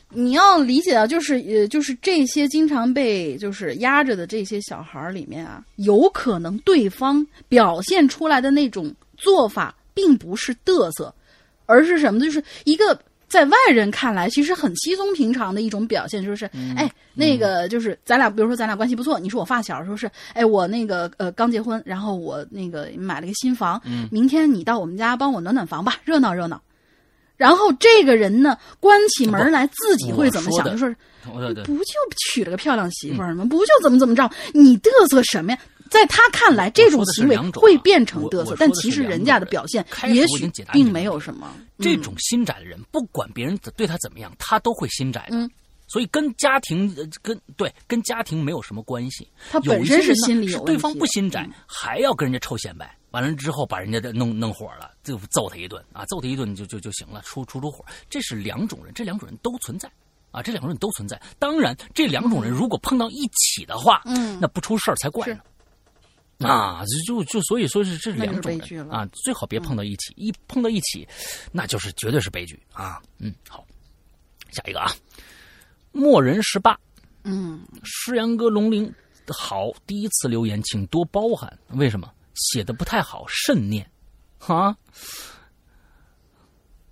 [0.10, 11.14] 你要理解啊，就是呃，就是这些经常被就是压着的这些小孩儿里面啊，有可能对方表现出来的那种做法，并不是嘚瑟，
[11.66, 12.26] 而是什么呢？
[12.26, 12.98] 就是一个
[13.28, 26.62] 在外人看来其实很稀松平常的一种表现，就是、哎，那个就是咱俩，比如说咱俩关系不错，你是我发小，说是哎，我那个呃刚结婚，然后我那个买了个新房，明天你到我们家帮我暖暖房吧，热闹热闹。
[27.38, 30.66] 然后这个人呢，关起门来自己会怎么想？
[30.70, 30.94] 就说
[31.40, 33.46] 对对不就娶了个漂亮媳妇儿吗？
[33.46, 34.30] 不就怎么怎么着？
[34.54, 35.60] 你嘚瑟什么呀？
[35.90, 41.50] 在他看来，这种行为会变成嘚瑟但其实人人家的表现也许并没有什么。
[41.56, 45.38] 嗯这种心窄的人，不管别人对他怎么样，他都会心窄的。
[45.38, 45.50] 嗯
[45.90, 49.26] 所以跟家庭呃跟对跟家庭没有什么关系。
[49.50, 57.86] 他本身是心理有是对方不心窄，嗯还要跟人家臭显摆，完了之后把人家的弄弄火了，就揍他一顿啊，揍他一顿就就就行了，出出出火。
[58.10, 59.90] 这是两种人，这两种人都存在。
[60.30, 61.20] 啊，这两种人都存在。
[61.40, 65.40] 当然，这两种人如果碰到一起的话，嗯那不出事儿才怪呢。
[66.40, 71.08] 啊，就就就所以说是这两种人啊，最好别碰到一起，一碰到一起，
[71.52, 73.02] 那就是绝对是悲剧啊。
[73.20, 73.66] 嗯，好，
[74.52, 74.92] 下一个啊，
[75.94, 76.78] 墨人十八，
[77.24, 78.94] 嗯，诗阳哥龙鳞
[79.30, 81.58] 好，第一次留言，请多包涵。
[81.70, 83.90] 为什么写的不太好，慎念
[84.40, 84.78] 啊？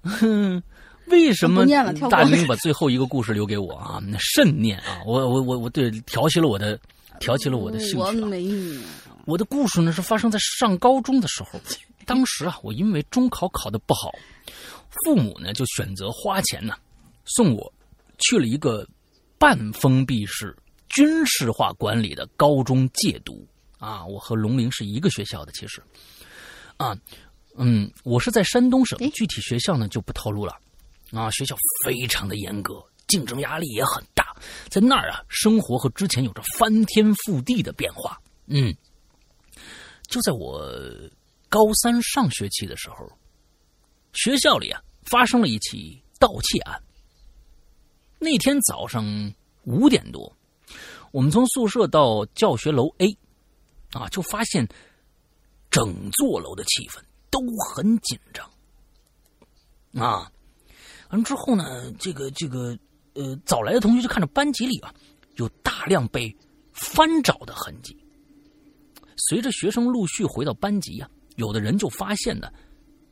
[0.03, 0.61] 哼，
[1.07, 1.65] 为什么
[2.09, 3.99] 大明把最后一个故事留给我啊？
[4.05, 6.79] 那慎念啊，我我我我对挑起了我的
[7.19, 8.25] 挑起了我的兴趣、啊。
[8.25, 8.83] 没你
[9.25, 11.59] 我的故事呢是发生在上高中的时候，
[12.05, 14.11] 当时啊，我因为中考考的不好，
[15.03, 16.75] 父母呢就选择花钱呢
[17.25, 17.73] 送我
[18.19, 18.87] 去了一个
[19.39, 20.55] 半封闭式、
[20.89, 23.43] 军事化管理的高中戒毒
[23.77, 24.05] 啊。
[24.05, 25.81] 我和龙陵是一个学校的，其实
[26.77, 26.97] 啊，
[27.55, 30.57] 嗯，我是在山东省，具体学校呢就不透露了
[31.11, 31.29] 啊。
[31.31, 34.35] 学校非常的严格，竞争压力也很大，
[34.69, 38.19] 在那儿啊，生活和之前有着翻天覆地的变化。
[38.47, 38.75] 嗯，
[40.07, 40.61] 就在我
[41.49, 43.09] 高三上学期的时候，
[44.13, 46.81] 学校里啊发生了一起盗窃案。
[48.19, 49.05] 那天早上
[49.63, 50.31] 五点多，
[51.11, 53.17] 我们从宿舍到教学楼 A，
[53.95, 54.67] 啊，就发现
[55.71, 56.99] 整座楼的气氛
[57.31, 60.03] 都很紧张。
[60.03, 60.29] 啊，
[61.11, 62.77] 完之后呢，这个这个
[63.13, 64.93] 呃，早来的同学就看着班级里啊
[65.35, 66.35] 有大量被
[66.73, 67.97] 翻找的痕迹。
[69.29, 72.51] 随着学生陆续回到班级呀、有的人就发现呢，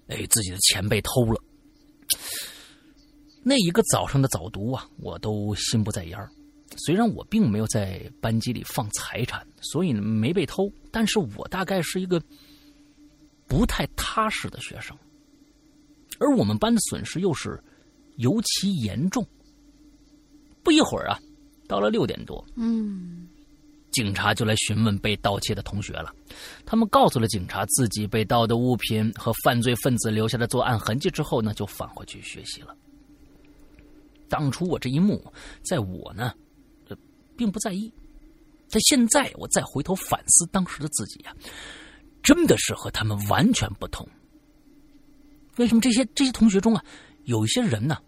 [0.09, 1.41] 哎，自己的钱被偷了。
[3.41, 6.19] 那一个早上的早读啊，我都心不在焉。
[6.75, 12.21] 虽然我并没有在班级里放财产，所以呢没被偷，但是我大概是一个
[13.47, 14.95] 不太踏实的学生，
[16.19, 17.61] 而我们班的损失又是
[18.17, 19.25] 尤其严重。
[20.63, 21.19] 不一会儿啊，
[21.67, 23.27] 到了六点多，嗯
[23.91, 26.11] 警察就来询问被盗窃的同学了。
[26.65, 32.75] 他们告诉了警察自己被盗的物品和犯罪分子留下的作案痕迹之后呢，就返回去学习了。
[34.27, 35.23] 当初我这一幕，
[35.61, 36.33] 在我呢，
[36.87, 36.97] 这
[37.37, 37.93] 并不在意。
[38.73, 41.35] 但现在我再回头反思当时的自己呀、
[42.23, 44.07] 真的是和他们完全不同。
[45.57, 46.83] 为什么这些这些同学中啊，
[47.25, 47.99] 有一些人呢，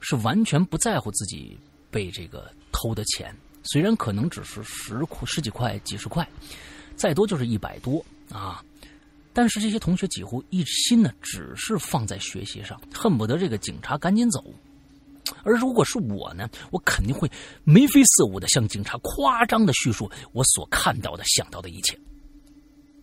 [0.00, 1.56] 是完全不在乎自己
[1.88, 3.32] 被这个偷的钱，
[3.62, 6.28] 虽然可能只是十块、十几块、几十块，
[6.96, 8.60] 再多就是一百多啊。
[9.32, 14.44] 但是这些同学几乎一心呢，只是放在学习上，恨不得这个警察赶紧走。
[15.44, 17.30] 而如果是我呢，我肯定会
[17.64, 21.98] 眉飞色舞的向警察夸张的叙述我所看到的、想到的一切。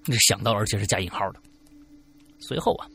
[0.03, 1.39] 这想到，而且是加引号的。
[2.39, 2.87] 随后啊，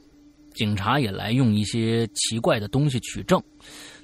[0.54, 3.42] 警察也来用一些奇怪的东西取证。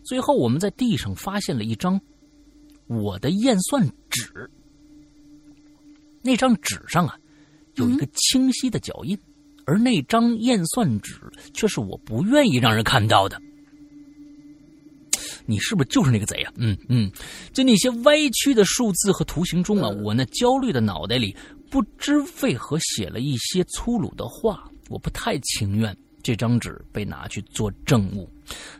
[0.05, 2.01] 最后，我们在地上发现了一张
[2.86, 4.51] 我的验算纸。
[6.23, 7.16] 那张纸上啊，
[7.74, 9.16] 有一个清晰的脚印，
[9.66, 11.20] 而那张验算纸
[11.55, 13.40] 却是我不愿意让人看到的。
[15.47, 17.10] 你是不是就是那个贼呀、嗯嗯，
[17.52, 21.35] 在那些歪曲的数字和图形中啊，我那焦虑的脑袋里
[21.70, 24.70] 不知为何写了一些粗鲁的话。
[24.89, 28.31] 我不太情愿这张纸被拿去做证物，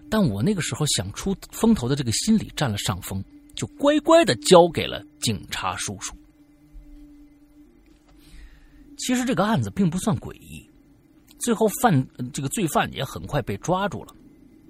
[0.09, 3.25] 但我那个时候想出风头的这个心理占了上风，
[3.57, 6.15] 就乖乖的交给了警察叔叔。
[8.99, 10.65] 其实这个案子并不算诡异，
[11.41, 14.15] 最后犯呃这个罪犯也很快被抓住了。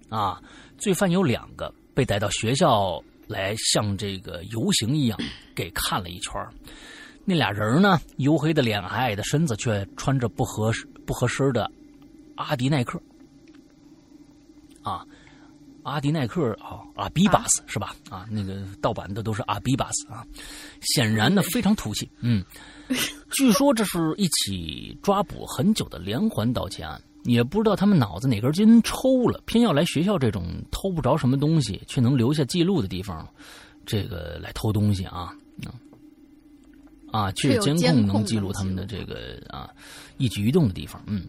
[0.09, 0.43] 啊，
[0.79, 5.19] 罪犯有两个被带到学校来，像这个游行一样
[5.55, 6.35] 给看了一圈
[7.25, 10.71] 那俩人呢，黝黑的脸、矮矮的身子，却穿着不合
[11.07, 11.69] 不合身的
[12.37, 13.01] 阿迪耐克。
[14.83, 15.05] 啊，
[15.83, 17.97] 阿迪耐克啊，阿比巴斯是吧？
[18.11, 20.25] 啊，那个盗版的都是阿比巴斯啊，
[20.83, 22.09] 显然呢非常土气。
[22.21, 22.45] 嗯，
[23.33, 27.01] 据说这是一起抓捕很久的连环盗窃案。
[27.27, 33.29] 也不知道他们脑子哪根筋抽了，偏要来学校这种偷不着什么东西却能留下记录的地方，
[33.85, 35.35] 这个来偷东西啊
[35.65, 35.75] 啊
[37.13, 37.33] 啊！
[37.33, 39.71] 去监控能记录他们的这个啊
[40.19, 41.27] 一举一动的地方，嗯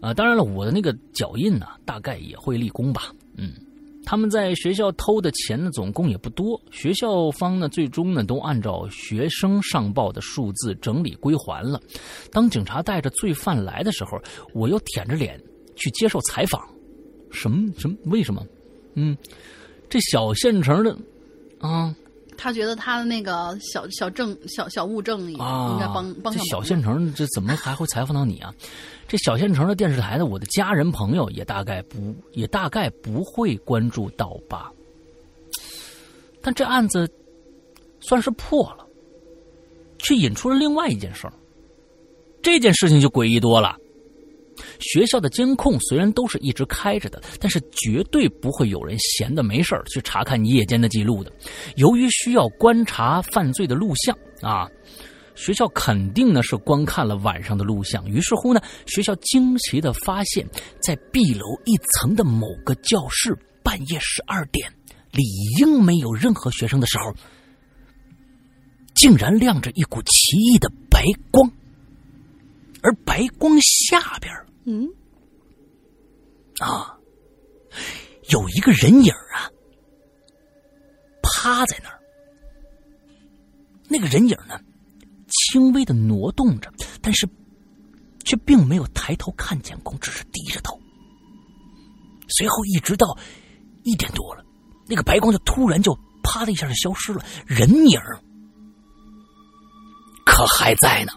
[0.00, 3.52] 啊，当然了，我的那个脚印呢，大概也会立功吧，嗯。
[4.04, 6.58] 他们在学校偷的钱呢，总共也不多。
[6.70, 11.80] 学校方呢，最终呢都按照学生上报的数字整理归还了。
[12.32, 14.18] 当警察带着罪犯来的时候，
[14.54, 15.38] 我又舔着脸
[15.76, 16.62] 去接受采访。
[17.30, 17.96] 什么什么？
[18.06, 18.42] 为什么？
[18.94, 19.16] 嗯，
[19.90, 20.96] 这小县城的
[21.60, 21.94] 啊
[22.38, 25.36] 他觉得他的那个小小证小小物证应
[25.78, 28.54] 该帮帮这小县城这怎么还会采访到你啊？
[29.08, 34.70] 这小县城的电视台的我的家人朋友也大概不也大概不会关注到吧。
[36.40, 37.10] 但这案子
[38.00, 38.86] 算是破了，
[39.98, 41.32] 却引出了另外一件事儿。
[42.40, 43.76] 这件事情就诡异多了。
[44.80, 51.32] 学校的监控虽然都是一直开着的，但是绝对不会有人闲的没事儿去查看夜间的记录的。
[51.76, 54.68] 由于需要观察犯罪的录像啊，
[55.34, 58.08] 学校肯定呢是观看了晚上的录像。
[58.08, 60.46] 于是乎呢，学校惊奇的发现，
[60.82, 64.72] 在 B 楼一层的某个教室，半夜十二点，
[65.12, 65.22] 理
[65.60, 67.14] 应没有任何学生的时候，
[68.94, 71.48] 竟然亮着一股奇异的白光，
[72.82, 74.32] 而白光下边
[74.68, 74.86] 嗯，
[76.58, 76.94] 啊，
[78.28, 79.48] 有一个人影啊，
[81.22, 81.98] 趴在那儿。
[83.88, 84.60] 那个人影呢，
[85.28, 86.70] 轻微的挪动着，
[87.00, 87.26] 但是
[88.26, 90.78] 却并没有抬头看监控，只是低着头。
[92.28, 93.16] 随后一直到
[93.84, 94.44] 一点多了，
[94.86, 97.98] 那个白光就突然就啪的一下就消失了，人影
[100.26, 101.12] 可还在呢。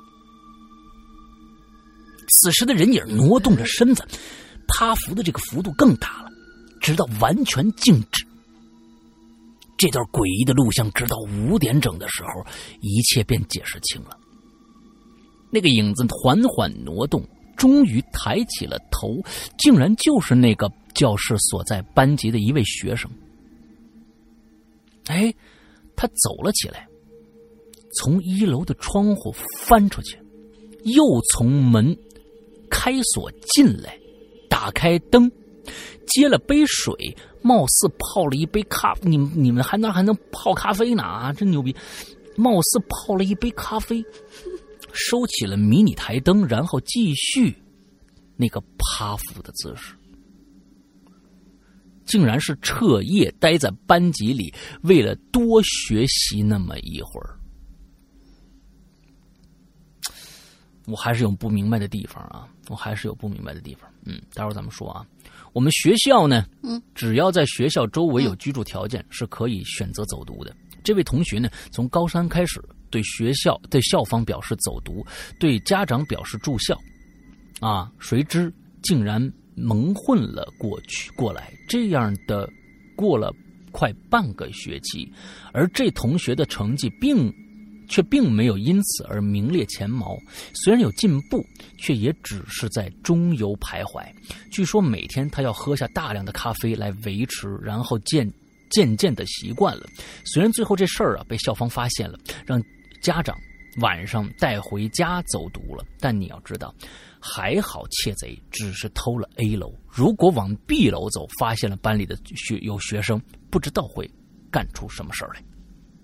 [2.32, 4.06] 此时的人影挪动着身子，
[4.68, 6.30] 趴伏的这个幅度更大了，
[6.80, 8.26] 直到完全静止。
[9.78, 12.30] 这段诡异的录像，直到五点整的时候，
[12.80, 14.18] 一切便解释清了。
[15.52, 17.28] 那个影子缓缓挪动，
[17.58, 19.22] 终于抬起了头，
[19.58, 23.12] 竟然就是那个教室所在班级的一位学生。
[25.08, 25.34] 哎，
[25.98, 26.88] 他走了起来，
[27.98, 29.36] 从一楼的窗户
[29.66, 30.18] 翻出去，
[30.86, 31.04] 又
[31.34, 31.98] 从门
[32.72, 33.96] 开锁进来，
[34.50, 35.32] 打开灯，
[36.08, 41.76] 接了杯水，貌似泡了一杯咖，你们你们还能还能泡咖啡呢啊，真牛逼！
[42.36, 44.04] 貌似泡了一杯咖啡，
[44.94, 47.54] 收起了迷你台灯，然后继续
[48.38, 49.94] 那个趴伏的姿势。
[52.06, 57.38] 竟然是彻夜待在班级里，为了多学习那么一会儿。
[60.88, 63.90] 我还是有不明白的地方啊，我还是有不明白的地方。
[64.06, 65.06] 嗯，待会儿咱们说啊。
[65.52, 70.56] 我们学校呢，嗯，只要在学校周围有居住条件，是可以选择走读的。
[70.82, 75.06] 这位同学呢，从高三开始对学校、对校方表示走读，
[75.38, 76.80] 对家长表示住校，
[77.60, 79.22] 啊，谁知竟然
[79.54, 82.50] 蒙混了过去过来，这样的
[82.96, 83.34] 过了
[83.74, 85.12] 快半个学期，
[85.52, 87.32] 而这同学的成绩并
[87.92, 90.18] 却并没有因此而名列前茅，
[90.54, 91.46] 虽然有进步，
[91.78, 94.02] 却也只是在中游徘徊。
[94.50, 98.32] 据说每天他要喝下大量的咖啡来维持，然后渐
[98.70, 99.86] 渐渐的习惯了。
[100.24, 102.64] 虽然最后这事儿啊被校方发现了，让
[103.02, 103.38] 家长
[103.82, 106.74] 晚上带回家走读了，但你要知道，
[107.20, 114.10] 还好窃贼只是偷了 A 楼，如果往 B 楼走，发现了班里的学有学生，不知道会
[114.50, 115.44] 干出什么事儿来。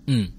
[0.08, 0.30] 嗯。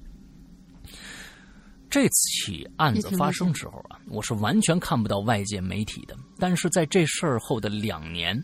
[1.89, 6.15] 这起案子发生时候啊，我是完全看不到外界媒体的。
[6.37, 8.39] 但是在这事儿后的两年，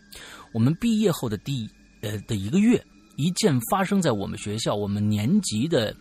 [0.52, 1.68] 我们毕业后的第
[2.02, 2.84] 呃的一个月，
[3.16, 5.94] 一件发生在我们学校我们年级的，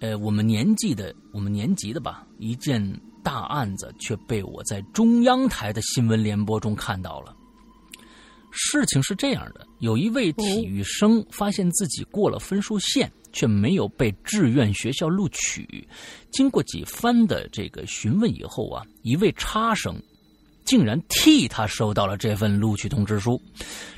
[0.00, 2.80] 呃我们年级的我们年级的吧，一件
[3.24, 7.34] 大案子却被我在中央台的新闻联播中看到了。
[8.52, 13.10] 事情是这样的，有一位体育生发现自己过了分数线。
[13.32, 15.86] 却没有被志愿学校录取。
[16.30, 19.94] 经过几番的这个询问以后啊，一位差生
[20.64, 23.40] 竟然替他收到了这份录取通知书。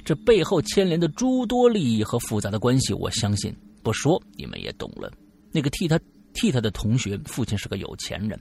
[0.05, 5.13] 这背后牵连的诸多利益和复杂的关系，我相信不说你们也懂了。
[5.51, 6.01] 那个替他
[6.33, 8.39] 替他的同学父亲是个有钱人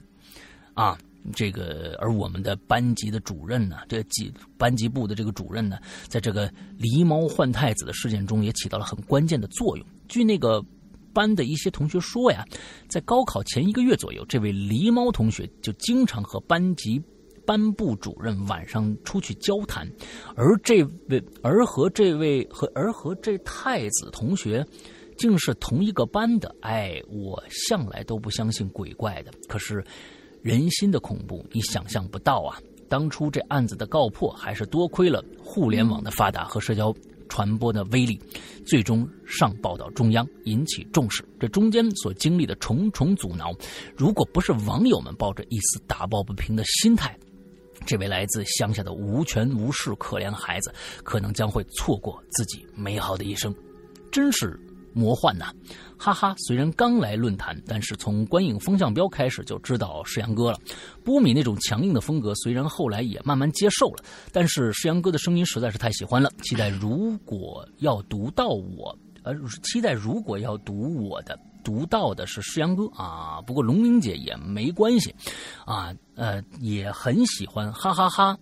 [0.74, 0.96] 啊。
[1.34, 5.78] 这个而我们的班级的主任呢，这几班级部的这个主任呢，
[6.08, 6.50] 在这个
[6.80, 9.86] 狸猫换太子的事件中也起到了很关键的作用。
[10.08, 10.64] 据那个。
[11.12, 12.44] 班的一些同学说呀，
[12.88, 17.00] 在高考前一个月左右，这位狸猫同学就经常和班级
[17.46, 19.90] 班部主任晚上出去交谈，
[20.36, 24.64] 而这位而和这位和而和这太子同学，
[25.16, 26.54] 竟是同一个班的。
[26.60, 29.84] 哎，我向来都不相信鬼怪的，可是
[30.40, 32.58] 人心的恐怖，你想象不到啊！
[32.88, 36.94] 当初这案子的告破，还是多亏了互联网的发达和社交。
[37.32, 38.20] 传播的威力，
[38.66, 41.24] 最终上报到中央，引起重视。
[41.40, 43.54] 这中间所经历的重重阻挠，
[43.96, 47.18] 如果不是网友们抱着一丝打抱不平的心态，
[47.86, 50.70] 这位来自乡下的无权无势可怜孩子，
[51.02, 53.54] 可能将会错过自己美好的一生。
[54.10, 54.60] 真是。
[54.94, 55.52] 魔幻呐，
[55.98, 56.34] 哈哈！
[56.38, 60.58] 虽然刚来论坛，但是从观影风向标开始就知道世阳哥了。
[61.04, 66.30] 波米那种强硬的风格，虽然后来也慢慢接受了，但是世阳哥的声音实在是太喜欢了。
[66.42, 73.40] 期待如果要读到我，呃，期待如果要读我的，读到的是世阳哥啊。
[73.46, 75.14] 不过龙玲姐也没关系，
[75.64, 78.36] 啊，呃，也很喜欢，哈哈哈。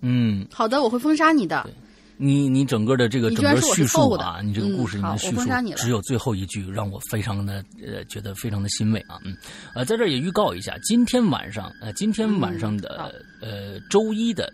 [0.00, 1.68] 嗯，好的，我会封杀你的。
[2.16, 9.36] 你你整个的这个整个叙述啊，你这个故事里面叙述你只有最后一句让我非常的呃觉得非常的欣慰啊，嗯，
[9.74, 14.52] 呃，在这儿也预告一下，今天晚上呃今天晚上的呃周一的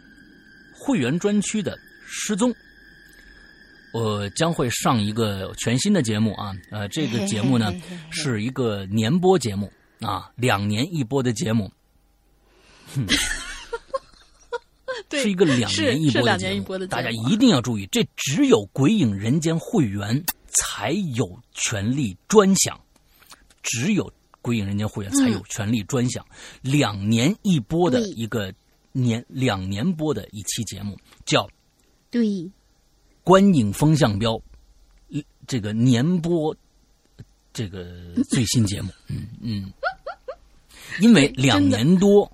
[0.74, 2.54] 会员专区的失踪，
[3.92, 7.72] 我将会上一个全新的节目啊，呃，这个节目呢
[8.10, 9.70] 是一个年播节目
[10.00, 11.70] 啊，两年一播的节目。
[15.10, 22.80] 是一个两年一播的节目，大家一定要注意，这只有《鬼影人间》会员才有权利专享，
[23.62, 24.04] 只有
[24.40, 26.24] 《鬼影人间》会员才有权利专享
[26.62, 28.52] 两年一播的一个
[28.92, 31.48] 年两年播的一期节目，叫
[32.10, 32.26] 对
[33.24, 34.32] 《观影风向标》
[35.46, 36.54] 这个年播
[37.52, 39.72] 这个最新节目， 嗯嗯，
[41.00, 42.30] 因为两年多，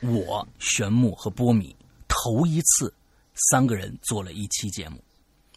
[0.00, 1.74] 我玄木和波米。
[2.08, 2.92] 头一次，
[3.50, 5.02] 三个人做了一期节目，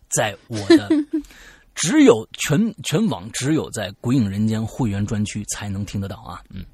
[0.09, 0.89] 在我的
[1.75, 6.43] 只有全全网只有在《鬼影人间》会员专区才能听得到啊！
[6.49, 6.65] 嗯，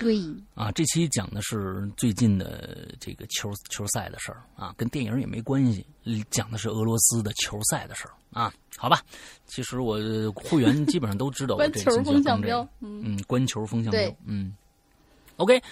[0.00, 0.18] 对，
[0.54, 5.86] 啊，这期讲的是最近的这个球球赛的事儿啊，跟电影也没关系，
[6.28, 8.52] 讲的是俄罗斯的球赛的事儿啊。
[8.76, 9.00] 好吧，
[9.46, 9.96] 其实我
[10.34, 13.02] 会员基本上都知道我 关球风向标嗯。
[13.04, 14.56] 嗯，关球风向标对，嗯
[15.36, 15.62] ，OK，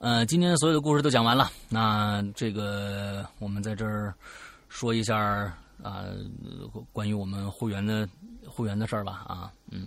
[0.00, 4.14] 呃，今天的所有的故事都讲完了，那这个我们在这儿
[4.70, 5.14] 说一下
[5.82, 6.06] 啊、
[6.90, 8.08] 关于我们会员的
[8.46, 9.86] 会员的事儿吧啊，嗯。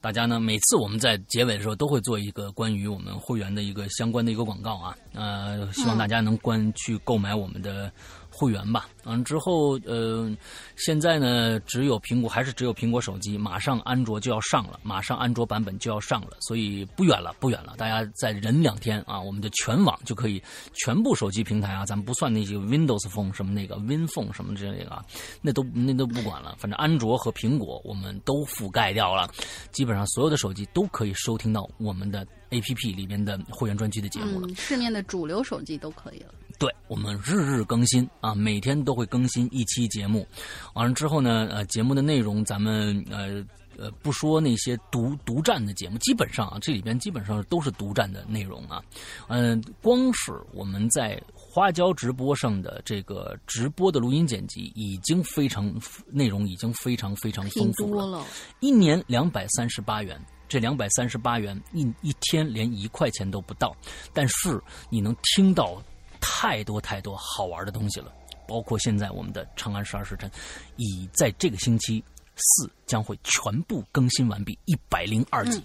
[0.00, 7.90] 大家呢，每次我们在结尾的时候都会做一个关于我们会员的一个相关的一个广告啊，呃，希望大家能关去购买我们的
[8.36, 8.88] 会员吧。
[9.04, 10.34] 完、了之后，呃，
[10.76, 17.74] 现在呢，只有苹果还是只有苹果手机，马上安卓就要上了，马上安卓版本就要上了，所以不远了，不远了。
[17.76, 20.42] 大家再忍两天啊，我们的全网就可以
[20.72, 25.04] 全部手机平台啊，咱们不算那些 Windows Phone 什么那个 Win Phone 什么之类的啊，
[25.42, 29.30] 那都那都不管了，反正安卓和苹果我们都覆盖掉了，
[29.70, 34.48] 基本上所有的手机都可以收听到我们的 APP 里面的会员专区的节目了。
[34.54, 36.32] 市面的主流手机都可以了。
[36.58, 40.26] 对我们日日更新啊，每天都会更新一期节目。
[40.74, 43.44] 完了之后呢，呃，节目的内容咱们呃
[43.76, 48.80] 呃不说那些独独占的节目，基本上啊这里边基本上都是独占的内容啊。
[49.28, 55.72] 嗯、光是我们在花椒直播上的这个直播的录音剪辑，已经非常
[56.06, 58.24] 内容已经非常非常丰富了。
[58.60, 63.74] 一年两百三十八元，这两百三十八元一一天连一块钱都不到，
[64.12, 65.82] 但是你能听到
[66.26, 68.10] 太多太多好玩的东西了，
[68.48, 70.30] 包括现在我们的《长安十二时辰》，
[70.76, 72.02] 已在这个星期
[72.36, 75.62] 四将会全部更新完毕，一百零二集。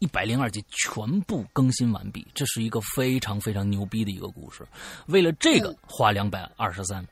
[0.00, 4.64] 一百零二集全部更新完毕，这是一个非常非常牛逼的一个故事。
[5.06, 7.04] 为了这个花两百二十三，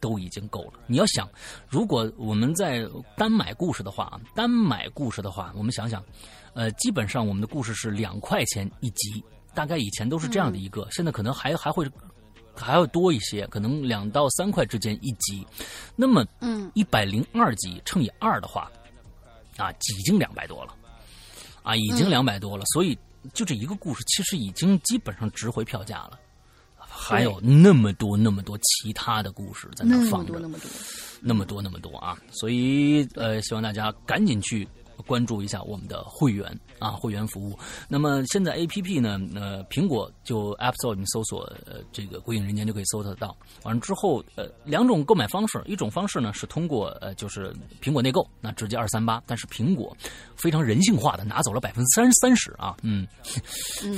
[0.00, 0.74] 都已经够了。
[0.86, 1.26] 你要想，
[1.66, 2.86] 如果我们在
[3.16, 6.04] 单买故事的话啊，单买故事的话，我们想想，
[6.52, 9.24] 呃，基本上我们的故事是两块钱一集，
[9.54, 11.90] 大概以前都是这样的一个，现在可能还还会
[12.56, 15.46] 还要多一些，可能两到三块之间一集。
[15.94, 18.70] 那么，嗯，一百零二集乘以二的话，
[19.56, 20.74] 啊，已经两百多了，
[21.62, 22.64] 啊，已经两百多了。
[22.66, 22.98] 所以，
[23.34, 26.18] 就这一个故事，其实已经基本上值回票价了。
[26.98, 30.70] 还有那么多那么多其他的故事在那放着多，那么多，
[31.20, 32.16] 那么多那么多啊！
[32.32, 34.66] 所以呃，希望大家赶紧去
[35.06, 37.58] 关注一下我们的会员啊，会员服务。
[37.88, 43.36] 那么现在 A P P 呢，呃，苹果就 App Store 里面搜索呃这个“鬼影人间”就可以搜得到。
[43.62, 49.96] 完了之后，呃，两种购买方式，一种方式呢是通过呃就是苹果内购，那直接二三八，但是苹果
[50.36, 53.06] 非常人性化的拿走了百分之三三十啊，嗯，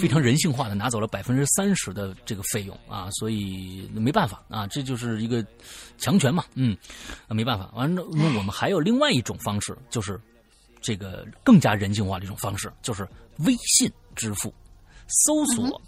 [0.01, 5.45] 非常人性化的拿走了百分之三十的这个费用啊，所以没办法啊，这就是一个
[5.99, 6.77] 强权嘛，嗯，
[7.27, 7.71] 啊没办法。
[7.75, 10.21] 完了，那我们还有另外一种方式，就是
[10.81, 13.07] 这个更加人性化的一种方式，就是
[13.39, 14.53] 微信支付，
[15.07, 15.81] 搜索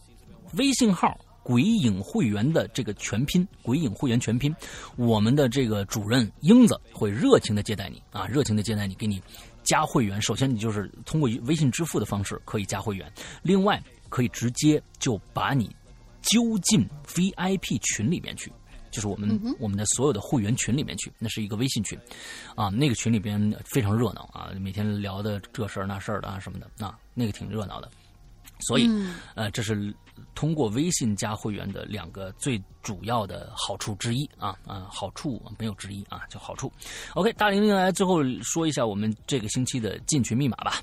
[0.54, 1.18] 微信号。
[1.42, 4.54] 鬼影会员的这个全拼，鬼影会员全拼，
[4.96, 9.20] 我们的这个主任英子会热情的接待你啊，热情的接待你，给你
[9.64, 10.20] 加会员。
[10.20, 13.10] 首先，你就是通过微信支付的方式可以加会员，
[13.42, 15.74] 另外可以直接就把你
[16.20, 18.52] 揪进 VIP 群里面去。
[18.90, 21.98] 就是我们、我们的所有的会员群里面去，那是一个微信群，
[22.54, 27.90] 啊，那个群里边非常热闹啊，每天聊的这事儿那事儿的啊什么的，啊，那个挺热闹的。
[28.60, 28.90] 所以，
[29.34, 29.94] 呃，这是
[30.34, 36.70] 通过微信加会员的两个最主要的好处之一啊啊，好处没有之一啊，就好处。
[37.14, 40.82] OK，大玲玲来最后说一下我们这个星期的进群密码吧。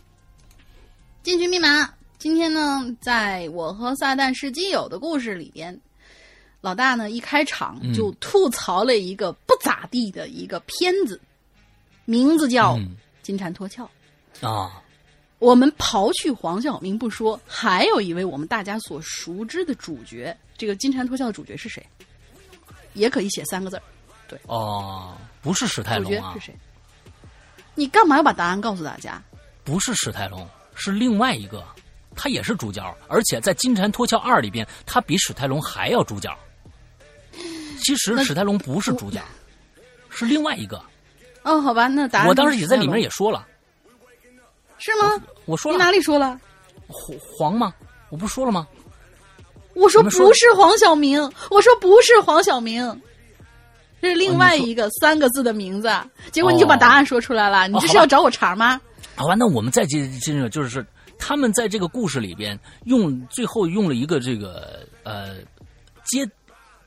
[1.22, 1.94] 进群密码。
[2.18, 5.80] 今天呢，在我和撒旦是基友的故事里边，
[6.62, 11.20] 老大呢一开场嗯就吐槽了一个不咋地的一个片子，
[12.06, 13.88] 名字叫《嗯金蝉脱壳》。
[14.48, 14.82] 啊，
[15.40, 21.86] 我们刨去黄晓明不说，还有一位我们大家所熟知的主角，这个《金蝉脱壳》的主角是谁？
[22.94, 23.84] 也可以写三个字儿，
[24.48, 26.56] 哦，不是史泰龙啊角是，谁？
[27.76, 29.22] 你干嘛要把答案告诉大家？
[29.64, 31.64] 不是史泰龙，是另外一个，
[32.16, 36.36] 他也是主角，而且在《金蝉脱壳二》里边，他比史泰龙还要主角。
[37.88, 39.24] 其实那史泰龙不是主角，
[40.10, 40.78] 是另外一个。
[41.44, 43.48] 哦，好吧，那答案我当时也在里面也说了，
[44.78, 45.24] 是吗？
[45.46, 46.38] 我说了你哪里说了？
[46.90, 47.74] 黄黄吗？
[48.10, 48.68] 我不说了吗？
[49.74, 52.84] 我说不是黄晓明，我说不是黄晓明，
[54.02, 55.90] 这是另外一个三个字的名字。
[56.34, 58.82] 结果你就把答案说出来了，你这是要找我茬吗？
[59.16, 60.86] 好吧，那我们再接接着就是
[61.18, 65.38] 他们在这个故事里边用最后用了一个这个呃
[66.04, 66.30] 接，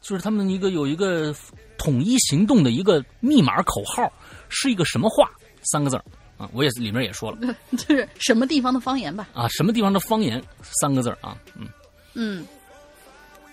[0.01, 1.35] 就是他们一个有一个
[1.79, 4.13] 统一行动的一个密码口号，
[4.49, 5.31] 是一个什么话？
[5.63, 6.05] 三个字儿
[6.39, 7.39] 啊，我也是里面也说了
[7.77, 9.29] 就是什么地方的方言吧？
[9.35, 11.69] 啊，什么地方的方言三个字儿啊，嗯，
[12.15, 12.47] 嗯，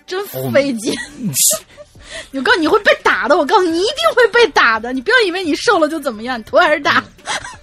[0.05, 0.93] 真哦费劲。
[2.33, 3.37] 我告诉你，你会被打的。
[3.37, 4.93] 我告诉你，你一定会被打的。
[4.93, 7.03] 你不要以为你瘦了就怎么样，你图还是大。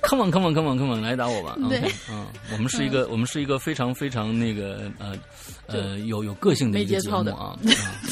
[0.02, 1.80] come on come on come on come on 来打我吧， 对
[2.10, 5.16] 嗯，我们是一个我们是一个非常非常那个呃
[5.66, 7.56] 呃有有个性的一个节目啊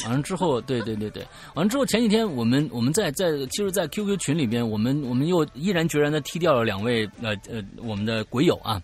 [0.06, 8.80] 完了之后，对对对对，完了之后前几天我们我们在在其实，在 QQ 群里边，我们我们又毅然决然的踢掉了两位呃呃我们的鬼友啊。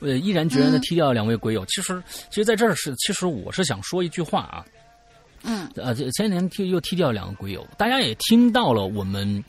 [0.00, 1.64] 呃，毅然决然的踢掉了两位鬼友。
[1.66, 4.64] 其实，其实在这儿是，其实我是想说一句话啊，
[5.44, 9.44] 嗯，呃，这前几年踢又踢掉两个鬼友，大家也听到了我们，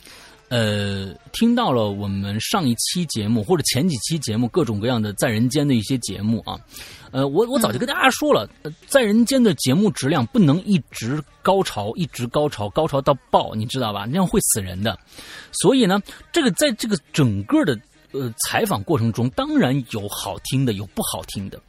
[0.49, 6.59] 呃，听到了我们上一期节目或者前几期节目各种各样的在人间的一些节目啊，
[7.11, 8.49] 呃，我我早就跟大家说了，
[8.87, 14.05] 在人间的节目质量不能一直高潮，一直高潮，高潮到爆，你知道吧？
[14.09, 14.97] 那样会死人的。
[15.51, 16.01] 所以呢，
[16.31, 17.79] 这个在这个整个的
[18.13, 21.61] 呃采访过程中，当然有好听的，有不好听的，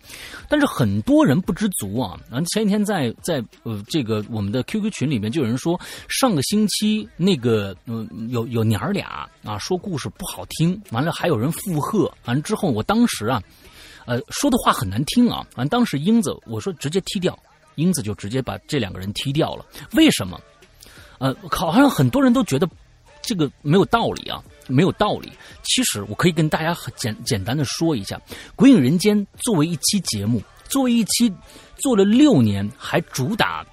[0.48, 2.16] 但是很多人不知足啊。
[2.30, 13.42] 然后前几天在在呃这个我们的 QQ 群里面就有人说，上个星期那个嗯、有有娘儿俩啊说故事不好听，完了还有人附和，完了之后我当时啊，
[14.06, 17.38] 呃说的话很难听啊，完当时英子我说直接踢掉，
[17.76, 20.40] 英子就直接把这两个人踢掉了，为什么？
[21.18, 22.68] 呃，好像很多人都觉得
[23.22, 25.32] 这个没有道理啊，没有道理。
[25.62, 28.16] 其实我可以跟大家很简简单的说一下，
[28.54, 31.32] 《鬼影人间》作为一期节目，作为一期
[31.76, 33.66] 做了六年，还主打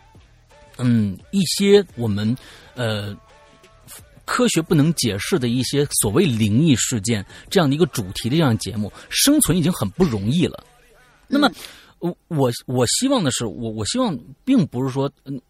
[0.77, 2.35] 嗯一些我们
[2.75, 3.15] 呃
[4.25, 10.63] 科学不能解释的一些所谓灵异事件这样的一个主题的这样节目，生存已经很不容易了。
[11.27, 11.49] 那么，
[11.99, 15.41] 我我我希望的是，我我希望并不是说，嗯，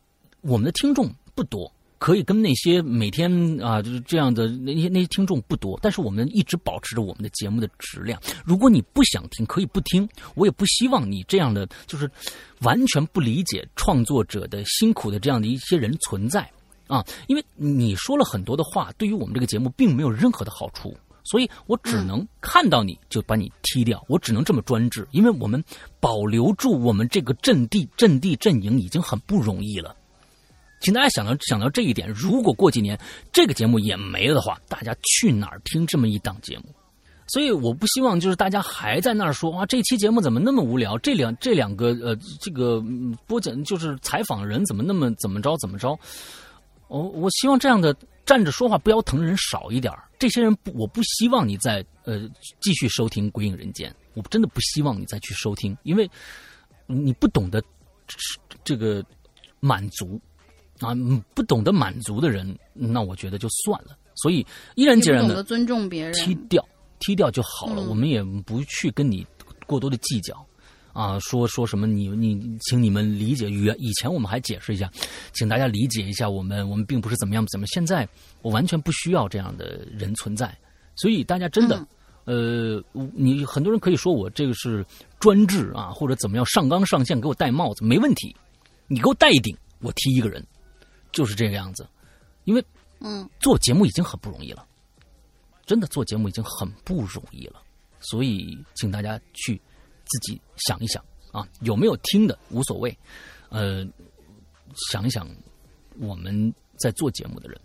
[0.42, 1.72] 我们的听众不多，
[2.02, 8.20] 可以跟那些每天啊就是这样的那些那些听众不多，但是我们一直保持着我们的节目的质量。
[8.44, 12.10] 如果你不想听，可以不听，我也不希望你这样的就是
[12.62, 16.50] 完全不理解创作者的辛苦的这样的一些人存在
[16.88, 20.98] 啊，因为你说了很多的话，对于我们这个节目并没有任何的好处。
[21.24, 25.64] 所以我只能看到你就把你踢掉，我只能这么专制，因为我们
[26.00, 29.96] 保留住我们这个阵地、阵地阵营已经很不容易了。
[30.82, 33.00] 请大家想到想到这一点，如果过几年
[33.32, 36.66] 这个节目也没了的话，大家去哪儿听这么一档节目？
[37.28, 40.98] 所以我不希望就是大家还在那儿说啊，这期节目怎么那么无聊？
[40.98, 42.84] 这两这两个呃，这个
[43.26, 45.98] 播讲就是采访人怎么那么怎么着怎么着？
[46.90, 47.96] 我、我希望这样的
[48.26, 52.30] 站着说话不腰疼人少一点这些人不，我不希望你再呃
[52.60, 56.10] 继续收听《鬼影人间》，我真的不希望你再去收听，因为
[56.86, 57.64] 你不懂得
[58.66, 59.02] 这个
[59.62, 60.20] 满足
[60.82, 63.98] 啊，嗯不懂得满足的人，那我觉得就算了。
[64.16, 64.46] 所以
[64.76, 66.64] 依然决然的尊重别人，踢掉，
[67.00, 67.82] 踢掉就好了。
[67.82, 69.26] 嗯我们也不去跟你
[69.66, 70.46] 过多的计较。
[70.94, 73.50] 啊，说说什么你你，请你们理解。
[73.50, 74.92] 原以前我们还解释一下，
[75.32, 77.66] 请大家理解一下，我们我们并不是怎么样怎么。
[77.68, 78.06] 现在
[78.42, 80.54] 我完全不需要这样的人存在，
[80.98, 81.88] 所以大家真的，
[82.26, 82.84] 呃，
[83.14, 84.86] 你很多人可以说我这个是
[85.18, 88.36] 专制啊，或者怎么样上纲上线给我戴帽子，没问题，
[88.88, 90.46] 你给我戴一顶，我踢一个人，
[91.12, 91.88] 就是这个样子。
[92.46, 92.66] 因为
[93.00, 94.68] 嗯，做节目已经很不容易了，
[95.66, 97.62] 真的做节目已经很不容易了，
[98.00, 99.60] 所以请大家去
[100.06, 102.96] 自己想一想啊，有没有听的无所谓，
[103.50, 103.86] 呃，
[104.92, 105.28] 想一想
[106.00, 107.62] 我们在做节目的人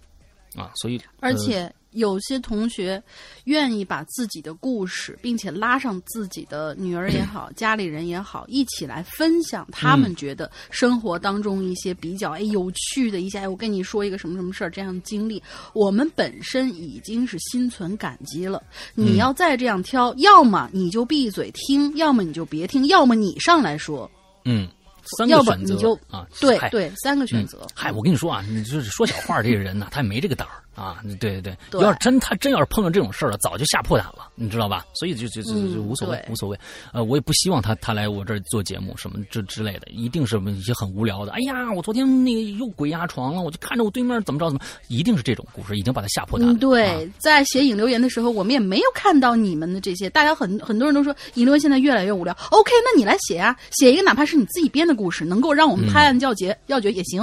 [0.54, 3.02] 啊，所以而且有些同学
[3.44, 15.42] 愿意把自己的故事，并且拉上自己的女儿也好、 家里人也好，一起来分享他们觉得生活当中一些比较哎有趣的一些，哎，我跟你说一个什么什么事儿这样的经历，
[15.72, 18.62] 我们本身已经是心存感激了。
[18.94, 24.10] 你要再这样挑，要么你就闭嘴听，要么你就别听，要么你上来说，
[24.44, 24.68] 嗯，
[25.16, 27.58] 三个选择你就啊，对对，三个选择。
[27.62, 31.00] 嗯嗨，我跟你说啊，你就是说小话这个人呢，他也没这个胆儿啊。
[31.18, 34.86] 对对对，对要是真他真要是碰到这种事儿了，早就吓破胆了，你知道吧？
[34.94, 36.58] 所以就就就就嗯无所谓，对无所谓。
[36.92, 41.32] 呃，我也不希望他他来我这儿做节目什么这之类的，一定是一些很无聊的。
[41.32, 46.54] 哎呀，我昨天那个又鬼压床了，我就看着我对面怎么着怎么，一定是这种故事，已经把他吓破胆了。
[46.54, 50.10] 嗯，对，啊在写引留言的时候，我们也没有看到你们的这些。
[50.10, 52.36] 大家很很多人都说引留言现在越来越无聊。
[52.50, 57.22] OK，那你来写啊，写一个哪怕是你自己编的故事，能够让我们拍案叫绝，要绝也行，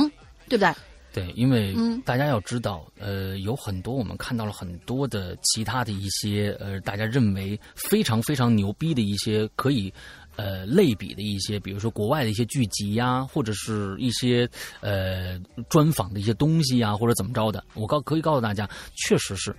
[0.49, 0.73] 对不对？
[1.13, 9.93] 对，因为嗯大家要知道，呃，有很多我们看到了很多的其他的一些呃，大家认为非常非常牛逼的一些可以
[10.35, 14.49] 呃类比的一些，比如说国外的一些剧集呀，或者是一些
[14.81, 17.63] 呃专访的一些东西呀，或者怎么着的。
[17.75, 19.55] 我告可以告诉大家，确实是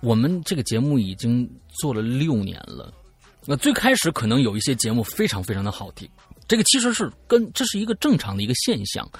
[0.00, 1.50] 我们这个节目已经
[1.80, 2.94] 做了六年了。
[3.44, 6.08] 那最开始可能有一些节目非常非常的好听，
[6.46, 9.10] 这个其实是跟这是一个正常的一个现象。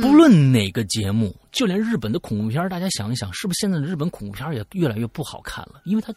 [0.00, 5.82] 不论哪个节目，就连日本的恐怖片，大家想一想，是不是现在的日本恐怖片也越来越不好看了？
[5.84, 6.14] 因为它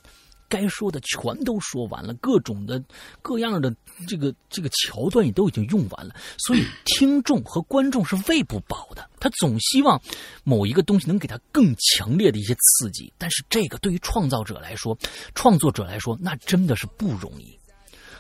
[0.48, 2.84] 该说的全都说完了，各种的
[3.22, 3.74] 各样的
[4.08, 9.10] 这个这个桥段也都已经用完了，所以听众和观众是喂不饱的。
[9.20, 10.00] 他总希望
[10.44, 14.98] 某一个东西能给他更强烈的一些刺激，但是这个对于创造者来说，
[15.34, 17.58] 创作者来说，那真的是不容易。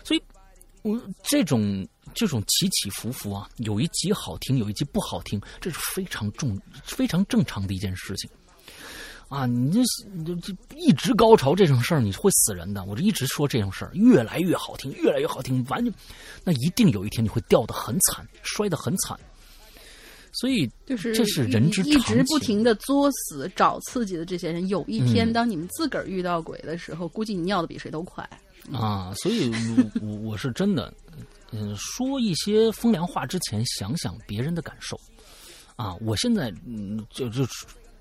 [0.03, 0.23] 所以，
[0.81, 8.29] 我这种这种起起伏伏啊，有一集好听，有一集不好听，这是非常重、非常正常的一件事情。
[9.27, 9.79] 啊，你这
[10.25, 12.83] 这这一直高潮这种事儿，你会死人的。
[12.83, 15.93] 我这一直说这种事儿，越来越好听，越来越好听，完全，
[16.43, 19.17] 那一定有一天你会掉的很惨，摔的很惨。
[20.33, 28.27] 所以，就是这是人之常情一直不停的作死找刺激的这些人，有一天当你们自个儿遇到鬼的时候，估计你尿的比谁都快。
[28.71, 30.93] 啊，所以我我我是真的，
[31.51, 34.99] 嗯，说一些风凉话之前，想想别人的感受。
[35.75, 37.45] 啊，我现在嗯，就就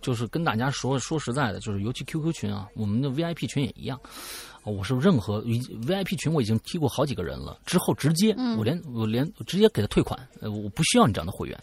[0.00, 3.98] 就是跟大家说说实在的，就是尤其 QQ 群啊，我们的 VIP 群也一样。
[4.62, 11.58] 啊我是任何 VIP 群我已经踢过好几个人了，之后直接我连我连我直接给他退款，呃，我不需要你这样的会员。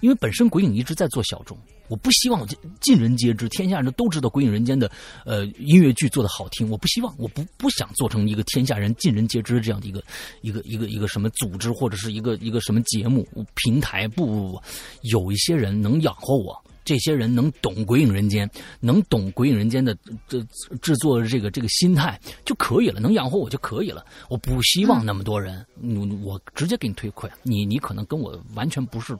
[0.00, 1.56] 因为本身鬼影一直在做小众，
[1.90, 4.90] 我不希望尽尽人皆知，天下人都知道鬼影人间的
[5.26, 10.02] 呃音乐剧做的好听，我不希望，我不不想做成一个天下人尽人皆知这样的一个
[10.40, 13.26] 一个一个一个什么组织或者是一个一个什么节目
[13.56, 14.62] 平台，不不不，
[15.02, 16.56] 有一些人能养活我。
[16.82, 18.50] 这些人能懂鬼影人间，
[18.80, 19.96] 能懂鬼影人间的
[20.26, 20.42] 这
[20.80, 24.04] 制作的这个这个心态就可以了，能养活我就可以了。
[24.28, 27.30] 我不希望那么多人，嗯我直接给你退款。
[27.42, 29.16] 你你可能跟我完全不是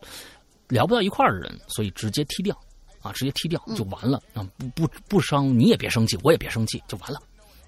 [0.70, 2.58] 聊不到一块儿的人，所以直接踢掉，
[3.02, 4.46] 啊，直接踢掉就完了啊！
[4.56, 7.20] 不不不伤，你也别生气，我也别生气，就完了，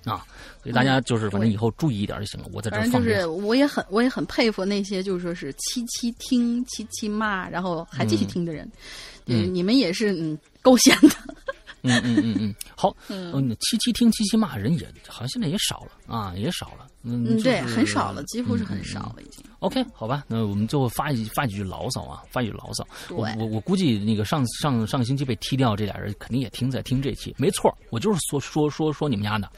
[0.05, 0.25] 啊！
[0.63, 2.47] 所以大家就是反正以后注意一点就行了。
[2.53, 8.71] 我在这儿就是，我也很我也很佩服那些就是说是七七听、七七骂，然后还继续听的人。
[9.27, 11.11] 嗯你们也是嗯够闲的。
[11.83, 19.45] 嗯嗯嗯嗯，好，嗯，七七听七七骂人也好像现在也少了啊，也少了，嗯，嗯，对，就是很少了，几乎是嗯很少了，已经。
[19.59, 22.87] OK，好吧，那我们最后发一发几句牢骚啊，发几句牢骚。
[23.11, 29.51] 我我我估计那个上上上个星期被踢掉这俩人肯定也听在听这期，没错，我就是说说说说你们家的，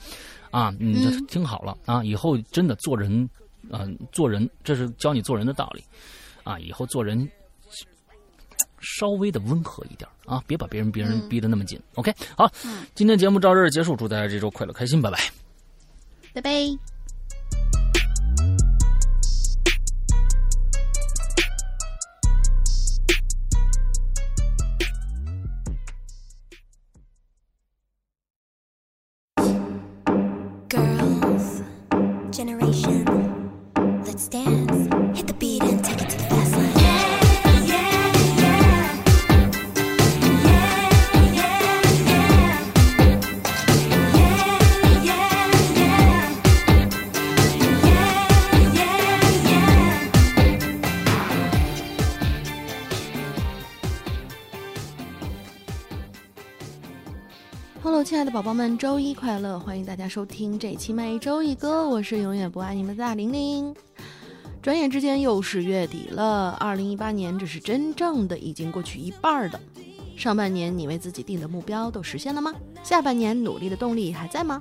[0.51, 1.27] 啊，你就嗯。
[1.27, 3.29] 听好了啊，以后真的做人，
[3.71, 5.83] 啊，做人这是教你做人的道理，
[6.43, 7.29] 啊，以后做人
[8.85, 11.81] 稍微的温和一点啊，别把别人别人嗯逼得那么紧。
[11.95, 12.49] OK，好，
[12.95, 15.19] 今天节目到这儿结束，祝大家这周快乐开心，拜拜。
[16.33, 16.94] 拜拜。
[58.35, 59.61] 宝宝们，周一快乐！
[59.61, 63.73] 欢迎大家收听这期每周一歌，我是永远不爱你们的大玲玲。
[64.61, 69.61] 转眼之间又是月底了，二零一八年这是真正的已经过去一半儿的。
[70.17, 72.53] 上半年你为自己定的目标都实现了吗？
[72.83, 74.61] 下半年努力的动力还在吗？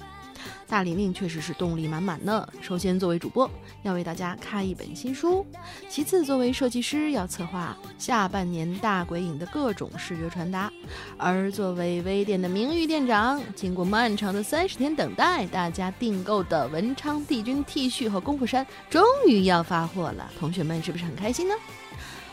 [0.67, 2.47] 大玲玲确实是动力满满呢。
[2.61, 3.49] 首先，作为主播，
[3.83, 5.45] 要为大家开一本新书；
[5.89, 10.69] 其次，作为设计师，要策划下半年大鬼影的各种视觉传达；
[11.17, 21.53] 而作为微店的名誉店长，经过漫长的三十天等待，大家订购的文昌帝君 T 恤和功夫衫终于要发货了，同学们是不是很开心呢？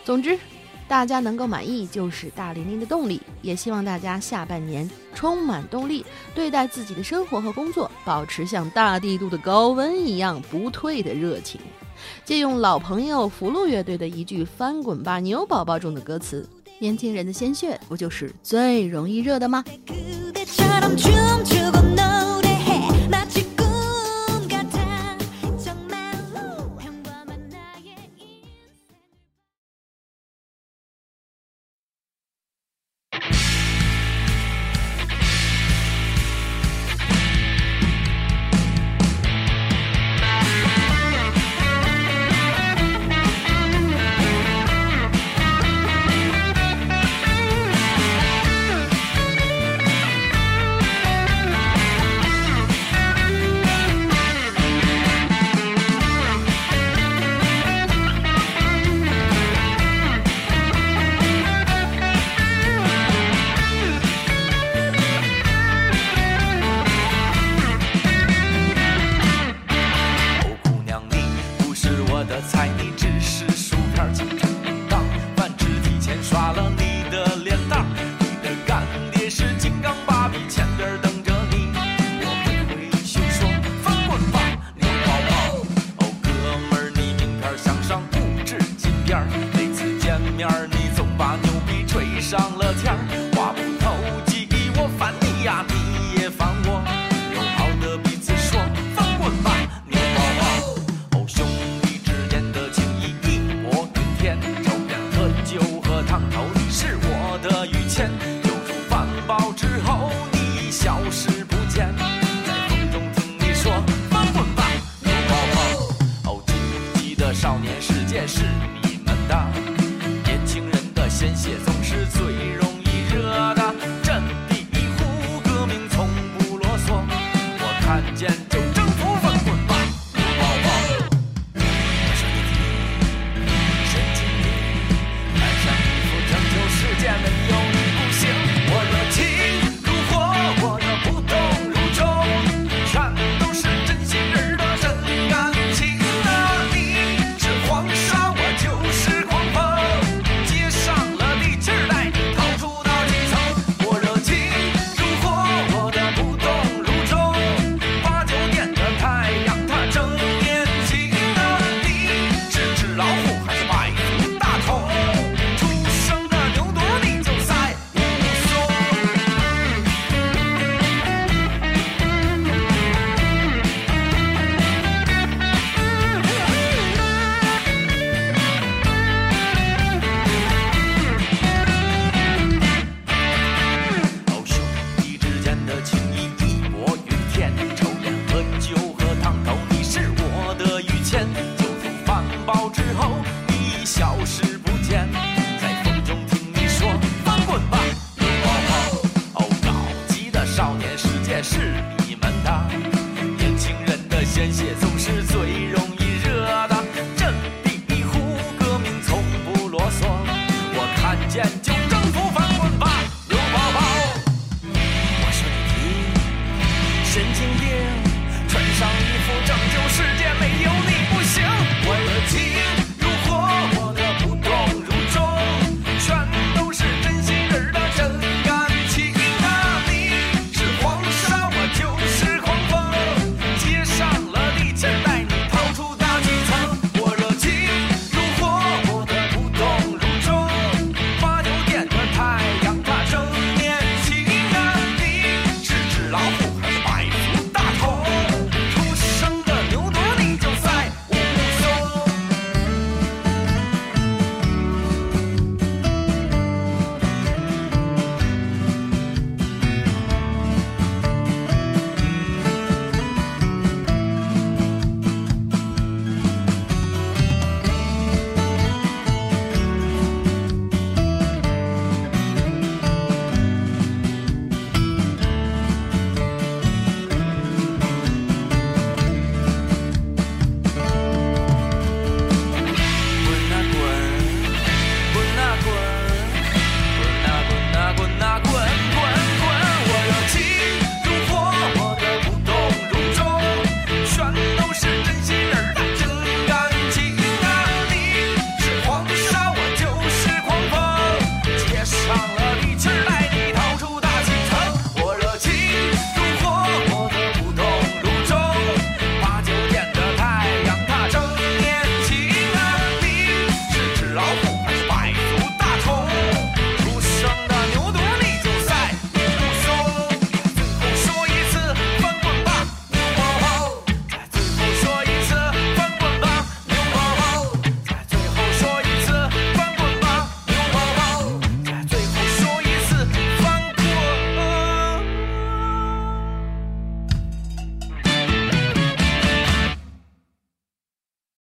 [0.04, 0.38] 总之，
[0.90, 6.04] 大家能够满意就是大玲玲的动力，也希望大家下半年充满动力，
[6.34, 11.60] 对待自己的生活和工作，保持像大地度的高温一样不退的热情。
[12.24, 16.44] 借用老朋友福禄乐队的一句《翻滚吧，牛宝宝》中的歌词
[16.80, 19.64] ：“年轻人的鲜血不就是最容易热的吗？”